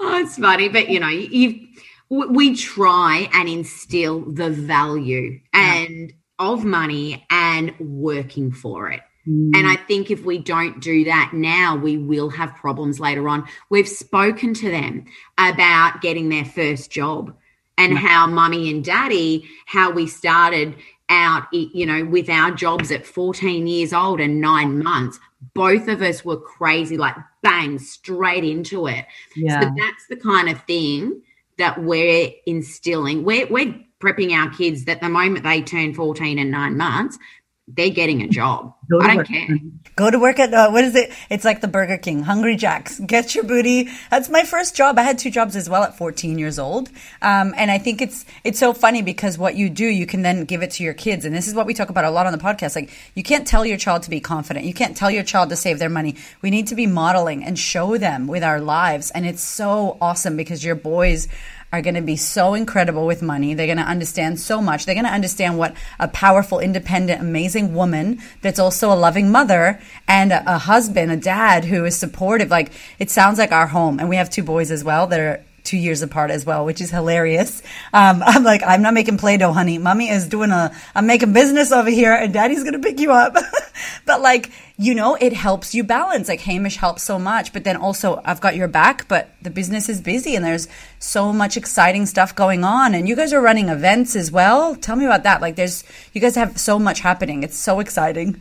oh, 0.00 0.20
it's 0.22 0.38
funny. 0.38 0.68
But, 0.68 0.88
you 0.88 1.00
know, 1.00 1.08
you 1.08 1.68
we 2.08 2.54
try 2.54 3.28
and 3.32 3.48
instill 3.48 4.20
the 4.20 4.50
value 4.50 5.40
and 5.52 6.10
yeah. 6.10 6.14
of 6.38 6.64
money 6.64 7.26
and 7.30 7.74
working 7.80 8.52
for 8.52 8.90
it. 8.90 9.00
Mm. 9.26 9.56
And 9.56 9.66
I 9.66 9.76
think 9.76 10.10
if 10.10 10.24
we 10.24 10.38
don't 10.38 10.80
do 10.80 11.04
that 11.04 11.32
now, 11.32 11.76
we 11.76 11.96
will 11.96 12.30
have 12.30 12.54
problems 12.54 13.00
later 13.00 13.28
on. 13.28 13.48
We've 13.70 13.88
spoken 13.88 14.54
to 14.54 14.70
them 14.70 15.06
about 15.38 16.02
getting 16.02 16.28
their 16.28 16.44
first 16.44 16.90
job 16.90 17.34
and 17.76 17.98
how 17.98 18.26
mummy 18.26 18.70
and 18.70 18.84
daddy, 18.84 19.48
how 19.66 19.90
we 19.90 20.06
started 20.06 20.76
out, 21.08 21.46
you 21.52 21.86
know, 21.86 22.04
with 22.04 22.28
our 22.28 22.50
jobs 22.50 22.90
at 22.90 23.06
14 23.06 23.66
years 23.66 23.92
old 23.92 24.20
and 24.20 24.40
nine 24.40 24.82
months, 24.82 25.18
both 25.52 25.88
of 25.88 26.02
us 26.02 26.24
were 26.24 26.36
crazy, 26.36 26.96
like 26.96 27.14
bang, 27.42 27.78
straight 27.78 28.44
into 28.44 28.86
it. 28.86 29.04
Yeah. 29.36 29.60
So 29.60 29.72
that's 29.76 30.06
the 30.08 30.16
kind 30.16 30.48
of 30.48 30.62
thing 30.64 31.22
that 31.58 31.82
we're 31.82 32.30
instilling. 32.46 33.24
We're, 33.24 33.46
we're 33.46 33.74
prepping 34.00 34.32
our 34.32 34.50
kids 34.50 34.84
that 34.86 35.00
the 35.00 35.08
moment 35.08 35.44
they 35.44 35.62
turn 35.62 35.94
14 35.94 36.38
and 36.38 36.50
nine 36.50 36.76
months, 36.76 37.18
they're 37.66 37.90
getting 37.90 38.20
a 38.22 38.28
job. 38.28 38.74
I 39.00 39.06
don't 39.06 39.16
work. 39.16 39.28
care. 39.28 39.48
Go 39.96 40.10
to 40.10 40.18
work 40.18 40.38
at 40.38 40.52
uh, 40.52 40.70
what 40.70 40.84
is 40.84 40.94
it? 40.94 41.10
It's 41.30 41.44
like 41.44 41.62
the 41.62 41.68
Burger 41.68 41.96
King, 41.96 42.22
Hungry 42.22 42.56
Jacks. 42.56 43.00
Get 43.00 43.34
your 43.34 43.44
booty. 43.44 43.88
That's 44.10 44.28
my 44.28 44.42
first 44.42 44.76
job. 44.76 44.98
I 44.98 45.02
had 45.02 45.18
two 45.18 45.30
jobs 45.30 45.56
as 45.56 45.70
well 45.70 45.82
at 45.82 45.96
14 45.96 46.38
years 46.38 46.58
old, 46.58 46.90
um, 47.22 47.54
and 47.56 47.70
I 47.70 47.78
think 47.78 48.02
it's 48.02 48.26
it's 48.42 48.58
so 48.58 48.74
funny 48.74 49.00
because 49.00 49.38
what 49.38 49.54
you 49.54 49.70
do, 49.70 49.86
you 49.86 50.04
can 50.04 50.20
then 50.20 50.44
give 50.44 50.62
it 50.62 50.72
to 50.72 50.84
your 50.84 50.92
kids, 50.92 51.24
and 51.24 51.34
this 51.34 51.48
is 51.48 51.54
what 51.54 51.64
we 51.64 51.72
talk 51.72 51.88
about 51.88 52.04
a 52.04 52.10
lot 52.10 52.26
on 52.26 52.32
the 52.32 52.38
podcast. 52.38 52.76
Like 52.76 52.90
you 53.14 53.22
can't 53.22 53.46
tell 53.46 53.64
your 53.64 53.78
child 53.78 54.02
to 54.02 54.10
be 54.10 54.20
confident. 54.20 54.66
You 54.66 54.74
can't 54.74 54.96
tell 54.96 55.10
your 55.10 55.24
child 55.24 55.48
to 55.48 55.56
save 55.56 55.78
their 55.78 55.88
money. 55.88 56.16
We 56.42 56.50
need 56.50 56.66
to 56.66 56.74
be 56.74 56.86
modeling 56.86 57.44
and 57.44 57.58
show 57.58 57.96
them 57.96 58.26
with 58.26 58.44
our 58.44 58.60
lives, 58.60 59.10
and 59.12 59.24
it's 59.24 59.42
so 59.42 59.96
awesome 60.02 60.36
because 60.36 60.62
your 60.62 60.74
boys 60.74 61.28
are 61.74 61.82
going 61.82 61.94
to 61.96 62.02
be 62.02 62.16
so 62.16 62.54
incredible 62.54 63.04
with 63.04 63.20
money. 63.20 63.52
They're 63.54 63.66
going 63.66 63.78
to 63.78 63.84
understand 63.84 64.38
so 64.38 64.60
much. 64.60 64.86
They're 64.86 64.94
going 64.94 65.06
to 65.06 65.12
understand 65.12 65.58
what 65.58 65.74
a 65.98 66.06
powerful, 66.06 66.60
independent, 66.60 67.20
amazing 67.20 67.74
woman 67.74 68.20
that's 68.42 68.60
also 68.60 68.92
a 68.92 68.94
loving 68.94 69.32
mother 69.32 69.80
and 70.06 70.32
a, 70.32 70.54
a 70.54 70.58
husband, 70.58 71.10
a 71.10 71.16
dad 71.16 71.64
who 71.64 71.84
is 71.84 71.96
supportive. 71.96 72.48
Like 72.48 72.70
it 73.00 73.10
sounds 73.10 73.38
like 73.38 73.50
our 73.50 73.66
home. 73.66 73.98
And 73.98 74.08
we 74.08 74.16
have 74.16 74.30
two 74.30 74.44
boys 74.44 74.70
as 74.70 74.84
well 74.84 75.08
that 75.08 75.18
are 75.18 75.44
two 75.64 75.78
years 75.78 76.02
apart 76.02 76.30
as 76.30 76.46
well, 76.46 76.64
which 76.64 76.80
is 76.80 76.90
hilarious. 76.90 77.62
Um, 77.92 78.22
I'm 78.26 78.44
like, 78.44 78.62
I'm 78.64 78.82
not 78.82 78.94
making 78.94 79.18
Play 79.18 79.36
Doh, 79.36 79.52
honey. 79.52 79.78
Mommy 79.78 80.08
is 80.08 80.28
doing 80.28 80.50
a, 80.50 80.70
I'm 80.94 81.06
making 81.06 81.32
business 81.32 81.72
over 81.72 81.90
here 81.90 82.12
and 82.12 82.32
daddy's 82.32 82.62
going 82.62 82.74
to 82.74 82.78
pick 82.78 83.00
you 83.00 83.10
up. 83.10 83.34
but 84.06 84.20
like, 84.20 84.50
you 84.76 84.94
know, 84.94 85.14
it 85.14 85.32
helps 85.32 85.74
you 85.74 85.84
balance. 85.84 86.28
Like 86.28 86.40
Hamish 86.40 86.76
helps 86.76 87.04
so 87.04 87.18
much, 87.18 87.52
but 87.52 87.64
then 87.64 87.76
also 87.76 88.20
I've 88.24 88.40
got 88.40 88.56
your 88.56 88.68
back, 88.68 89.06
but 89.06 89.30
the 89.40 89.50
business 89.50 89.88
is 89.88 90.00
busy 90.00 90.34
and 90.34 90.44
there's 90.44 90.68
so 90.98 91.32
much 91.32 91.56
exciting 91.56 92.06
stuff 92.06 92.34
going 92.34 92.64
on. 92.64 92.94
And 92.94 93.08
you 93.08 93.14
guys 93.14 93.32
are 93.32 93.40
running 93.40 93.68
events 93.68 94.16
as 94.16 94.32
well. 94.32 94.74
Tell 94.74 94.96
me 94.96 95.04
about 95.04 95.22
that. 95.22 95.40
Like 95.40 95.56
there's, 95.56 95.84
you 96.12 96.20
guys 96.20 96.34
have 96.34 96.58
so 96.58 96.78
much 96.78 97.00
happening. 97.00 97.42
It's 97.42 97.56
so 97.56 97.78
exciting. 97.78 98.40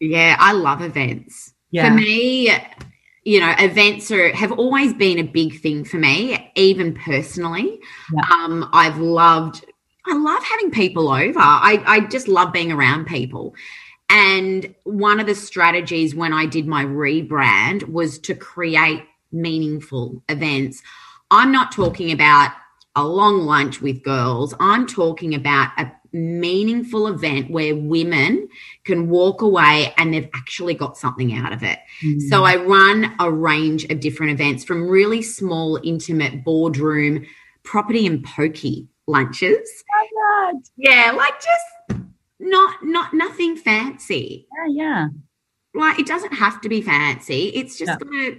Yeah, 0.00 0.36
I 0.38 0.52
love 0.52 0.80
events. 0.80 1.52
Yeah. 1.70 1.88
For 1.88 1.94
me, 1.94 2.50
you 3.24 3.40
know, 3.40 3.54
events 3.58 4.10
are 4.10 4.34
have 4.34 4.52
always 4.52 4.94
been 4.94 5.18
a 5.18 5.22
big 5.22 5.60
thing 5.60 5.84
for 5.84 5.96
me, 5.96 6.50
even 6.54 6.94
personally. 6.94 7.78
Yeah. 8.12 8.22
Um, 8.32 8.68
I've 8.72 8.98
loved 8.98 9.64
I 10.06 10.14
love 10.16 10.44
having 10.44 10.70
people 10.70 11.08
over. 11.08 11.38
I, 11.38 11.82
I 11.86 12.00
just 12.00 12.28
love 12.28 12.52
being 12.52 12.70
around 12.70 13.06
people. 13.06 13.54
And 14.14 14.72
one 14.84 15.18
of 15.18 15.26
the 15.26 15.34
strategies 15.34 16.14
when 16.14 16.32
I 16.32 16.46
did 16.46 16.68
my 16.68 16.84
rebrand 16.84 17.88
was 17.88 18.16
to 18.20 18.34
create 18.36 19.02
meaningful 19.32 20.22
events. 20.28 20.84
I'm 21.32 21.50
not 21.50 21.72
talking 21.72 22.12
about 22.12 22.52
a 22.94 23.04
long 23.04 23.40
lunch 23.40 23.82
with 23.82 24.04
girls. 24.04 24.54
I'm 24.60 24.86
talking 24.86 25.34
about 25.34 25.72
a 25.78 25.90
meaningful 26.12 27.08
event 27.08 27.50
where 27.50 27.74
women 27.74 28.48
can 28.84 29.08
walk 29.08 29.42
away 29.42 29.92
and 29.98 30.14
they've 30.14 30.30
actually 30.32 30.74
got 30.74 30.96
something 30.96 31.34
out 31.34 31.52
of 31.52 31.64
it. 31.64 31.80
Mm. 32.04 32.20
So 32.28 32.44
I 32.44 32.54
run 32.54 33.16
a 33.18 33.32
range 33.32 33.82
of 33.90 33.98
different 33.98 34.30
events 34.30 34.62
from 34.62 34.88
really 34.88 35.22
small, 35.22 35.80
intimate 35.82 36.44
boardroom, 36.44 37.26
property 37.64 38.06
and 38.06 38.22
pokey 38.22 38.86
lunches. 39.08 39.82
Yeah, 40.76 41.10
like 41.16 41.34
just 41.40 41.64
not 42.38 42.84
not 42.84 43.14
nothing 43.14 43.56
fancy. 43.56 44.46
Yeah, 44.56 44.84
yeah. 44.84 45.08
Like 45.74 45.98
it 45.98 46.06
doesn't 46.06 46.34
have 46.34 46.60
to 46.62 46.68
be 46.68 46.82
fancy. 46.82 47.48
It's 47.48 47.76
just 47.78 47.90
yeah. 47.90 47.96
gonna 47.98 48.36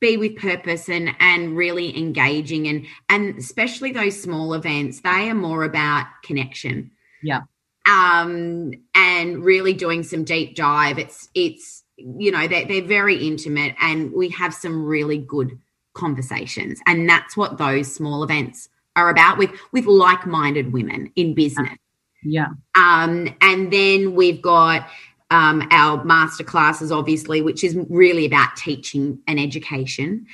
be 0.00 0.16
with 0.16 0.36
purpose 0.36 0.88
and 0.88 1.14
and 1.18 1.56
really 1.56 1.96
engaging 1.98 2.68
and 2.68 2.86
and 3.08 3.36
especially 3.36 3.90
those 3.90 4.20
small 4.20 4.54
events 4.54 5.00
they 5.00 5.28
are 5.28 5.34
more 5.34 5.64
about 5.64 6.06
connection 6.22 6.88
yeah. 7.22 7.42
Um, 7.86 8.72
and 8.94 9.42
really 9.44 9.72
doing 9.72 10.02
some 10.02 10.24
deep 10.24 10.54
dive. 10.54 10.98
It's 10.98 11.28
it's 11.34 11.84
you 11.96 12.30
know 12.30 12.46
they're, 12.46 12.66
they're 12.66 12.82
very 12.82 13.26
intimate, 13.26 13.74
and 13.80 14.12
we 14.12 14.28
have 14.30 14.52
some 14.52 14.84
really 14.84 15.18
good 15.18 15.58
conversations, 15.94 16.80
and 16.86 17.08
that's 17.08 17.36
what 17.36 17.58
those 17.58 17.92
small 17.92 18.22
events 18.22 18.68
are 18.94 19.08
about 19.08 19.38
with 19.38 19.50
with 19.72 19.86
like 19.86 20.26
minded 20.26 20.72
women 20.72 21.10
in 21.16 21.34
business. 21.34 21.78
Yeah. 22.22 22.48
Um, 22.74 23.34
and 23.40 23.72
then 23.72 24.14
we've 24.14 24.42
got 24.42 24.88
um, 25.30 25.66
our 25.70 26.02
master 26.04 26.44
classes, 26.44 26.90
obviously, 26.90 27.42
which 27.42 27.62
is 27.62 27.76
really 27.88 28.24
about 28.24 28.56
teaching 28.56 29.18
and 29.26 29.38
education. 29.38 30.26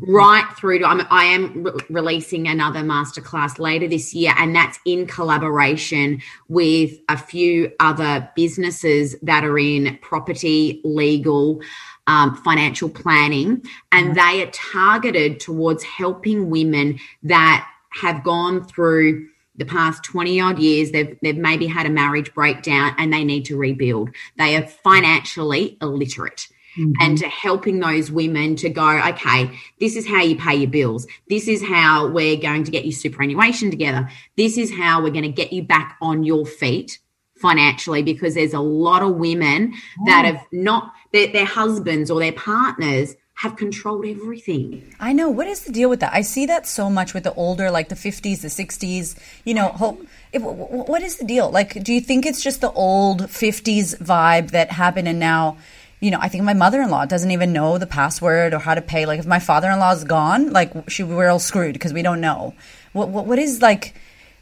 Right 0.00 0.46
through 0.56 0.78
to 0.80 0.86
I'm, 0.86 1.04
I 1.10 1.24
am 1.24 1.64
re- 1.64 1.72
releasing 1.90 2.46
another 2.46 2.80
masterclass 2.80 3.58
later 3.58 3.88
this 3.88 4.14
year, 4.14 4.32
and 4.38 4.54
that's 4.54 4.78
in 4.86 5.06
collaboration 5.06 6.22
with 6.48 6.92
a 7.08 7.16
few 7.16 7.72
other 7.80 8.30
businesses 8.36 9.16
that 9.22 9.44
are 9.44 9.58
in 9.58 9.98
property, 10.00 10.80
legal, 10.84 11.60
um, 12.06 12.36
financial 12.36 12.88
planning, 12.88 13.64
and 13.90 14.14
they 14.14 14.42
are 14.42 14.50
targeted 14.52 15.40
towards 15.40 15.82
helping 15.82 16.48
women 16.48 17.00
that 17.24 17.68
have 17.90 18.22
gone 18.22 18.64
through 18.64 19.28
the 19.56 19.64
past 19.64 20.02
20 20.04 20.40
odd 20.40 20.58
years 20.58 20.90
they've 20.90 21.18
they've 21.22 21.36
maybe 21.36 21.66
had 21.66 21.86
a 21.86 21.90
marriage 21.90 22.32
breakdown 22.34 22.94
and 22.98 23.12
they 23.12 23.24
need 23.24 23.44
to 23.44 23.56
rebuild 23.56 24.10
they 24.36 24.56
are 24.56 24.66
financially 24.66 25.76
illiterate 25.80 26.48
Mm-hmm. 26.78 26.92
and 27.02 27.18
to 27.18 27.28
helping 27.28 27.80
those 27.80 28.10
women 28.10 28.56
to 28.56 28.70
go, 28.70 28.98
okay, 29.08 29.50
this 29.78 29.94
is 29.94 30.08
how 30.08 30.22
you 30.22 30.36
pay 30.36 30.54
your 30.54 30.70
bills. 30.70 31.06
This 31.28 31.46
is 31.46 31.62
how 31.62 32.08
we're 32.08 32.38
going 32.38 32.64
to 32.64 32.70
get 32.70 32.86
your 32.86 32.94
superannuation 32.94 33.70
together. 33.70 34.08
This 34.38 34.56
is 34.56 34.72
how 34.72 35.02
we're 35.02 35.10
going 35.10 35.24
to 35.24 35.28
get 35.28 35.52
you 35.52 35.62
back 35.64 35.98
on 36.00 36.24
your 36.24 36.46
feet 36.46 36.98
financially 37.36 38.02
because 38.02 38.36
there's 38.36 38.54
a 38.54 38.60
lot 38.60 39.02
of 39.02 39.16
women 39.16 39.74
oh. 39.74 40.04
that 40.06 40.24
have 40.24 40.46
not, 40.50 40.94
their, 41.12 41.30
their 41.30 41.44
husbands 41.44 42.10
or 42.10 42.20
their 42.20 42.32
partners 42.32 43.16
have 43.34 43.56
controlled 43.56 44.04
everything. 44.06 44.94
I 45.00 45.12
know. 45.12 45.28
What 45.28 45.46
is 45.46 45.64
the 45.64 45.72
deal 45.72 45.90
with 45.90 46.00
that? 46.00 46.12
I 46.12 46.22
see 46.22 46.46
that 46.46 46.66
so 46.66 46.88
much 46.88 47.14
with 47.14 47.24
the 47.24 47.34
older, 47.34 47.70
like 47.70 47.88
the 47.88 47.94
50s, 47.94 48.42
the 48.42 48.48
60s, 48.48 49.16
you 49.44 49.54
know. 49.54 49.98
It, 50.32 50.38
what 50.40 51.02
is 51.02 51.16
the 51.16 51.24
deal? 51.24 51.50
Like, 51.50 51.82
do 51.82 51.92
you 51.92 52.00
think 52.00 52.24
it's 52.24 52.42
just 52.42 52.60
the 52.60 52.70
old 52.72 53.22
50s 53.22 53.98
vibe 53.98 54.50
that 54.50 54.70
happened 54.70 55.08
and 55.08 55.18
now 55.18 55.56
you 56.02 56.10
know, 56.10 56.18
I 56.20 56.28
think 56.28 56.42
my 56.42 56.52
mother 56.52 56.82
in 56.82 56.90
law 56.90 57.06
doesn't 57.06 57.30
even 57.30 57.52
know 57.52 57.78
the 57.78 57.86
password 57.86 58.54
or 58.54 58.58
how 58.58 58.74
to 58.74 58.82
pay. 58.82 59.06
Like, 59.06 59.20
if 59.20 59.26
my 59.26 59.38
father 59.38 59.70
in 59.70 59.78
law 59.78 59.92
is 59.92 60.02
gone, 60.02 60.50
like, 60.50 60.90
she, 60.90 61.04
we're 61.04 61.28
all 61.28 61.38
screwed 61.38 61.74
because 61.74 61.92
we 61.92 62.02
don't 62.02 62.20
know. 62.20 62.54
What, 62.92 63.08
what, 63.10 63.24
what 63.26 63.38
is 63.38 63.62
like, 63.62 63.94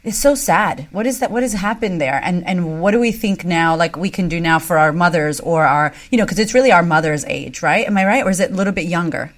it's 0.03 0.17
so 0.17 0.33
sad. 0.33 0.87
What 0.91 1.05
is 1.05 1.19
that? 1.19 1.31
What 1.31 1.43
has 1.43 1.53
happened 1.53 2.01
there? 2.01 2.19
And, 2.23 2.45
and 2.47 2.81
what 2.81 2.91
do 2.91 2.99
we 2.99 3.11
think 3.11 3.45
now, 3.45 3.75
like, 3.75 3.95
we 3.95 4.09
can 4.09 4.27
do 4.27 4.39
now 4.39 4.57
for 4.57 4.77
our 4.77 4.91
mothers 4.91 5.39
or 5.39 5.65
our, 5.65 5.93
you 6.09 6.17
know, 6.17 6.25
because 6.25 6.39
it's 6.39 6.53
really 6.53 6.71
our 6.71 6.83
mother's 6.83 7.23
age, 7.25 7.61
right? 7.61 7.85
Am 7.85 7.97
I 7.97 8.05
right? 8.05 8.25
Or 8.25 8.29
is 8.29 8.39
it 8.39 8.51
a 8.51 8.55
little 8.55 8.73
bit 8.73 8.85
younger? 8.85 9.31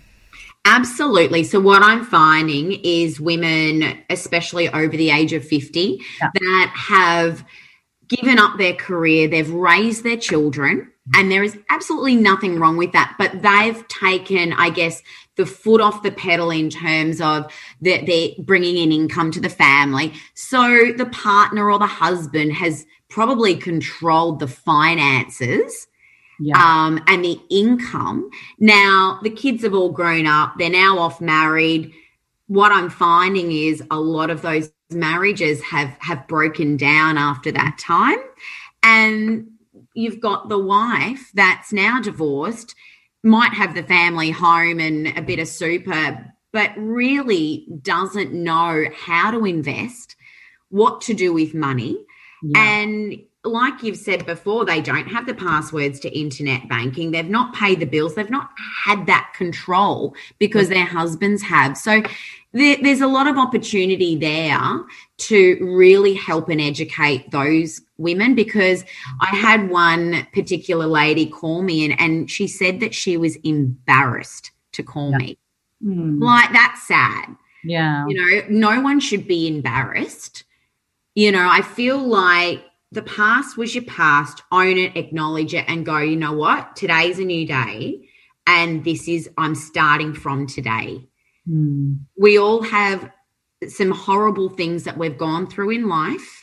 Absolutely. 0.66 1.44
So, 1.44 1.60
what 1.60 1.84
I'm 1.84 2.06
finding 2.06 2.80
is 2.84 3.20
women, 3.20 4.00
especially 4.10 4.70
over 4.70 4.96
the 4.96 5.10
age 5.10 5.34
of 5.34 5.46
50, 5.46 6.00
yeah. 6.22 6.30
that 6.34 6.74
have 6.74 7.44
given 8.08 8.40
up 8.40 8.58
their 8.58 8.74
career, 8.74 9.28
they've 9.28 9.52
raised 9.52 10.06
their 10.06 10.16
children, 10.16 10.90
and 11.14 11.30
there 11.30 11.44
is 11.44 11.58
absolutely 11.70 12.16
nothing 12.16 12.60
wrong 12.60 12.78
with 12.78 12.94
that. 12.94 13.16
But 13.18 13.42
they've 13.42 13.86
taken, 13.90 14.54
I 14.54 14.70
guess, 14.70 15.02
the 15.36 15.46
foot 15.46 15.82
off 15.82 16.04
the 16.04 16.12
pedal 16.12 16.52
in 16.52 16.70
terms 16.70 17.20
of 17.20 17.52
that 17.82 18.06
they're 18.06 18.30
bringing 18.40 18.78
in 18.78 18.92
income 18.92 19.32
to 19.32 19.40
the 19.40 19.50
family. 19.50 20.14
So 20.36 20.92
the 20.96 21.10
partner 21.12 21.70
or 21.70 21.80
the 21.80 21.88
husband 21.88 22.54
has 22.54 22.86
probably 23.10 23.56
controlled 23.56 24.40
the 24.40 24.48
finances. 24.48 25.88
Yeah. 26.40 26.58
Um, 26.58 27.02
and 27.08 27.24
the 27.24 27.40
income. 27.52 28.30
Now, 28.60 29.20
the 29.22 29.30
kids 29.30 29.64
have 29.64 29.76
all 29.76 29.92
grown 29.92 30.26
up, 30.26 30.56
they're 30.58 30.70
now 30.70 30.98
off 30.98 31.22
married. 31.22 31.94
What 32.48 32.72
I'm 32.72 32.90
finding 32.90 33.52
is 33.52 33.84
a 33.92 34.00
lot 34.00 34.30
of 34.30 34.42
those 34.42 34.72
marriages 34.90 35.62
have 35.62 35.96
have 36.00 36.28
broken 36.28 36.76
down 36.76 37.18
after 37.18 37.52
that 37.52 37.78
time 37.80 38.18
and 38.84 39.48
you've 39.94 40.20
got 40.20 40.50
the 40.50 40.60
wife 40.60 41.32
that's 41.34 41.72
now 41.72 42.02
divorced 42.02 42.76
might 43.24 43.54
have 43.54 43.74
the 43.74 43.84
family 43.84 44.32
home 44.32 44.80
and 44.80 45.18
a 45.18 45.22
bit 45.22 45.40
of 45.40 45.48
super 45.48 46.34
but 46.52 46.72
really 46.78 47.66
doesn't 47.82 48.32
know 48.32 48.86
how 48.96 49.32
to 49.32 49.46
invest 49.46 50.16
what 50.70 51.02
to 51.02 51.14
do 51.14 51.34
with 51.34 51.54
money 51.54 51.98
yeah. 52.44 52.82
and 52.82 53.24
like 53.46 53.84
you've 53.84 53.98
said 53.98 54.26
before, 54.26 54.64
they 54.64 54.80
don't 54.80 55.08
have 55.08 55.26
the 55.26 55.34
passwords 55.34 56.00
to 56.00 56.18
internet 56.18 56.68
banking. 56.70 57.12
They've 57.12 57.30
not 57.30 57.54
paid 57.54 57.80
the 57.80 57.86
bills. 57.86 58.16
They've 58.16 58.30
not 58.30 58.50
had 58.86 59.06
that 59.08 59.34
control 59.36 60.16
because 60.40 60.70
their 60.70 60.86
husbands 60.86 61.42
have. 61.44 61.78
So 61.78 62.02
there, 62.54 62.78
there's 62.82 63.02
a 63.02 63.08
lot 63.08 63.28
of 63.28 63.38
opportunity 63.38 64.16
there 64.16 64.86
to 65.18 65.58
really 65.62 66.14
help 66.14 66.48
and 66.48 66.62
educate 66.62 67.32
those 67.32 67.82
women 67.98 68.36
because 68.36 68.84
I 69.22 69.28
had 69.28 69.70
one 69.70 70.28
particular 70.34 70.88
lady 70.88 71.26
call 71.26 71.62
me 71.62 71.86
and, 71.86 72.00
and 72.00 72.30
she 72.30 72.48
said 72.48 72.80
that 72.80 72.96
she 72.96 73.18
was 73.18 73.36
embarrassed 73.38 74.52
to 74.74 74.84
call 74.84 75.12
yeah. 75.12 75.18
me. 75.18 75.38
Mm. 75.84 76.22
Like, 76.22 76.52
that's 76.54 76.88
sad. 76.88 77.36
Yeah. 77.64 78.06
You 78.08 78.16
know, 78.16 78.48
no 78.50 78.82
one 78.82 79.00
should 79.00 79.28
be 79.28 79.48
embarrassed. 79.48 80.44
You 81.16 81.32
know, 81.32 81.48
I 81.50 81.62
feel 81.62 81.98
like 81.98 82.66
the 82.92 83.04
past 83.04 83.58
was 83.58 83.74
your 83.74 83.84
past, 83.86 84.42
own 84.52 84.78
it, 84.78 84.98
acknowledge 84.98 85.54
it, 85.54 85.66
and 85.68 85.86
go, 85.86 86.00
you 86.00 86.16
know 86.16 86.34
what? 86.34 86.76
Today's 86.76 87.20
a 87.20 87.24
new 87.24 87.46
day. 87.46 88.10
And 88.46 88.84
this 88.84 89.08
is, 89.08 89.30
I'm 89.38 89.56
starting 89.56 90.14
from 90.14 90.48
today. 90.48 91.08
Mm. 91.50 92.00
We 92.18 92.38
all 92.38 92.62
have 92.64 93.10
some 93.68 93.92
horrible 93.92 94.50
things 94.50 94.84
that 94.84 94.98
we've 94.98 95.18
gone 95.18 95.48
through 95.48 95.72
in 95.72 95.88
life. 95.88 96.43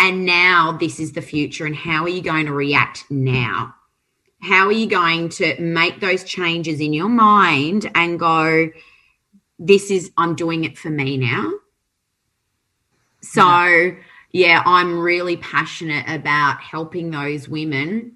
And 0.00 0.24
now 0.24 0.72
this 0.72 0.98
is 0.98 1.12
the 1.12 1.20
future. 1.20 1.66
And 1.66 1.76
how 1.76 2.04
are 2.04 2.08
you 2.08 2.22
going 2.22 2.46
to 2.46 2.54
react 2.54 3.04
now? 3.10 3.74
How 4.40 4.66
are 4.66 4.72
you 4.72 4.86
going 4.86 5.28
to 5.28 5.60
make 5.60 6.00
those 6.00 6.24
changes 6.24 6.80
in 6.80 6.94
your 6.94 7.10
mind 7.10 7.90
and 7.94 8.18
go, 8.18 8.70
this 9.58 9.90
is, 9.90 10.10
I'm 10.16 10.34
doing 10.34 10.64
it 10.64 10.78
for 10.78 10.88
me 10.88 11.18
now? 11.18 11.52
So, 13.20 13.44
yeah, 13.44 13.92
yeah 14.32 14.62
I'm 14.64 14.98
really 14.98 15.36
passionate 15.36 16.08
about 16.08 16.62
helping 16.62 17.10
those 17.10 17.46
women 17.46 18.12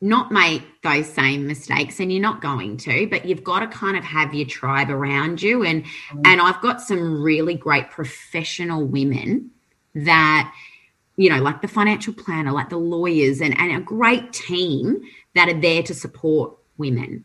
not 0.00 0.30
make 0.30 0.62
those 0.82 1.12
same 1.12 1.48
mistakes 1.48 1.98
and 1.98 2.12
you're 2.12 2.20
not 2.20 2.42
going 2.42 2.76
to 2.76 3.08
but 3.08 3.24
you've 3.24 3.42
got 3.42 3.60
to 3.60 3.66
kind 3.66 3.96
of 3.96 4.04
have 4.04 4.34
your 4.34 4.46
tribe 4.46 4.90
around 4.90 5.40
you 5.40 5.64
and 5.64 5.84
mm-hmm. 5.84 6.20
and 6.26 6.38
I've 6.38 6.60
got 6.60 6.82
some 6.82 7.22
really 7.22 7.54
great 7.54 7.90
professional 7.90 8.84
women 8.84 9.50
that 9.94 10.52
you 11.16 11.30
know 11.30 11.40
like 11.40 11.62
the 11.62 11.68
financial 11.68 12.12
planner 12.12 12.52
like 12.52 12.70
the 12.70 12.76
lawyers 12.76 13.40
and 13.40 13.58
and 13.58 13.76
a 13.76 13.80
great 13.80 14.32
team 14.32 15.00
that 15.34 15.48
are 15.48 15.60
there 15.60 15.82
to 15.82 15.94
support 15.94 16.56
women 16.76 17.24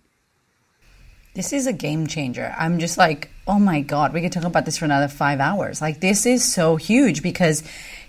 this 1.33 1.53
is 1.53 1.65
a 1.65 1.71
game 1.71 2.07
changer. 2.07 2.53
I'm 2.57 2.79
just 2.79 2.97
like, 2.97 3.29
oh 3.47 3.57
my 3.57 3.79
God, 3.79 4.13
we 4.13 4.19
could 4.19 4.33
talk 4.33 4.43
about 4.43 4.65
this 4.65 4.77
for 4.77 4.83
another 4.83 5.07
five 5.07 5.39
hours. 5.39 5.81
Like, 5.81 6.01
this 6.01 6.25
is 6.25 6.43
so 6.43 6.75
huge 6.75 7.23
because 7.23 7.63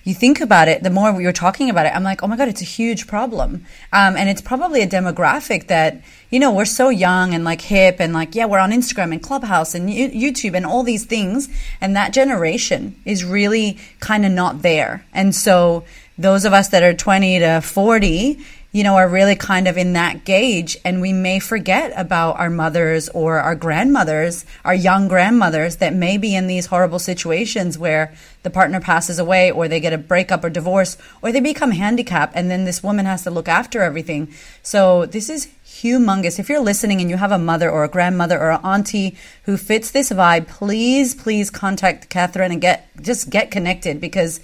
you 0.04 0.14
think 0.14 0.40
about 0.40 0.68
it, 0.68 0.82
the 0.82 0.90
more 0.90 1.20
you're 1.20 1.32
talking 1.32 1.70
about 1.70 1.86
it, 1.86 1.94
I'm 1.94 2.02
like, 2.02 2.22
oh 2.22 2.26
my 2.26 2.36
God, 2.36 2.48
it's 2.48 2.62
a 2.62 2.66
huge 2.66 3.06
problem. 3.06 3.64
Um, 3.92 4.16
and 4.16 4.28
it's 4.28 4.40
probably 4.40 4.82
a 4.82 4.86
demographic 4.86 5.68
that, 5.68 6.02
you 6.30 6.40
know, 6.40 6.52
we're 6.52 6.64
so 6.64 6.88
young 6.88 7.34
and 7.34 7.44
like 7.44 7.60
hip 7.60 7.96
and 8.00 8.12
like, 8.12 8.34
yeah, 8.34 8.46
we're 8.46 8.58
on 8.58 8.72
Instagram 8.72 9.12
and 9.12 9.22
Clubhouse 9.22 9.74
and 9.74 9.88
YouTube 9.88 10.54
and 10.54 10.66
all 10.66 10.82
these 10.82 11.04
things. 11.04 11.48
And 11.80 11.94
that 11.94 12.12
generation 12.12 12.96
is 13.04 13.24
really 13.24 13.78
kind 14.00 14.26
of 14.26 14.32
not 14.32 14.62
there. 14.62 15.04
And 15.12 15.34
so 15.34 15.84
those 16.18 16.44
of 16.44 16.52
us 16.52 16.68
that 16.68 16.82
are 16.82 16.94
20 16.94 17.38
to 17.40 17.60
40, 17.60 18.40
you 18.72 18.82
know, 18.82 18.96
are 18.96 19.08
really 19.08 19.36
kind 19.36 19.68
of 19.68 19.76
in 19.76 19.92
that 19.92 20.24
gauge. 20.24 20.78
And 20.82 21.02
we 21.02 21.12
may 21.12 21.38
forget 21.38 21.92
about 21.94 22.38
our 22.38 22.48
mothers 22.48 23.10
or 23.10 23.38
our 23.38 23.54
grandmothers, 23.54 24.46
our 24.64 24.74
young 24.74 25.08
grandmothers 25.08 25.76
that 25.76 25.94
may 25.94 26.16
be 26.16 26.34
in 26.34 26.46
these 26.46 26.66
horrible 26.66 26.98
situations 26.98 27.76
where 27.76 28.14
the 28.42 28.50
partner 28.50 28.80
passes 28.80 29.18
away 29.18 29.50
or 29.50 29.68
they 29.68 29.78
get 29.78 29.92
a 29.92 29.98
breakup 29.98 30.42
or 30.42 30.48
divorce 30.48 30.96
or 31.20 31.30
they 31.30 31.40
become 31.40 31.72
handicapped. 31.72 32.34
And 32.34 32.50
then 32.50 32.64
this 32.64 32.82
woman 32.82 33.04
has 33.04 33.24
to 33.24 33.30
look 33.30 33.46
after 33.46 33.82
everything. 33.82 34.32
So 34.62 35.04
this 35.04 35.28
is 35.28 35.48
humongous. 35.66 36.38
If 36.38 36.48
you're 36.48 36.60
listening 36.60 37.02
and 37.02 37.10
you 37.10 37.18
have 37.18 37.32
a 37.32 37.38
mother 37.38 37.70
or 37.70 37.84
a 37.84 37.88
grandmother 37.88 38.40
or 38.40 38.52
an 38.52 38.64
auntie 38.64 39.16
who 39.44 39.58
fits 39.58 39.90
this 39.90 40.10
vibe, 40.10 40.48
please, 40.48 41.14
please 41.14 41.50
contact 41.50 42.08
Katherine 42.08 42.52
and 42.52 42.60
get, 42.60 42.88
just 43.02 43.28
get 43.28 43.50
connected 43.50 44.00
because 44.00 44.40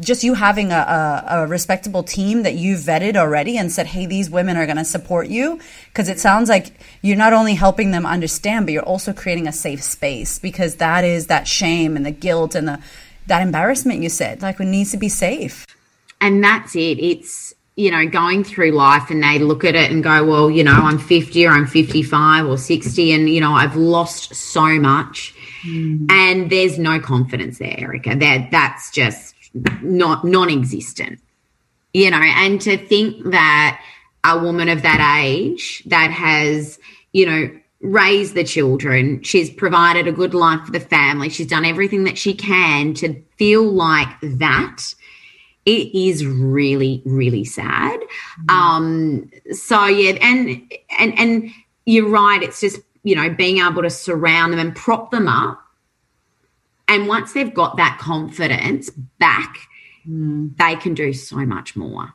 just 0.00 0.22
you 0.22 0.34
having 0.34 0.70
a, 0.70 0.76
a, 0.76 1.24
a, 1.28 1.46
respectable 1.46 2.02
team 2.02 2.44
that 2.44 2.54
you've 2.54 2.80
vetted 2.80 3.16
already 3.16 3.56
and 3.58 3.72
said, 3.72 3.86
hey, 3.86 4.06
these 4.06 4.30
women 4.30 4.56
are 4.56 4.64
going 4.64 4.76
to 4.76 4.84
support 4.84 5.28
you. 5.28 5.58
Because 5.88 6.08
it 6.08 6.20
sounds 6.20 6.48
like 6.48 6.72
you're 7.02 7.16
not 7.16 7.32
only 7.32 7.54
helping 7.54 7.90
them 7.90 8.06
understand, 8.06 8.66
but 8.66 8.72
you're 8.72 8.82
also 8.82 9.12
creating 9.12 9.48
a 9.48 9.52
safe 9.52 9.82
space 9.82 10.38
because 10.38 10.76
that 10.76 11.04
is 11.04 11.26
that 11.26 11.48
shame 11.48 11.96
and 11.96 12.06
the 12.06 12.12
guilt 12.12 12.54
and 12.54 12.68
the 12.68 12.80
that 13.26 13.42
embarrassment 13.42 14.02
you 14.02 14.08
said. 14.08 14.40
Like 14.40 14.60
it 14.60 14.64
needs 14.64 14.90
to 14.92 14.96
be 14.96 15.08
safe. 15.08 15.66
And 16.20 16.42
that's 16.42 16.74
it. 16.74 16.98
It's, 16.98 17.52
you 17.76 17.90
know, 17.90 18.08
going 18.08 18.42
through 18.42 18.72
life 18.72 19.10
and 19.10 19.22
they 19.22 19.38
look 19.38 19.64
at 19.64 19.74
it 19.74 19.90
and 19.90 20.02
go, 20.02 20.24
well, 20.24 20.50
you 20.50 20.64
know, 20.64 20.72
I'm 20.72 20.98
50 20.98 21.46
or 21.46 21.50
I'm 21.50 21.66
55 21.66 22.46
or 22.46 22.56
60 22.56 23.12
and, 23.12 23.28
you 23.28 23.40
know, 23.40 23.52
I've 23.52 23.76
lost 23.76 24.34
so 24.34 24.66
much. 24.80 25.34
Mm. 25.66 26.10
And 26.10 26.50
there's 26.50 26.78
no 26.78 26.98
confidence 27.00 27.58
there, 27.58 27.74
Erica. 27.78 28.16
That 28.16 28.50
that's 28.50 28.90
just 28.90 29.34
not 29.54 30.24
non-existent 30.24 31.20
you 31.92 32.10
know 32.10 32.20
and 32.20 32.60
to 32.60 32.76
think 32.76 33.30
that 33.30 33.80
a 34.24 34.38
woman 34.38 34.68
of 34.68 34.82
that 34.82 35.20
age 35.22 35.82
that 35.86 36.10
has 36.10 36.78
you 37.12 37.26
know 37.26 37.50
raised 37.80 38.34
the 38.34 38.44
children 38.44 39.22
she's 39.22 39.50
provided 39.50 40.06
a 40.06 40.12
good 40.12 40.34
life 40.34 40.64
for 40.66 40.72
the 40.72 40.80
family 40.80 41.28
she's 41.28 41.46
done 41.46 41.64
everything 41.64 42.04
that 42.04 42.18
she 42.18 42.34
can 42.34 42.92
to 42.92 43.22
feel 43.36 43.62
like 43.62 44.08
that 44.22 44.82
it 45.64 45.94
is 45.96 46.26
really 46.26 47.02
really 47.04 47.44
sad 47.44 48.00
mm-hmm. 48.00 48.50
um 48.50 49.30
so 49.52 49.86
yeah 49.86 50.12
and 50.20 50.72
and 50.98 51.18
and 51.18 51.50
you're 51.86 52.08
right 52.08 52.42
it's 52.42 52.60
just 52.60 52.80
you 53.04 53.14
know 53.14 53.30
being 53.30 53.58
able 53.58 53.82
to 53.82 53.90
surround 53.90 54.52
them 54.52 54.60
and 54.60 54.74
prop 54.74 55.10
them 55.10 55.28
up 55.28 55.62
and 56.88 57.06
once 57.06 57.32
they've 57.32 57.52
got 57.52 57.76
that 57.76 57.98
confidence 58.00 58.90
back, 58.90 59.58
mm. 60.08 60.56
they 60.56 60.76
can 60.76 60.94
do 60.94 61.12
so 61.12 61.36
much 61.36 61.76
more. 61.76 62.14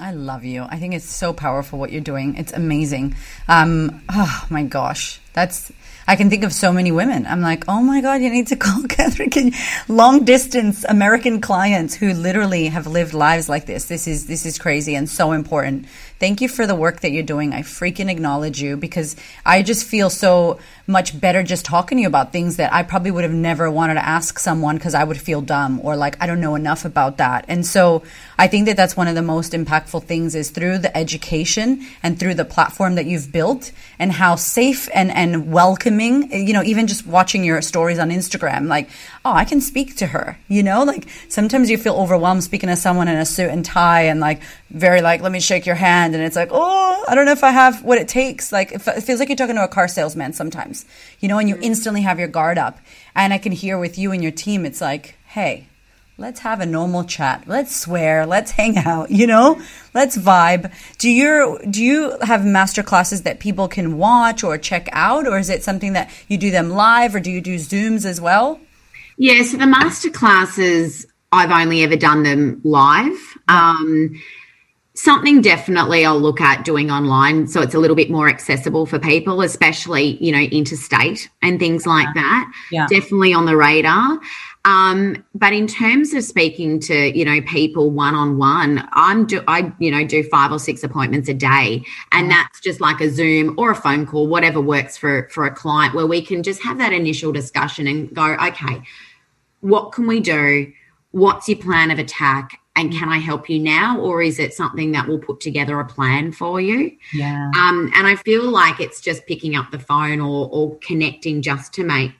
I 0.00 0.12
love 0.12 0.44
you. 0.44 0.62
I 0.68 0.78
think 0.78 0.94
it's 0.94 1.04
so 1.04 1.32
powerful 1.32 1.78
what 1.78 1.90
you're 1.90 2.00
doing. 2.00 2.36
It's 2.36 2.52
amazing. 2.52 3.16
Um, 3.48 4.02
oh 4.08 4.46
my 4.48 4.62
gosh, 4.62 5.20
that's 5.32 5.72
I 6.06 6.16
can 6.16 6.30
think 6.30 6.42
of 6.42 6.54
so 6.54 6.72
many 6.72 6.90
women. 6.90 7.26
I'm 7.26 7.42
like, 7.42 7.64
oh 7.68 7.82
my 7.82 8.00
God, 8.00 8.22
you 8.22 8.30
need 8.30 8.46
to 8.46 8.56
call 8.64 8.82
Katherine. 8.84 9.28
Can 9.28 9.52
long 9.88 10.24
distance 10.24 10.84
American 10.88 11.42
clients 11.42 11.94
who 11.94 12.14
literally 12.14 12.68
have 12.68 12.86
lived 12.86 13.12
lives 13.12 13.48
like 13.48 13.66
this. 13.66 13.84
This 13.84 14.08
is 14.08 14.26
this 14.26 14.46
is 14.46 14.58
crazy 14.58 14.94
and 14.94 15.08
so 15.08 15.32
important. 15.32 15.86
Thank 16.18 16.40
you 16.40 16.48
for 16.48 16.66
the 16.66 16.74
work 16.74 17.00
that 17.00 17.10
you're 17.10 17.22
doing. 17.22 17.52
I 17.52 17.60
freaking 17.60 18.10
acknowledge 18.10 18.62
you 18.62 18.76
because 18.76 19.16
I 19.44 19.62
just 19.62 19.86
feel 19.86 20.10
so 20.10 20.60
much 20.88 21.20
better 21.20 21.42
just 21.42 21.66
talking 21.66 21.98
to 21.98 22.02
you 22.02 22.08
about 22.08 22.32
things 22.32 22.56
that 22.56 22.72
I 22.72 22.82
probably 22.82 23.10
would 23.10 23.22
have 23.22 23.32
never 23.32 23.70
wanted 23.70 23.94
to 23.94 24.04
ask 24.04 24.38
someone 24.38 24.76
because 24.76 24.94
I 24.94 25.04
would 25.04 25.20
feel 25.20 25.42
dumb 25.42 25.80
or 25.84 25.96
like 25.96 26.16
I 26.20 26.26
don't 26.26 26.40
know 26.40 26.54
enough 26.54 26.86
about 26.86 27.18
that. 27.18 27.44
And 27.46 27.64
so 27.64 28.02
I 28.38 28.46
think 28.46 28.66
that 28.66 28.76
that's 28.76 28.96
one 28.96 29.06
of 29.06 29.14
the 29.14 29.22
most 29.22 29.52
impactful 29.52 30.04
things 30.04 30.34
is 30.34 30.48
through 30.48 30.78
the 30.78 30.96
education 30.96 31.86
and 32.02 32.18
through 32.18 32.34
the 32.34 32.46
platform 32.46 32.94
that 32.94 33.04
you've 33.04 33.30
built 33.30 33.70
and 33.98 34.10
how 34.10 34.36
safe 34.36 34.88
and, 34.94 35.10
and 35.10 35.52
welcoming, 35.52 36.32
you 36.32 36.54
know, 36.54 36.62
even 36.62 36.86
just 36.86 37.06
watching 37.06 37.44
your 37.44 37.60
stories 37.60 37.98
on 37.98 38.08
Instagram, 38.08 38.68
like, 38.68 38.88
oh, 39.26 39.32
I 39.32 39.44
can 39.44 39.60
speak 39.60 39.96
to 39.96 40.06
her, 40.06 40.38
you 40.48 40.62
know, 40.62 40.84
like 40.84 41.06
sometimes 41.28 41.68
you 41.68 41.76
feel 41.76 41.96
overwhelmed 41.96 42.44
speaking 42.44 42.70
to 42.70 42.76
someone 42.76 43.08
in 43.08 43.18
a 43.18 43.26
suit 43.26 43.50
and 43.50 43.62
tie 43.62 44.02
and 44.02 44.20
like 44.20 44.40
very 44.70 45.02
like, 45.02 45.20
let 45.20 45.32
me 45.32 45.40
shake 45.40 45.66
your 45.66 45.74
hand. 45.74 46.14
And 46.14 46.22
it's 46.24 46.36
like, 46.36 46.48
oh, 46.50 47.04
I 47.08 47.14
don't 47.14 47.24
know 47.24 47.32
if 47.32 47.44
I 47.44 47.50
have 47.50 47.82
what 47.82 47.98
it 47.98 48.08
takes. 48.08 48.52
Like 48.52 48.72
it 48.72 48.78
feels 48.78 49.18
like 49.18 49.28
you're 49.28 49.36
talking 49.36 49.56
to 49.56 49.64
a 49.64 49.68
car 49.68 49.88
salesman 49.88 50.32
sometimes, 50.32 50.77
you 51.20 51.28
know, 51.28 51.38
and 51.38 51.48
you 51.48 51.54
mm-hmm. 51.54 51.64
instantly 51.64 52.02
have 52.02 52.18
your 52.18 52.28
guard 52.28 52.58
up. 52.58 52.78
And 53.14 53.32
I 53.32 53.38
can 53.38 53.52
hear 53.52 53.78
with 53.78 53.98
you 53.98 54.12
and 54.12 54.22
your 54.22 54.32
team, 54.32 54.64
it's 54.64 54.80
like, 54.80 55.16
hey, 55.26 55.68
let's 56.18 56.40
have 56.40 56.60
a 56.60 56.66
normal 56.66 57.04
chat. 57.04 57.44
Let's 57.46 57.74
swear. 57.74 58.26
Let's 58.26 58.50
hang 58.50 58.76
out, 58.76 59.10
you 59.10 59.26
know? 59.26 59.60
Let's 59.94 60.16
vibe. 60.16 60.72
Do 60.98 61.08
you 61.08 61.58
do 61.70 61.82
you 61.82 62.18
have 62.22 62.44
master 62.44 62.82
classes 62.82 63.22
that 63.22 63.38
people 63.38 63.68
can 63.68 63.96
watch 63.96 64.44
or 64.44 64.58
check 64.58 64.88
out 64.92 65.26
or 65.26 65.38
is 65.38 65.48
it 65.48 65.62
something 65.62 65.94
that 65.94 66.10
you 66.28 66.36
do 66.36 66.50
them 66.50 66.70
live 66.70 67.14
or 67.14 67.20
do 67.20 67.30
you 67.30 67.40
do 67.40 67.56
Zooms 67.56 68.04
as 68.04 68.20
well? 68.20 68.60
Yeah, 69.16 69.42
so 69.42 69.56
the 69.56 69.66
master 69.66 70.10
classes 70.10 71.06
I've 71.32 71.50
only 71.50 71.82
ever 71.82 71.96
done 71.96 72.22
them 72.22 72.60
live. 72.64 73.18
Um, 73.48 74.20
something 74.98 75.40
definitely 75.40 76.04
I'll 76.04 76.18
look 76.18 76.40
at 76.40 76.64
doing 76.64 76.90
online 76.90 77.46
so 77.46 77.62
it's 77.62 77.74
a 77.74 77.78
little 77.78 77.94
bit 77.94 78.10
more 78.10 78.28
accessible 78.28 78.84
for 78.84 78.98
people, 78.98 79.42
especially, 79.42 80.22
you 80.22 80.32
know, 80.32 80.40
interstate 80.40 81.30
and 81.40 81.60
things 81.60 81.86
like 81.86 82.12
that. 82.14 82.52
Yeah. 82.72 82.86
Definitely 82.88 83.32
on 83.32 83.46
the 83.46 83.56
radar. 83.56 84.18
Um, 84.64 85.24
but 85.36 85.52
in 85.52 85.68
terms 85.68 86.12
of 86.14 86.24
speaking 86.24 86.80
to, 86.80 87.16
you 87.16 87.24
know, 87.24 87.40
people 87.42 87.90
one 87.90 88.16
on 88.16 88.38
one, 88.38 88.88
I'm 88.92 89.24
do 89.24 89.40
I, 89.46 89.72
you 89.78 89.92
know, 89.92 90.04
do 90.04 90.24
five 90.24 90.50
or 90.50 90.58
six 90.58 90.82
appointments 90.82 91.28
a 91.28 91.34
day. 91.34 91.84
And 92.10 92.28
that's 92.28 92.60
just 92.60 92.80
like 92.80 93.00
a 93.00 93.08
Zoom 93.08 93.54
or 93.56 93.70
a 93.70 93.76
phone 93.76 94.04
call, 94.04 94.26
whatever 94.26 94.60
works 94.60 94.96
for 94.96 95.28
for 95.30 95.46
a 95.46 95.54
client 95.54 95.94
where 95.94 96.08
we 96.08 96.20
can 96.20 96.42
just 96.42 96.60
have 96.64 96.78
that 96.78 96.92
initial 96.92 97.30
discussion 97.30 97.86
and 97.86 98.12
go, 98.12 98.34
okay, 98.34 98.82
what 99.60 99.92
can 99.92 100.08
we 100.08 100.18
do? 100.18 100.72
What's 101.12 101.48
your 101.48 101.58
plan 101.58 101.92
of 101.92 102.00
attack? 102.00 102.57
And 102.78 102.92
can 102.92 103.08
I 103.08 103.18
help 103.18 103.50
you 103.50 103.58
now? 103.58 103.98
Or 103.98 104.22
is 104.22 104.38
it 104.38 104.54
something 104.54 104.92
that 104.92 105.08
will 105.08 105.18
put 105.18 105.40
together 105.40 105.80
a 105.80 105.84
plan 105.84 106.30
for 106.30 106.60
you? 106.60 106.92
Yeah. 107.12 107.50
Um, 107.56 107.90
and 107.96 108.06
I 108.06 108.14
feel 108.14 108.44
like 108.44 108.78
it's 108.78 109.00
just 109.00 109.26
picking 109.26 109.56
up 109.56 109.72
the 109.72 109.80
phone 109.80 110.20
or, 110.20 110.48
or 110.52 110.78
connecting 110.78 111.42
just 111.42 111.72
to 111.74 111.82
make 111.82 112.12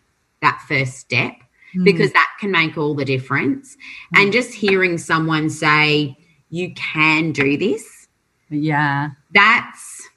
that 0.43 0.61
first 0.67 0.95
step 0.95 1.35
mm. 1.77 1.85
because 1.85 2.13
that 2.13 2.29
can 2.41 2.51
make 2.51 2.77
all 2.77 2.95
the 2.97 3.05
difference. 3.05 3.77
Mm. 4.15 4.23
And 4.23 4.33
just 4.33 4.53
hearing 4.53 4.99
someone 4.99 5.49
say, 5.49 6.17
you 6.51 6.75
can 6.75 7.31
do 7.31 7.57
this. 7.57 8.09
Yeah. 8.51 9.11
That's, 9.33 10.09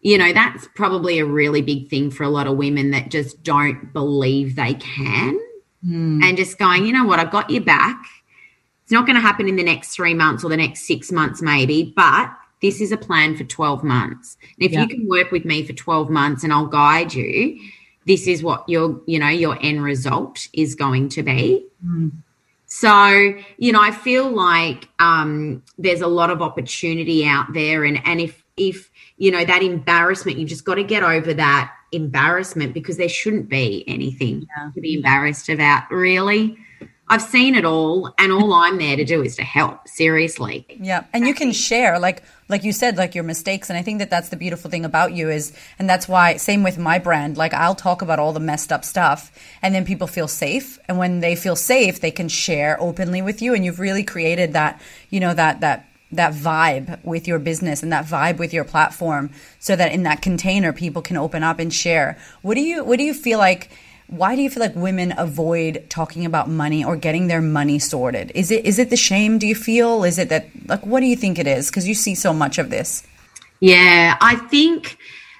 you 0.00 0.16
know, 0.16 0.32
that's 0.32 0.68
probably 0.76 1.18
a 1.18 1.24
really 1.24 1.60
big 1.60 1.90
thing 1.90 2.12
for 2.12 2.22
a 2.22 2.28
lot 2.28 2.46
of 2.46 2.56
women 2.56 2.92
that 2.92 3.10
just 3.10 3.42
don't 3.42 3.92
believe 3.92 4.54
they 4.54 4.74
can 4.74 5.40
mm. 5.84 6.22
and 6.22 6.36
just 6.36 6.56
going, 6.56 6.86
you 6.86 6.92
know 6.92 7.04
what, 7.04 7.18
I've 7.18 7.32
got 7.32 7.50
your 7.50 7.64
back. 7.64 8.00
It's 8.88 8.92
not 8.94 9.04
going 9.04 9.16
to 9.16 9.20
happen 9.20 9.50
in 9.50 9.56
the 9.56 9.62
next 9.62 9.94
three 9.94 10.14
months 10.14 10.42
or 10.42 10.48
the 10.48 10.56
next 10.56 10.86
six 10.86 11.12
months, 11.12 11.42
maybe, 11.42 11.92
but 11.94 12.30
this 12.62 12.80
is 12.80 12.90
a 12.90 12.96
plan 12.96 13.36
for 13.36 13.44
12 13.44 13.84
months. 13.84 14.38
And 14.40 14.64
if 14.64 14.72
yeah. 14.72 14.80
you 14.80 14.88
can 14.88 15.06
work 15.06 15.30
with 15.30 15.44
me 15.44 15.62
for 15.62 15.74
12 15.74 16.08
months 16.08 16.42
and 16.42 16.54
I'll 16.54 16.68
guide 16.68 17.12
you, 17.12 17.60
this 18.06 18.26
is 18.26 18.42
what 18.42 18.66
your, 18.66 18.98
you 19.04 19.18
know, 19.18 19.28
your 19.28 19.58
end 19.60 19.82
result 19.82 20.48
is 20.54 20.74
going 20.74 21.10
to 21.10 21.22
be. 21.22 21.66
Mm. 21.84 22.12
So, 22.64 23.34
you 23.58 23.72
know, 23.72 23.82
I 23.82 23.90
feel 23.90 24.30
like 24.30 24.88
um, 25.00 25.62
there's 25.76 26.00
a 26.00 26.06
lot 26.06 26.30
of 26.30 26.40
opportunity 26.40 27.26
out 27.26 27.52
there. 27.52 27.84
And, 27.84 28.00
and 28.06 28.22
if, 28.22 28.42
if, 28.56 28.90
you 29.18 29.30
know, 29.30 29.44
that 29.44 29.62
embarrassment, 29.62 30.38
you've 30.38 30.48
just 30.48 30.64
got 30.64 30.76
to 30.76 30.82
get 30.82 31.02
over 31.02 31.34
that 31.34 31.74
embarrassment 31.92 32.72
because 32.72 32.96
there 32.96 33.10
shouldn't 33.10 33.50
be 33.50 33.84
anything 33.86 34.48
yeah. 34.56 34.70
to 34.74 34.80
be 34.80 34.94
embarrassed 34.94 35.50
about, 35.50 35.90
really. 35.90 36.56
I've 37.10 37.22
seen 37.22 37.54
it 37.54 37.64
all, 37.64 38.12
and 38.18 38.30
all 38.32 38.52
I'm 38.52 38.76
there 38.78 38.96
to 38.96 39.04
do 39.04 39.22
is 39.22 39.36
to 39.36 39.42
help. 39.42 39.88
Seriously. 39.88 40.66
Yeah, 40.68 41.04
and 41.12 41.26
you 41.26 41.34
can 41.34 41.52
share, 41.52 41.98
like 41.98 42.22
like 42.48 42.64
you 42.64 42.72
said, 42.72 42.96
like 42.96 43.14
your 43.14 43.24
mistakes, 43.24 43.70
and 43.70 43.78
I 43.78 43.82
think 43.82 43.98
that 43.98 44.10
that's 44.10 44.28
the 44.28 44.36
beautiful 44.36 44.70
thing 44.70 44.84
about 44.84 45.12
you 45.12 45.30
is, 45.30 45.52
and 45.78 45.88
that's 45.88 46.08
why 46.08 46.36
same 46.36 46.62
with 46.62 46.78
my 46.78 46.98
brand. 46.98 47.36
Like 47.36 47.54
I'll 47.54 47.74
talk 47.74 48.02
about 48.02 48.18
all 48.18 48.32
the 48.32 48.40
messed 48.40 48.72
up 48.72 48.84
stuff, 48.84 49.32
and 49.62 49.74
then 49.74 49.84
people 49.84 50.06
feel 50.06 50.28
safe, 50.28 50.78
and 50.88 50.98
when 50.98 51.20
they 51.20 51.34
feel 51.34 51.56
safe, 51.56 52.00
they 52.00 52.10
can 52.10 52.28
share 52.28 52.80
openly 52.80 53.22
with 53.22 53.40
you, 53.40 53.54
and 53.54 53.64
you've 53.64 53.80
really 53.80 54.04
created 54.04 54.52
that, 54.52 54.80
you 55.10 55.20
know, 55.20 55.34
that 55.34 55.60
that 55.60 55.88
that 56.10 56.32
vibe 56.32 57.02
with 57.04 57.28
your 57.28 57.38
business 57.38 57.82
and 57.82 57.92
that 57.92 58.06
vibe 58.06 58.38
with 58.38 58.54
your 58.54 58.64
platform 58.64 59.30
so 59.58 59.76
that 59.76 59.92
in 59.92 60.04
that 60.04 60.22
container 60.22 60.72
people 60.72 61.02
can 61.02 61.18
open 61.18 61.42
up 61.42 61.58
and 61.58 61.72
share 61.74 62.16
what 62.40 62.54
do 62.54 62.62
you 62.62 62.82
what 62.82 62.96
do 62.96 63.04
you 63.04 63.12
feel 63.12 63.38
like 63.38 63.70
why 64.08 64.34
do 64.34 64.42
you 64.42 64.50
feel 64.50 64.62
like 64.62 64.74
women 64.74 65.14
avoid 65.16 65.84
talking 65.88 66.24
about 66.24 66.48
money 66.48 66.84
or 66.84 66.96
getting 66.96 67.28
their 67.28 67.42
money 67.42 67.78
sorted? 67.78 68.32
Is 68.34 68.50
it 68.50 68.64
is 68.64 68.78
it 68.78 68.90
the 68.90 68.96
shame 68.96 69.38
do 69.38 69.46
you 69.46 69.54
feel? 69.54 70.04
Is 70.04 70.18
it 70.18 70.28
that 70.30 70.48
like 70.66 70.84
what 70.84 71.00
do 71.00 71.06
you 71.06 71.16
think 71.16 71.38
it 71.38 71.46
is? 71.46 71.68
Because 71.68 71.86
you 71.86 71.94
see 71.94 72.14
so 72.14 72.32
much 72.32 72.58
of 72.58 72.70
this. 72.70 73.06
Yeah 73.60 74.16
i 74.20 74.36
think 74.36 74.98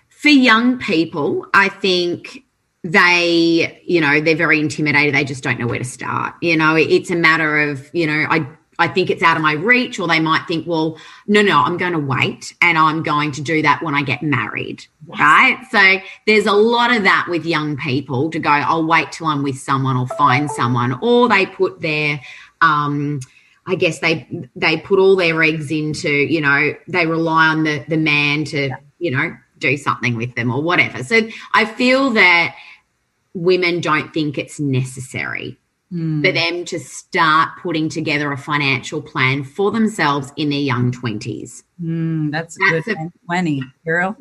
for 0.09 0.29
young 0.29 0.79
people 0.79 1.47
i 1.55 1.69
think 1.69 2.43
they 2.85 3.81
you 3.87 4.01
know 4.01 4.21
they're 4.21 4.37
very 4.37 4.61
intimidated. 4.61 5.15
They 5.15 5.25
just 5.25 5.43
don't 5.43 5.59
know 5.59 5.67
where 5.67 5.79
to 5.79 5.85
start. 5.85 6.35
You 6.43 6.57
know 6.57 6.77
it's 6.77 7.11
a 7.11 7.17
matter 7.17 7.59
of 7.59 7.91
you 7.93 8.07
know 8.07 8.27
i 8.31 8.47
I 8.79 8.87
think 8.89 9.11
it's 9.11 9.23
out 9.23 9.37
of 9.37 9.43
my 9.43 9.55
reach, 9.55 9.99
or 9.99 10.07
they 10.07 10.21
might 10.21 10.47
think, 10.47 10.67
well, 10.67 10.99
no, 11.27 11.43
no, 11.43 11.61
I'm 11.61 11.77
going 11.77 11.93
to 11.93 11.99
wait 11.99 12.55
and 12.63 12.79
I'm 12.79 13.03
going 13.03 13.33
to 13.33 13.43
do 13.43 13.61
that 13.63 13.83
when 13.83 13.95
I 13.95 14.03
get 14.03 14.23
married. 14.23 14.87
Yes. 15.09 15.19
Right. 15.19 15.59
So 15.71 16.09
there's 16.27 16.47
a 16.47 16.53
lot 16.53 16.95
of 16.95 17.03
that 17.03 17.27
with 17.29 17.45
young 17.45 17.77
people 17.77 18.31
to 18.31 18.39
go, 18.39 18.51
I'll 18.51 18.87
wait 18.87 19.11
till 19.11 19.27
I'm 19.27 19.43
with 19.43 19.59
someone 19.59 19.97
or 19.97 20.07
find 20.07 20.49
someone, 20.51 20.99
or 21.03 21.29
they 21.29 21.47
put 21.47 21.81
their, 21.81 22.21
um, 22.61 23.21
I 23.67 23.75
guess 23.75 23.99
they 23.99 24.27
they 24.57 24.79
put 24.79 24.99
all 24.99 25.17
their 25.17 25.43
eggs 25.43 25.71
into, 25.71 26.11
you 26.11 26.41
know, 26.41 26.75
they 26.87 27.07
rely 27.07 27.49
on 27.49 27.65
the 27.65 27.85
the 27.89 27.99
man 27.99 28.45
to, 28.45 28.69
yeah. 28.69 28.77
you 28.99 29.11
know, 29.11 29.37
do 29.59 29.77
something 29.77 30.17
with 30.17 30.35
them 30.37 30.51
or 30.51 30.63
whatever. 30.63 31.03
So 31.03 31.29
I 31.53 31.65
feel 31.67 32.11
that 32.11 32.57
women 33.35 33.81
don't 33.81 34.15
think 34.15 34.39
it's 34.39 34.59
necessary 34.59 35.59
mm. 35.93 36.25
for 36.25 36.33
them 36.33 36.65
to 36.67 36.79
start 36.79 37.51
putting 37.63 37.89
together 37.89 38.33
a 38.33 38.39
financial 38.39 39.03
plan 39.03 39.45
for 39.45 39.71
themselves 39.71 40.33
in 40.37 40.51
their 40.51 40.59
young 40.59 40.93
20s. 40.93 41.63
Mm, 41.83 42.31
that's, 42.31 42.57
that's 42.71 42.87
good. 42.87 42.97
A, 42.97 43.13
20, 43.27 43.63
girl. 43.85 44.17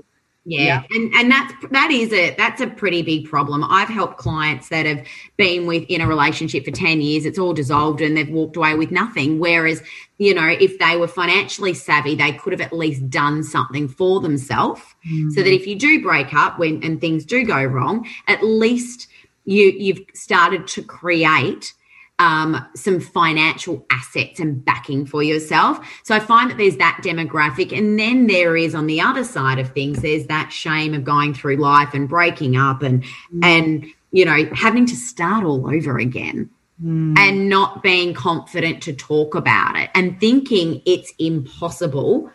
Yeah. 0.49 0.63
yeah. 0.63 0.83
And 0.91 1.13
and 1.13 1.29
that's 1.29 1.53
that 1.71 1.91
is 1.91 2.13
a 2.13 2.33
that's 2.35 2.61
a 2.61 2.67
pretty 2.67 3.01
big 3.01 3.25
problem. 3.25 3.65
I've 3.65 3.89
helped 3.89 4.17
clients 4.17 4.69
that 4.69 4.85
have 4.85 5.05
been 5.35 5.67
with 5.67 5.83
in 5.89 5.99
a 5.99 6.07
relationship 6.07 6.63
for 6.63 6.71
10 6.71 7.01
years, 7.01 7.25
it's 7.25 7.37
all 7.37 7.53
dissolved 7.53 7.99
and 7.99 8.15
they've 8.15 8.29
walked 8.29 8.55
away 8.55 8.73
with 8.75 8.89
nothing. 8.89 9.39
Whereas, 9.39 9.83
you 10.19 10.33
know, 10.33 10.47
if 10.47 10.79
they 10.79 10.95
were 10.95 11.09
financially 11.09 11.73
savvy, 11.73 12.15
they 12.15 12.31
could 12.31 12.53
have 12.53 12.61
at 12.61 12.71
least 12.71 13.09
done 13.09 13.43
something 13.43 13.89
for 13.89 14.21
themselves. 14.21 14.81
Mm. 15.11 15.33
So 15.33 15.43
that 15.43 15.53
if 15.53 15.67
you 15.67 15.75
do 15.75 16.01
break 16.01 16.33
up 16.33 16.57
when 16.57 16.81
and 16.81 17.01
things 17.01 17.25
do 17.25 17.43
go 17.43 17.61
wrong, 17.65 18.07
at 18.29 18.41
least 18.41 19.09
you 19.47 19.73
you've 19.77 20.01
started 20.13 20.67
to 20.67 20.83
create 20.83 21.73
um, 22.19 22.67
some 22.75 22.99
financial 22.99 23.85
assets 23.91 24.39
and 24.39 24.63
backing 24.63 25.05
for 25.05 25.21
yourself. 25.21 25.79
So 26.03 26.15
I 26.15 26.19
find 26.19 26.49
that 26.49 26.57
there's 26.57 26.77
that 26.77 27.01
demographic. 27.03 27.75
And 27.75 27.97
then 27.99 28.27
there 28.27 28.57
is 28.57 28.73
on 28.73 28.87
the 28.87 29.01
other 29.01 29.23
side 29.23 29.59
of 29.59 29.71
things, 29.71 30.01
there's 30.01 30.25
that 30.27 30.51
shame 30.51 30.93
of 30.93 31.03
going 31.03 31.33
through 31.33 31.57
life 31.57 31.93
and 31.93 32.09
breaking 32.09 32.57
up 32.57 32.81
and 32.81 33.03
mm. 33.03 33.43
and 33.43 33.85
you 34.11 34.25
know 34.25 34.45
having 34.53 34.85
to 34.85 34.95
start 34.95 35.43
all 35.43 35.73
over 35.73 35.97
again. 35.97 36.49
Mm. 36.83 37.17
And 37.17 37.49
not 37.49 37.81
being 37.81 38.13
confident 38.13 38.83
to 38.83 38.93
talk 38.93 39.33
about 39.33 39.75
it 39.75 39.89
and 39.95 40.19
thinking 40.19 40.79
it's 40.85 41.11
impossible 41.17 42.29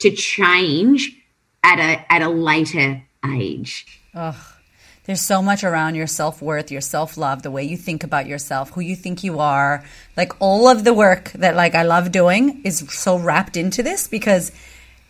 to 0.00 0.10
change 0.10 1.16
at 1.62 1.78
a 1.78 2.12
at 2.12 2.20
a 2.20 2.28
later 2.28 3.00
age. 3.24 3.86
Ugh. 4.14 4.53
There's 5.06 5.20
so 5.20 5.42
much 5.42 5.64
around 5.64 5.96
your 5.96 6.06
self 6.06 6.40
worth, 6.40 6.70
your 6.70 6.80
self 6.80 7.18
love, 7.18 7.42
the 7.42 7.50
way 7.50 7.62
you 7.62 7.76
think 7.76 8.04
about 8.04 8.26
yourself, 8.26 8.70
who 8.70 8.80
you 8.80 8.96
think 8.96 9.22
you 9.22 9.38
are. 9.38 9.84
Like 10.16 10.32
all 10.40 10.66
of 10.68 10.84
the 10.84 10.94
work 10.94 11.30
that 11.32 11.54
like 11.54 11.74
I 11.74 11.82
love 11.82 12.10
doing 12.10 12.62
is 12.64 12.78
so 12.88 13.18
wrapped 13.18 13.58
into 13.58 13.82
this 13.82 14.08
because 14.08 14.50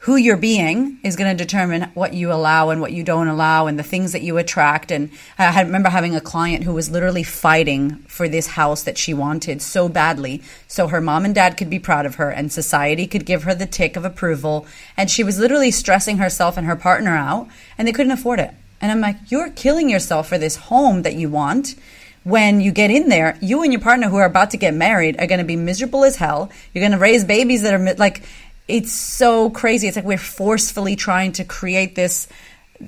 who 0.05 0.16
you're 0.16 0.36
being 0.36 0.99
is 1.03 1.16
going 1.16 1.34
to 1.34 1.45
determine 1.45 1.82
what 1.95 2.12
you 2.12 2.30
allow 2.30 2.70
and 2.70 2.80
what 2.80 2.92
you 2.92 3.05
don't 3.05 3.28
allow 3.28 3.68
and 3.68 3.78
the 3.78 3.84
things 3.84 4.12
that 4.12 4.20
you 4.20 4.36
attract. 4.36 4.90
And 4.90 5.11
I 5.38 5.62
remember 5.62 5.88
having 5.88 6.16
a 6.16 6.20
client 6.20 6.64
who 6.64 6.74
was 6.74 6.90
literally 6.90 7.22
fighting 7.22 7.95
for 8.09 8.28
this 8.28 8.49
house 8.49 8.82
that 8.82 8.99
she 8.99 9.14
wanted 9.14 9.62
so 9.62 9.88
badly 9.88 10.42
so 10.66 10.88
her 10.88 11.01
mom 11.01 11.24
and 11.24 11.34
dad 11.34 11.57
could 11.57 11.70
be 11.70 11.78
proud 11.78 12.05
of 12.05 12.16
her 12.16 12.30
and 12.30 12.53
society 12.53 13.07
could 13.07 13.24
give 13.24 13.45
her 13.45 13.55
the 13.55 13.64
tick 13.64 13.97
of 13.97 14.05
approval. 14.05 14.66
And 14.97 15.09
she 15.09 15.24
was 15.24 15.38
literally 15.38 15.70
stressing 15.70 16.18
herself 16.18 16.59
and 16.59 16.66
her 16.66 16.76
partner 16.76 17.16
out 17.16 17.49
and 17.78 17.86
they 17.86 17.92
couldn't 17.92 18.12
afford 18.12 18.40
it. 18.40 18.51
And 18.85 18.93
I'm 18.93 19.01
like, 19.01 19.30
you're 19.30 19.49
killing 19.49 19.89
yourself 19.89 20.28
for 20.28 20.37
this 20.37 20.57
home 20.57 21.05
that 21.05 21.14
you 21.14 21.30
want. 21.30 21.74
When 22.22 22.61
you 22.61 22.70
get 22.70 22.91
in 22.91 23.09
there, 23.09 23.39
you 23.41 23.62
and 23.62 23.72
your 23.72 23.80
partner 23.80 24.11
who 24.11 24.16
are 24.16 24.26
about 24.26 24.51
to 24.51 24.59
get 24.59 24.74
married 24.74 25.18
are 25.18 25.26
going 25.26 25.39
to 25.39 25.45
be 25.47 25.57
miserable 25.57 26.05
as 26.05 26.16
hell. 26.16 26.51
You're 26.74 26.82
going 26.82 26.93
to 26.93 26.99
raise 26.99 27.24
babies 27.24 27.62
that 27.62 27.72
are 27.72 27.95
like, 27.95 28.24
it's 28.68 28.93
so 28.93 29.49
crazy. 29.49 29.89
It's 29.89 29.97
like 29.97 30.05
we're 30.05 30.18
forcefully 30.18 30.97
trying 30.97 31.32
to 31.32 31.45
create 31.45 31.95
this. 31.95 32.28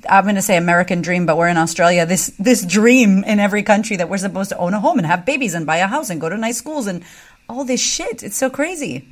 I'm 0.07 0.25
going 0.25 0.35
to 0.35 0.41
say 0.43 0.55
American 0.55 1.01
dream, 1.01 1.25
but 1.25 1.35
we're 1.35 1.47
in 1.47 1.57
Australia. 1.57 2.05
This 2.05 2.27
this 2.37 2.63
dream 2.63 3.23
in 3.23 3.39
every 3.39 3.63
country 3.63 3.97
that 3.97 4.07
we're 4.07 4.19
supposed 4.19 4.51
to 4.51 4.57
own 4.59 4.75
a 4.75 4.79
home 4.79 4.99
and 4.99 5.07
have 5.07 5.25
babies 5.25 5.55
and 5.55 5.65
buy 5.65 5.77
a 5.77 5.87
house 5.87 6.11
and 6.11 6.21
go 6.21 6.29
to 6.29 6.37
nice 6.37 6.59
schools 6.59 6.85
and 6.85 7.03
all 7.49 7.65
this 7.65 7.81
shit. 7.81 8.21
It's 8.21 8.37
so 8.37 8.51
crazy. 8.51 9.07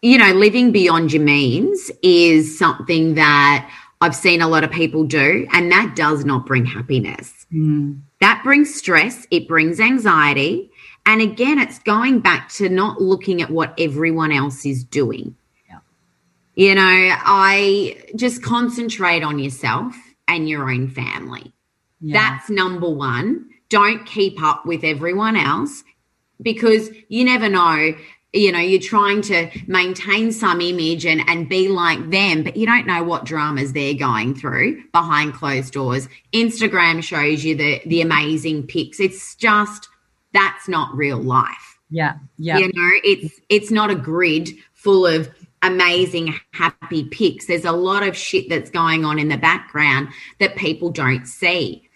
You 0.00 0.16
know, 0.16 0.32
living 0.32 0.72
beyond 0.72 1.12
your 1.12 1.22
means 1.22 1.90
is 2.02 2.58
something 2.58 3.16
that 3.16 3.70
I've 4.00 4.16
seen 4.16 4.40
a 4.40 4.48
lot 4.48 4.64
of 4.64 4.70
people 4.70 5.04
do, 5.04 5.46
and 5.52 5.70
that 5.70 5.94
does 5.94 6.24
not 6.24 6.46
bring 6.46 6.64
happiness. 6.64 7.46
Mm. 7.52 8.00
That 8.20 8.42
brings 8.42 8.74
stress, 8.74 9.26
it 9.30 9.46
brings 9.46 9.78
anxiety. 9.78 10.70
And 11.06 11.20
again, 11.20 11.58
it's 11.58 11.78
going 11.80 12.20
back 12.20 12.50
to 12.54 12.68
not 12.68 13.00
looking 13.00 13.42
at 13.42 13.50
what 13.50 13.74
everyone 13.78 14.32
else 14.32 14.64
is 14.64 14.84
doing. 14.84 15.36
Yeah. 15.68 15.80
You 16.54 16.74
know, 16.74 16.82
I 16.82 18.02
just 18.16 18.42
concentrate 18.42 19.22
on 19.22 19.38
yourself 19.38 19.94
and 20.28 20.48
your 20.48 20.70
own 20.70 20.88
family. 20.88 21.52
Yeah. 22.00 22.18
That's 22.18 22.50
number 22.50 22.88
one. 22.88 23.48
Don't 23.68 24.04
keep 24.06 24.42
up 24.42 24.66
with 24.66 24.84
everyone 24.84 25.36
else 25.36 25.84
because 26.40 26.90
you 27.08 27.24
never 27.24 27.48
know 27.48 27.94
you 28.32 28.52
know 28.52 28.60
you're 28.60 28.80
trying 28.80 29.22
to 29.22 29.50
maintain 29.66 30.30
some 30.32 30.60
image 30.60 31.04
and 31.04 31.22
and 31.28 31.48
be 31.48 31.68
like 31.68 32.10
them 32.10 32.42
but 32.42 32.56
you 32.56 32.66
don't 32.66 32.86
know 32.86 33.02
what 33.02 33.24
dramas 33.24 33.72
they're 33.72 33.94
going 33.94 34.34
through 34.34 34.82
behind 34.92 35.34
closed 35.34 35.72
doors. 35.72 36.08
Instagram 36.32 37.02
shows 37.02 37.44
you 37.44 37.56
the 37.56 37.80
the 37.86 38.00
amazing 38.00 38.66
pics. 38.66 39.00
It's 39.00 39.34
just 39.34 39.88
that's 40.32 40.68
not 40.68 40.94
real 40.96 41.18
life. 41.18 41.78
Yeah 41.90 42.14
yeah. 42.38 42.58
You 42.58 42.66
know 42.66 42.90
it's 43.04 43.40
it's 43.48 43.70
not 43.70 43.90
a 43.90 43.96
grid 43.96 44.50
full 44.74 45.06
of 45.06 45.28
amazing 45.62 46.34
happy 46.52 47.04
pics. 47.04 47.46
There's 47.46 47.64
a 47.64 47.72
lot 47.72 48.06
of 48.06 48.16
shit 48.16 48.48
that's 48.48 48.70
going 48.70 49.04
on 49.04 49.18
in 49.18 49.28
the 49.28 49.36
background 49.36 50.08
that 50.38 50.56
people 50.56 50.90
don't 50.90 51.26
see 51.26 51.89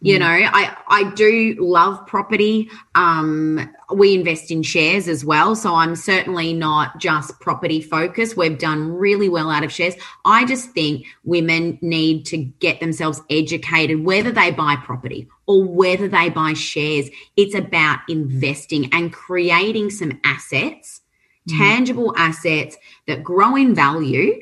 you 0.00 0.16
mm. 0.16 0.20
know 0.20 0.48
i 0.52 0.76
i 0.88 1.10
do 1.14 1.56
love 1.58 2.06
property. 2.06 2.68
Um 2.94 3.70
we 3.92 4.14
invest 4.14 4.50
in 4.50 4.62
shares 4.62 5.08
as 5.08 5.24
well 5.24 5.56
so 5.56 5.74
i'm 5.74 5.96
certainly 5.96 6.52
not 6.52 6.98
just 6.98 7.38
property 7.40 7.80
focused. 7.80 8.36
We've 8.36 8.58
done 8.58 8.92
really 8.92 9.28
well 9.28 9.50
out 9.50 9.64
of 9.64 9.72
shares. 9.72 9.94
I 10.24 10.44
just 10.44 10.70
think 10.70 11.06
women 11.24 11.78
need 11.82 12.26
to 12.26 12.36
get 12.36 12.80
themselves 12.80 13.20
educated 13.30 14.04
whether 14.04 14.30
they 14.30 14.50
buy 14.50 14.76
property 14.76 15.28
or 15.46 15.64
whether 15.64 16.08
they 16.08 16.30
buy 16.30 16.52
shares. 16.52 17.10
It's 17.36 17.54
about 17.54 18.00
investing 18.08 18.92
and 18.92 19.12
creating 19.12 19.90
some 19.90 20.20
assets 20.24 21.00
mm. 21.48 21.58
tangible 21.58 22.14
assets 22.16 22.76
that 23.06 23.24
grow 23.24 23.56
in 23.56 23.74
value 23.74 24.40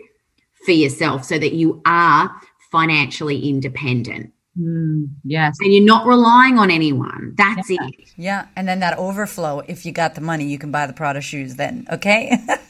for 0.65 0.73
yourself 0.73 1.25
so 1.25 1.39
that 1.39 1.53
you 1.53 1.81
are 1.87 2.31
financially 2.71 3.49
independent 3.49 4.33
Mm, 4.59 5.09
yes. 5.25 5.57
And 5.61 5.73
you're 5.73 5.85
not 5.85 6.07
relying 6.07 6.59
on 6.59 6.71
anyone. 6.71 7.35
That's 7.37 7.71
yeah. 7.71 7.87
it. 7.87 8.13
Yeah. 8.17 8.47
And 8.57 8.67
then 8.67 8.81
that 8.81 8.99
overflow, 8.99 9.61
if 9.61 9.87
you 9.87 9.93
got 9.93 10.15
the 10.15 10.21
money, 10.21 10.47
you 10.47 10.59
can 10.59 10.71
buy 10.71 10.87
the 10.87 10.93
Prada 10.93 11.21
shoes 11.21 11.57
then. 11.57 11.87
Okay. 11.91 12.37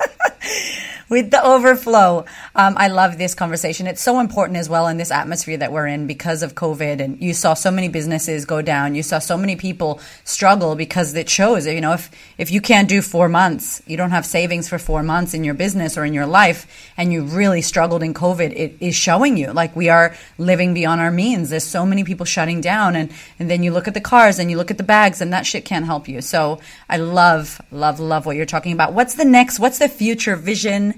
with 1.09 1.31
the 1.31 1.43
overflow. 1.45 2.25
Um, 2.55 2.75
I 2.77 2.89
love 2.89 3.19
this 3.19 3.35
conversation. 3.35 3.87
It's 3.87 4.03
so 4.03 4.21
important 4.21 4.59
as 4.59 4.69
well 4.69 4.89
in 4.89 4.97
this 4.97 5.11
atmosphere 5.11 5.57
that 5.57 5.73
we're 5.73 5.87
in 5.87 6.07
because 6.07 6.43
of 6.43 6.55
COVID. 6.55 7.01
And 7.01 7.21
you 7.21 7.35
saw 7.35 7.55
so 7.55 7.71
many 7.71 7.89
businesses 7.89 8.45
go 8.45 8.63
down. 8.63 8.95
You 8.95 9.03
saw 9.03 9.19
so 9.19 9.37
many 9.37 9.57
people 9.57 10.01
struggle 10.25 10.75
because 10.75 11.15
it 11.15 11.29
shows, 11.29 11.67
you 11.67 11.81
know, 11.81 11.95
if, 11.95 12.11
if 12.37 12.51
you 12.51 12.61
can't 12.61 12.89
do 12.89 13.03
four 13.03 13.29
months, 13.29 13.83
you 13.87 13.97
don't 13.97 14.11
have 14.11 14.27
savings 14.27 14.69
for 14.69 14.79
four 14.79 15.03
months 15.03 15.35
in 15.35 15.45
your 15.45 15.55
business 15.55 15.97
or 15.97 16.05
in 16.05 16.13
your 16.13 16.27
life, 16.27 16.67
and 16.97 17.13
you 17.13 17.23
really 17.25 17.63
struggled 17.63 18.03
in 18.03 18.15
COVID, 18.15 18.53
it 18.55 18.77
is 18.81 18.95
showing 18.95 19.37
you 19.37 19.53
like 19.53 19.75
we 19.75 19.89
are 19.89 20.15
living 20.37 20.75
beyond 20.75 21.01
our 21.01 21.11
means. 21.11 21.51
There's 21.51 21.65
so 21.65 21.87
many 21.87 22.05
people 22.05 22.27
shutting 22.27 22.61
down. 22.61 22.97
And, 22.97 23.11
and 23.39 23.51
then 23.51 23.63
you 23.63 23.73
look 23.73 23.89
at 23.89 23.95
the 23.95 24.01
cars 24.01 24.39
and 24.39 24.51
you 24.51 24.57
look 24.57 24.71
at 24.71 24.79
the 24.79 24.83
bags 24.83 25.21
and 25.21 25.33
that 25.33 25.47
shit 25.47 25.65
can't 25.65 25.87
help 25.87 26.09
you. 26.09 26.21
So 26.21 26.61
I 26.89 26.99
love, 26.99 27.61
love, 27.71 28.01
love 28.01 28.27
what 28.27 28.37
you're 28.37 28.47
talking 28.47 28.73
about. 28.73 28.93
What's 28.93 29.15
the 29.15 29.25
next? 29.25 29.59
What's 29.59 29.79
the 29.79 29.89
future 29.89 30.37
vision? 30.37 30.98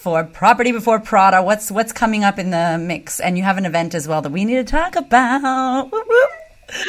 For 0.00 0.24
property 0.24 0.72
before 0.72 0.98
Prada. 0.98 1.42
What's 1.42 1.70
what's 1.70 1.92
coming 1.92 2.24
up 2.24 2.38
in 2.38 2.50
the 2.50 2.78
mix? 2.80 3.20
And 3.20 3.36
you 3.36 3.44
have 3.44 3.58
an 3.58 3.66
event 3.66 3.94
as 3.94 4.08
well 4.08 4.22
that 4.22 4.32
we 4.32 4.44
need 4.46 4.56
to 4.56 4.64
talk 4.64 4.96
about. 4.96 5.92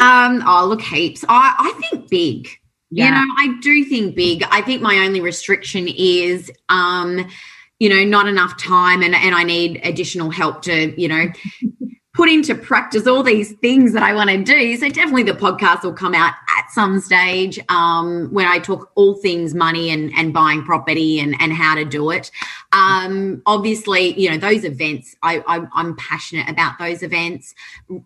Um, 0.01 0.43
oh, 0.47 0.65
look, 0.69 0.81
heaps. 0.81 1.25
I, 1.27 1.55
I 1.57 1.81
think 1.81 2.09
big. 2.09 2.47
Yeah. 2.89 3.05
You 3.05 3.11
know, 3.11 3.33
I 3.39 3.59
do 3.61 3.83
think 3.85 4.15
big. 4.15 4.43
I 4.49 4.61
think 4.61 4.81
my 4.81 4.99
only 5.05 5.21
restriction 5.21 5.87
is, 5.87 6.51
um, 6.69 7.27
you 7.79 7.89
know, 7.89 8.03
not 8.03 8.27
enough 8.27 8.57
time, 8.57 9.01
and 9.01 9.13
and 9.15 9.35
I 9.35 9.43
need 9.43 9.81
additional 9.83 10.29
help 10.29 10.61
to, 10.63 11.01
you 11.01 11.07
know, 11.07 11.25
put 12.13 12.29
into 12.29 12.53
practice 12.53 13.07
all 13.07 13.23
these 13.23 13.53
things 13.53 13.93
that 13.93 14.03
I 14.03 14.13
want 14.13 14.29
to 14.29 14.43
do. 14.43 14.75
So 14.75 14.89
definitely 14.89 15.23
the 15.23 15.31
podcast 15.31 15.83
will 15.83 15.93
come 15.93 16.13
out 16.13 16.33
at 16.57 16.69
some 16.69 16.99
stage 16.99 17.57
um, 17.69 18.27
when 18.31 18.45
I 18.45 18.59
talk 18.59 18.91
all 18.95 19.15
things 19.15 19.53
money 19.53 19.89
and, 19.89 20.11
and 20.17 20.33
buying 20.33 20.63
property 20.63 21.19
and, 21.21 21.35
and 21.39 21.53
how 21.53 21.75
to 21.75 21.85
do 21.85 22.09
it. 22.11 22.29
Um, 22.73 23.41
obviously, 23.45 24.19
you 24.19 24.29
know, 24.29 24.37
those 24.37 24.65
events, 24.65 25.15
I, 25.23 25.41
I, 25.47 25.65
am 25.79 25.95
passionate 25.95 26.49
about 26.49 26.77
those 26.79 27.01
events, 27.01 27.55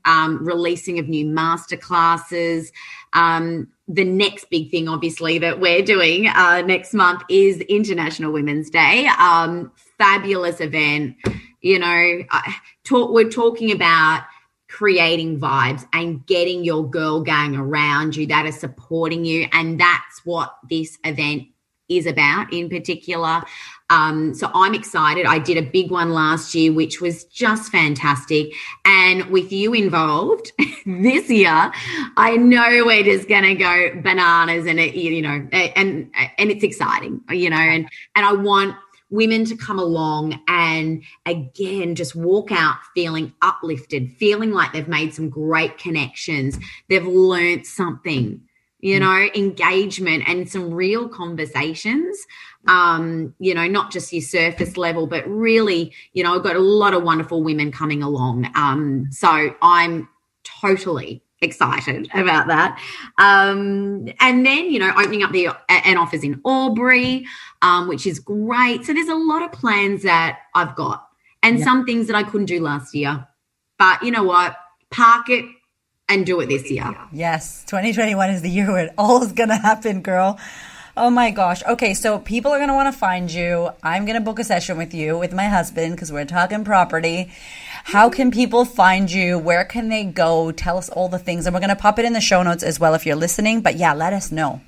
um, 0.05 0.45
releasing 0.45 0.99
of 0.99 1.07
new 1.07 1.25
master 1.25 1.77
classes. 1.77 2.71
Um, 3.13 3.69
the 3.87 4.03
next 4.03 4.49
big 4.51 4.69
thing, 4.69 4.87
obviously, 4.87 5.39
that 5.39 5.59
we're 5.59 5.83
doing 5.83 6.27
uh, 6.27 6.61
next 6.61 6.93
month 6.93 7.23
is 7.29 7.59
International 7.61 8.31
Women's 8.31 8.69
Day. 8.69 9.07
Um, 9.19 9.71
fabulous 9.97 10.59
event 10.59 11.15
you 11.65 11.79
know, 11.79 12.23
talk, 12.83 13.09
we're 13.09 13.27
talking 13.27 13.71
about 13.71 14.23
creating 14.69 15.39
vibes 15.39 15.83
and 15.93 16.23
getting 16.27 16.63
your 16.63 16.87
girl 16.87 17.21
gang 17.21 17.55
around 17.55 18.15
you 18.15 18.27
that 18.27 18.45
are 18.45 18.51
supporting 18.51 19.25
you. 19.25 19.47
And 19.51 19.79
that's 19.79 20.23
what 20.25 20.55
this 20.69 20.99
event 21.03 21.47
is 21.89 22.05
about 22.05 22.53
in 22.53 22.69
particular. 22.69 23.41
Um, 23.89 24.35
so 24.35 24.51
I'm 24.53 24.75
excited. 24.75 25.25
I 25.25 25.39
did 25.39 25.57
a 25.57 25.67
big 25.67 25.89
one 25.89 26.11
last 26.11 26.53
year, 26.53 26.71
which 26.71 27.01
was 27.01 27.23
just 27.25 27.71
fantastic. 27.71 28.53
And 28.83 29.25
with 29.31 29.51
you 29.51 29.73
involved 29.73 30.51
this 30.85 31.31
year, 31.31 31.71
I 32.15 32.37
know 32.37 32.83
we're 32.85 33.03
just 33.03 33.27
going 33.27 33.43
to 33.43 33.55
go 33.55 34.01
bananas 34.03 34.67
and 34.67 34.79
it, 34.79 34.93
you 34.93 35.21
know, 35.23 35.47
and, 35.51 36.11
and 36.37 36.51
it's 36.51 36.63
exciting, 36.63 37.21
you 37.31 37.49
know, 37.49 37.57
and, 37.57 37.89
and 38.15 38.25
I 38.25 38.33
want 38.33 38.75
women 39.09 39.45
to 39.45 39.55
come 39.55 39.79
along 39.79 40.39
and 40.47 41.03
again 41.25 41.95
just 41.95 42.15
walk 42.15 42.51
out 42.51 42.77
feeling 42.93 43.33
uplifted, 43.41 44.11
feeling 44.17 44.51
like 44.51 44.73
they've 44.73 44.87
made 44.87 45.13
some 45.13 45.29
great 45.29 45.77
connections, 45.77 46.57
they've 46.89 47.05
learned 47.05 47.65
something, 47.65 48.41
you 48.79 48.99
know, 48.99 49.27
engagement 49.35 50.23
and 50.27 50.49
some 50.49 50.73
real 50.73 51.07
conversations. 51.07 52.17
Um, 52.67 53.35
you 53.37 53.53
know, 53.53 53.67
not 53.67 53.91
just 53.91 54.11
your 54.11 54.23
surface 54.23 54.75
level, 54.75 55.05
but 55.05 55.27
really, 55.27 55.93
you 56.13 56.23
know, 56.23 56.35
I've 56.35 56.43
got 56.43 56.55
a 56.55 56.59
lot 56.59 56.95
of 56.95 57.03
wonderful 57.03 57.43
women 57.43 57.71
coming 57.71 58.01
along. 58.01 58.49
Um, 58.55 59.07
so 59.11 59.55
I'm 59.61 60.09
totally 60.43 61.21
excited 61.41 62.09
about 62.13 62.47
that. 62.47 62.79
Um, 63.17 64.07
and 64.19 64.45
then, 64.45 64.71
you 64.71 64.79
know, 64.79 64.91
opening 64.97 65.23
up 65.23 65.31
the 65.31 65.49
an 65.69 65.97
office 65.97 66.23
in 66.23 66.41
Albury, 66.45 67.25
um, 67.61 67.87
which 67.87 68.07
is 68.07 68.19
great. 68.19 68.85
So 68.85 68.93
there's 68.93 69.09
a 69.09 69.15
lot 69.15 69.43
of 69.43 69.51
plans 69.51 70.03
that 70.03 70.39
I've 70.53 70.75
got 70.75 71.07
and 71.43 71.59
yeah. 71.59 71.65
some 71.65 71.85
things 71.85 72.07
that 72.07 72.15
I 72.15 72.23
couldn't 72.23 72.47
do 72.47 72.61
last 72.61 72.95
year. 72.95 73.27
But 73.77 74.03
you 74.03 74.11
know 74.11 74.23
what? 74.23 74.55
Park 74.89 75.29
it 75.29 75.45
and 76.07 76.25
do 76.25 76.39
it 76.39 76.47
this 76.47 76.69
year. 76.69 76.95
Yes, 77.11 77.63
2021 77.65 78.29
is 78.29 78.41
the 78.41 78.49
year 78.49 78.71
where 78.71 78.85
it 78.85 78.93
all 78.97 79.23
is 79.23 79.31
going 79.31 79.49
to 79.49 79.55
happen, 79.55 80.01
girl. 80.01 80.39
Oh 80.97 81.09
my 81.09 81.31
gosh. 81.31 81.61
Okay, 81.63 81.93
so 81.93 82.19
people 82.19 82.51
are 82.51 82.57
going 82.57 82.69
to 82.69 82.73
want 82.73 82.93
to 82.93 82.97
find 82.97 83.29
you. 83.29 83.69
I'm 83.83 84.05
going 84.05 84.17
to 84.17 84.23
book 84.23 84.39
a 84.39 84.45
session 84.45 84.77
with 84.77 84.93
you 84.93 85.17
with 85.17 85.33
my 85.33 85.45
husband 85.45 85.93
because 85.93 86.09
we're 86.09 86.25
talking 86.25 86.63
property. 86.63 87.31
How 87.85 88.09
can 88.09 88.31
people 88.31 88.65
find 88.65 89.11
you? 89.11 89.37
Where 89.37 89.63
can 89.63 89.89
they 89.89 90.05
go? 90.05 90.51
Tell 90.51 90.79
us 90.79 90.89
all 90.89 91.07
the 91.07 91.19
things. 91.19 91.45
And 91.45 91.53
we're 91.53 91.59
going 91.59 91.69
to 91.69 91.75
pop 91.75 91.99
it 91.99 92.05
in 92.05 92.13
the 92.13 92.19
show 92.19 92.41
notes 92.41 92.63
as 92.63 92.79
well 92.79 92.95
if 92.95 93.05
you're 93.05 93.15
listening. 93.15 93.61
But 93.61 93.75
yeah, 93.75 93.93
let 93.93 94.11
us 94.11 94.31
know. 94.31 94.59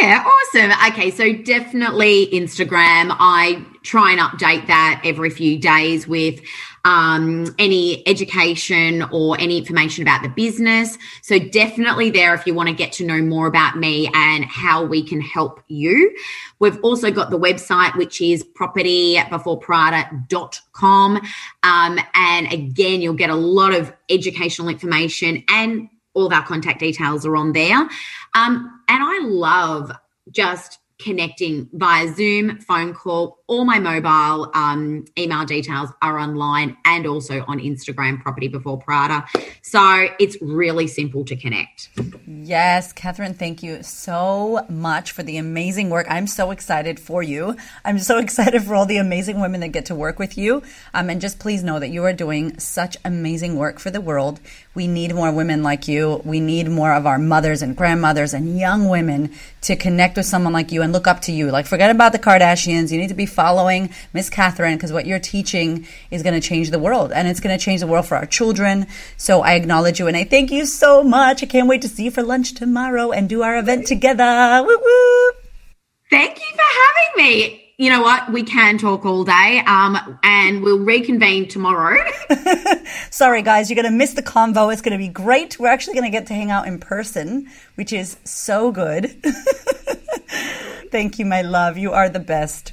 Yeah, 0.00 0.24
awesome. 0.24 0.72
Okay, 0.92 1.12
so 1.12 1.32
definitely 1.34 2.26
Instagram. 2.32 3.14
I 3.20 3.64
try 3.88 4.12
and 4.12 4.20
update 4.20 4.66
that 4.66 5.00
every 5.02 5.30
few 5.30 5.58
days 5.58 6.06
with 6.06 6.42
um, 6.84 7.54
any 7.58 8.06
education 8.06 9.02
or 9.10 9.40
any 9.40 9.56
information 9.56 10.02
about 10.02 10.22
the 10.22 10.28
business. 10.28 10.98
So 11.22 11.38
definitely 11.38 12.10
there 12.10 12.34
if 12.34 12.46
you 12.46 12.52
want 12.52 12.68
to 12.68 12.74
get 12.74 12.92
to 12.92 13.06
know 13.06 13.22
more 13.22 13.46
about 13.46 13.78
me 13.78 14.10
and 14.12 14.44
how 14.44 14.84
we 14.84 15.02
can 15.02 15.22
help 15.22 15.62
you. 15.68 16.14
We've 16.58 16.78
also 16.82 17.10
got 17.10 17.30
the 17.30 17.38
website, 17.38 17.96
which 17.96 18.20
is 18.20 18.44
propertybeforeprada.com. 18.44 21.16
Um, 21.62 21.98
and 22.14 22.52
again, 22.52 23.00
you'll 23.00 23.14
get 23.14 23.30
a 23.30 23.34
lot 23.34 23.74
of 23.74 23.90
educational 24.10 24.68
information 24.68 25.44
and 25.48 25.88
all 26.12 26.26
of 26.26 26.34
our 26.34 26.44
contact 26.44 26.80
details 26.80 27.24
are 27.24 27.36
on 27.36 27.52
there. 27.52 27.88
Um, 28.34 28.82
and 28.86 29.02
I 29.02 29.20
love 29.22 29.92
just 30.30 30.78
connecting 30.98 31.68
via 31.72 32.12
Zoom, 32.14 32.58
phone 32.60 32.92
call, 32.92 33.38
all 33.46 33.64
my 33.64 33.78
mobile 33.78 34.50
um, 34.54 35.04
email 35.16 35.44
details 35.44 35.90
are 36.02 36.18
online 36.18 36.76
and 36.84 37.06
also 37.06 37.44
on 37.46 37.58
Instagram, 37.60 38.20
Property 38.20 38.48
Before 38.48 38.78
Prada. 38.78 39.24
So 39.62 40.08
it's 40.18 40.36
really 40.42 40.86
simple 40.86 41.24
to 41.24 41.36
connect. 41.36 41.88
Yes, 42.26 42.92
Katherine, 42.92 43.34
thank 43.34 43.62
you 43.62 43.82
so 43.82 44.66
much 44.68 45.12
for 45.12 45.22
the 45.22 45.38
amazing 45.38 45.88
work. 45.88 46.06
I'm 46.10 46.26
so 46.26 46.50
excited 46.50 47.00
for 47.00 47.22
you. 47.22 47.56
I'm 47.84 47.98
so 47.98 48.18
excited 48.28 48.62
for 48.62 48.74
all 48.74 48.86
the 48.86 48.98
amazing 48.98 49.40
women 49.40 49.60
that 49.60 49.68
get 49.68 49.86
to 49.86 49.94
work 49.94 50.18
with 50.18 50.36
you. 50.36 50.62
Um, 50.92 51.08
and 51.08 51.20
just 51.20 51.38
please 51.38 51.64
know 51.64 51.78
that 51.78 51.88
you 51.88 52.04
are 52.04 52.12
doing 52.12 52.58
such 52.58 52.96
amazing 53.04 53.56
work 53.56 53.78
for 53.78 53.90
the 53.90 54.00
world. 54.00 54.40
We 54.74 54.86
need 54.86 55.14
more 55.14 55.32
women 55.32 55.62
like 55.62 55.88
you. 55.88 56.20
We 56.24 56.40
need 56.40 56.68
more 56.68 56.92
of 56.92 57.06
our 57.06 57.18
mothers 57.18 57.62
and 57.62 57.76
grandmothers 57.76 58.34
and 58.34 58.58
young 58.58 58.88
women 58.88 59.34
to 59.62 59.74
connect 59.74 60.16
with 60.16 60.26
someone 60.26 60.52
like 60.52 60.70
you 60.70 60.82
and 60.88 60.94
look 60.94 61.06
up 61.06 61.20
to 61.20 61.32
you. 61.32 61.50
Like, 61.50 61.66
forget 61.66 61.90
about 61.90 62.12
the 62.12 62.18
Kardashians. 62.18 62.90
You 62.90 62.98
need 62.98 63.08
to 63.08 63.14
be 63.14 63.26
following 63.26 63.90
Miss 64.14 64.30
Katherine 64.30 64.76
because 64.76 64.90
what 64.90 65.06
you're 65.06 65.18
teaching 65.18 65.86
is 66.10 66.22
going 66.22 66.40
to 66.40 66.46
change 66.46 66.70
the 66.70 66.78
world 66.78 67.12
and 67.12 67.28
it's 67.28 67.40
going 67.40 67.56
to 67.56 67.62
change 67.62 67.80
the 67.80 67.86
world 67.86 68.06
for 68.06 68.16
our 68.16 68.24
children. 68.24 68.86
So 69.18 69.42
I 69.42 69.52
acknowledge 69.52 69.98
you 69.98 70.06
and 70.06 70.16
I 70.16 70.24
thank 70.24 70.50
you 70.50 70.64
so 70.64 71.02
much. 71.02 71.42
I 71.42 71.46
can't 71.46 71.68
wait 71.68 71.82
to 71.82 71.88
see 71.88 72.04
you 72.04 72.10
for 72.10 72.22
lunch 72.22 72.54
tomorrow 72.54 73.12
and 73.12 73.28
do 73.28 73.42
our 73.42 73.58
event 73.58 73.86
together. 73.86 74.64
Woo 74.66 74.78
woo. 74.78 75.30
Thank 76.10 76.38
you 76.38 76.56
for 76.56 76.62
having 76.62 77.24
me 77.24 77.68
you 77.78 77.90
know 77.90 78.02
what? 78.02 78.32
We 78.32 78.42
can 78.42 78.76
talk 78.76 79.06
all 79.06 79.22
day, 79.22 79.62
um, 79.64 80.18
and 80.24 80.64
we'll 80.64 80.80
reconvene 80.80 81.46
tomorrow. 81.46 82.04
Sorry, 83.10 83.40
guys, 83.40 83.70
you're 83.70 83.80
going 83.80 83.90
to 83.90 83.96
miss 83.96 84.14
the 84.14 84.22
convo. 84.22 84.72
It's 84.72 84.82
going 84.82 84.98
to 84.98 84.98
be 84.98 85.06
great. 85.06 85.60
We're 85.60 85.68
actually 85.68 85.94
going 85.94 86.10
to 86.10 86.10
get 86.10 86.26
to 86.26 86.34
hang 86.34 86.50
out 86.50 86.66
in 86.66 86.80
person, 86.80 87.48
which 87.76 87.92
is 87.92 88.16
so 88.24 88.72
good. 88.72 89.14
Thank 90.90 91.18
you, 91.18 91.26
my 91.26 91.42
love. 91.42 91.76
You 91.76 91.92
are 91.92 92.08
the 92.08 92.20
best. 92.20 92.72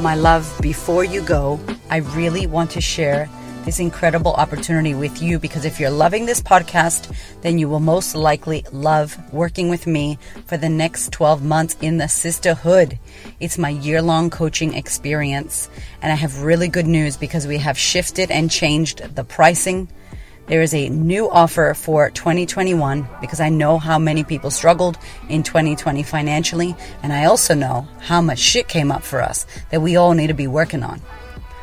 My 0.00 0.14
love, 0.14 0.50
before 0.62 1.04
you 1.04 1.22
go, 1.22 1.60
I 1.90 1.98
really 1.98 2.46
want 2.46 2.70
to 2.72 2.80
share 2.80 3.28
this 3.66 3.80
incredible 3.80 4.32
opportunity 4.32 4.94
with 4.94 5.20
you 5.20 5.38
because 5.38 5.64
if 5.66 5.78
you're 5.78 5.90
loving 5.90 6.24
this 6.24 6.40
podcast, 6.40 7.14
then 7.42 7.58
you 7.58 7.68
will 7.68 7.80
most 7.80 8.14
likely 8.14 8.64
love 8.72 9.18
working 9.32 9.68
with 9.68 9.86
me 9.86 10.18
for 10.46 10.56
the 10.56 10.68
next 10.70 11.12
12 11.12 11.42
months 11.42 11.76
in 11.82 11.98
the 11.98 12.08
sisterhood. 12.08 12.98
It's 13.40 13.58
my 13.58 13.70
year 13.70 14.00
long 14.00 14.30
coaching 14.30 14.72
experience. 14.72 15.68
And 16.00 16.12
I 16.12 16.16
have 16.16 16.44
really 16.44 16.68
good 16.68 16.86
news 16.86 17.18
because 17.18 17.46
we 17.46 17.58
have 17.58 17.76
shifted 17.76 18.30
and 18.30 18.50
changed 18.50 19.16
the 19.16 19.24
pricing. 19.24 19.88
There 20.46 20.62
is 20.62 20.74
a 20.74 20.88
new 20.88 21.28
offer 21.28 21.74
for 21.74 22.10
2021 22.10 23.08
because 23.20 23.40
I 23.40 23.48
know 23.48 23.78
how 23.78 23.98
many 23.98 24.22
people 24.22 24.50
struggled 24.50 24.96
in 25.28 25.42
2020 25.42 26.04
financially. 26.04 26.76
And 27.02 27.12
I 27.12 27.24
also 27.24 27.54
know 27.54 27.88
how 28.00 28.20
much 28.20 28.38
shit 28.38 28.68
came 28.68 28.92
up 28.92 29.02
for 29.02 29.20
us 29.20 29.44
that 29.70 29.82
we 29.82 29.96
all 29.96 30.14
need 30.14 30.28
to 30.28 30.34
be 30.34 30.46
working 30.46 30.84
on. 30.84 31.02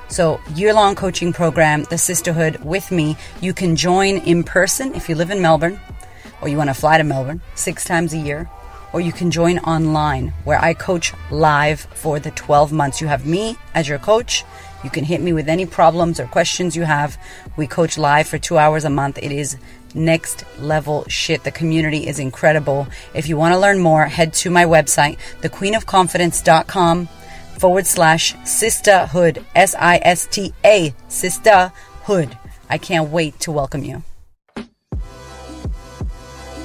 So, 0.09 0.39
year 0.53 0.73
long 0.73 0.95
coaching 0.95 1.31
program, 1.31 1.85
the 1.89 1.97
Sisterhood 1.97 2.57
with 2.57 2.91
me. 2.91 3.15
You 3.41 3.53
can 3.53 3.75
join 3.75 4.17
in 4.17 4.43
person 4.43 4.93
if 4.95 5.07
you 5.07 5.15
live 5.15 5.31
in 5.31 5.41
Melbourne 5.41 5.79
or 6.41 6.49
you 6.49 6.57
want 6.57 6.69
to 6.69 6.73
fly 6.73 6.97
to 6.97 7.03
Melbourne 7.05 7.41
six 7.55 7.85
times 7.85 8.13
a 8.13 8.17
year, 8.17 8.49
or 8.91 8.99
you 8.99 9.13
can 9.13 9.31
join 9.31 9.59
online 9.59 10.33
where 10.43 10.59
I 10.59 10.73
coach 10.73 11.13
live 11.31 11.79
for 11.95 12.19
the 12.19 12.31
12 12.31 12.73
months. 12.73 12.99
You 12.99 13.07
have 13.07 13.25
me 13.25 13.57
as 13.73 13.87
your 13.87 13.97
coach. 13.97 14.43
You 14.83 14.89
can 14.89 15.03
hit 15.03 15.21
me 15.21 15.33
with 15.33 15.47
any 15.47 15.65
problems 15.65 16.19
or 16.19 16.25
questions 16.27 16.75
you 16.75 16.83
have. 16.83 17.17
We 17.55 17.67
coach 17.67 17.97
live 17.97 18.27
for 18.27 18.37
two 18.37 18.57
hours 18.57 18.83
a 18.83 18.89
month. 18.89 19.17
It 19.17 19.31
is 19.31 19.57
next 19.95 20.43
level 20.59 21.05
shit. 21.07 21.43
The 21.43 21.51
community 21.51 22.07
is 22.07 22.19
incredible. 22.19 22.87
If 23.13 23.29
you 23.29 23.37
want 23.37 23.53
to 23.53 23.59
learn 23.59 23.79
more, 23.79 24.05
head 24.05 24.33
to 24.33 24.49
my 24.49 24.65
website, 24.65 25.17
thequeenofconfidence.com 25.41 27.07
forward 27.57 27.85
slash 27.85 28.35
sisterhood, 28.43 29.45
S 29.55 29.75
I 29.79 29.99
S 30.03 30.25
T 30.25 30.53
A, 30.65 30.93
sisterhood. 31.07 32.37
I 32.69 32.77
can't 32.77 33.09
wait 33.09 33.39
to 33.41 33.51
welcome 33.51 33.83
you. 33.83 34.03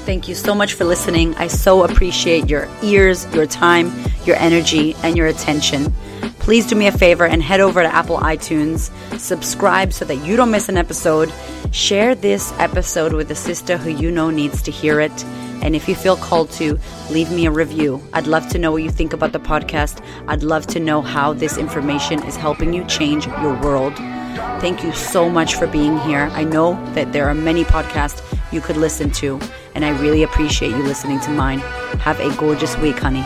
Thank 0.06 0.26
you 0.26 0.34
so 0.34 0.54
much 0.54 0.72
for 0.72 0.84
listening. 0.84 1.34
I 1.34 1.48
so 1.48 1.84
appreciate 1.84 2.48
your 2.48 2.66
ears, 2.82 3.26
your 3.34 3.44
time, 3.44 3.92
your 4.24 4.36
energy, 4.36 4.96
and 5.02 5.18
your 5.18 5.26
attention. 5.26 5.92
Please 6.38 6.66
do 6.66 6.74
me 6.76 6.86
a 6.86 6.92
favor 6.92 7.26
and 7.26 7.42
head 7.42 7.60
over 7.60 7.82
to 7.82 7.94
Apple 7.94 8.18
iTunes, 8.18 8.90
subscribe 9.18 9.92
so 9.92 10.04
that 10.04 10.16
you 10.16 10.36
don't 10.36 10.50
miss 10.50 10.68
an 10.68 10.76
episode. 10.76 11.32
Share 11.72 12.14
this 12.14 12.52
episode 12.58 13.12
with 13.12 13.30
a 13.30 13.34
sister 13.34 13.76
who 13.76 13.90
you 13.90 14.10
know 14.10 14.30
needs 14.30 14.62
to 14.62 14.70
hear 14.70 15.00
it. 15.00 15.24
And 15.60 15.74
if 15.74 15.88
you 15.88 15.94
feel 15.94 16.16
called 16.16 16.50
to, 16.52 16.78
leave 17.10 17.30
me 17.30 17.46
a 17.46 17.50
review. 17.50 18.00
I'd 18.12 18.26
love 18.26 18.48
to 18.50 18.58
know 18.58 18.72
what 18.72 18.82
you 18.82 18.90
think 18.90 19.12
about 19.12 19.32
the 19.32 19.40
podcast. 19.40 20.02
I'd 20.28 20.42
love 20.42 20.66
to 20.68 20.80
know 20.80 21.02
how 21.02 21.32
this 21.32 21.58
information 21.58 22.22
is 22.24 22.36
helping 22.36 22.72
you 22.72 22.84
change 22.84 23.26
your 23.26 23.60
world. 23.60 23.94
Thank 24.60 24.84
you 24.84 24.92
so 24.92 25.28
much 25.28 25.56
for 25.56 25.66
being 25.66 25.98
here. 25.98 26.30
I 26.32 26.44
know 26.44 26.74
that 26.94 27.12
there 27.12 27.28
are 27.28 27.34
many 27.34 27.64
podcasts 27.64 28.22
you 28.52 28.60
could 28.60 28.76
listen 28.76 29.10
to, 29.12 29.40
and 29.74 29.84
I 29.84 29.90
really 30.00 30.22
appreciate 30.22 30.70
you 30.70 30.82
listening 30.82 31.20
to 31.20 31.30
mine. 31.30 31.58
Have 31.98 32.20
a 32.20 32.34
gorgeous 32.36 32.76
week, 32.78 32.98
honey. 32.98 33.24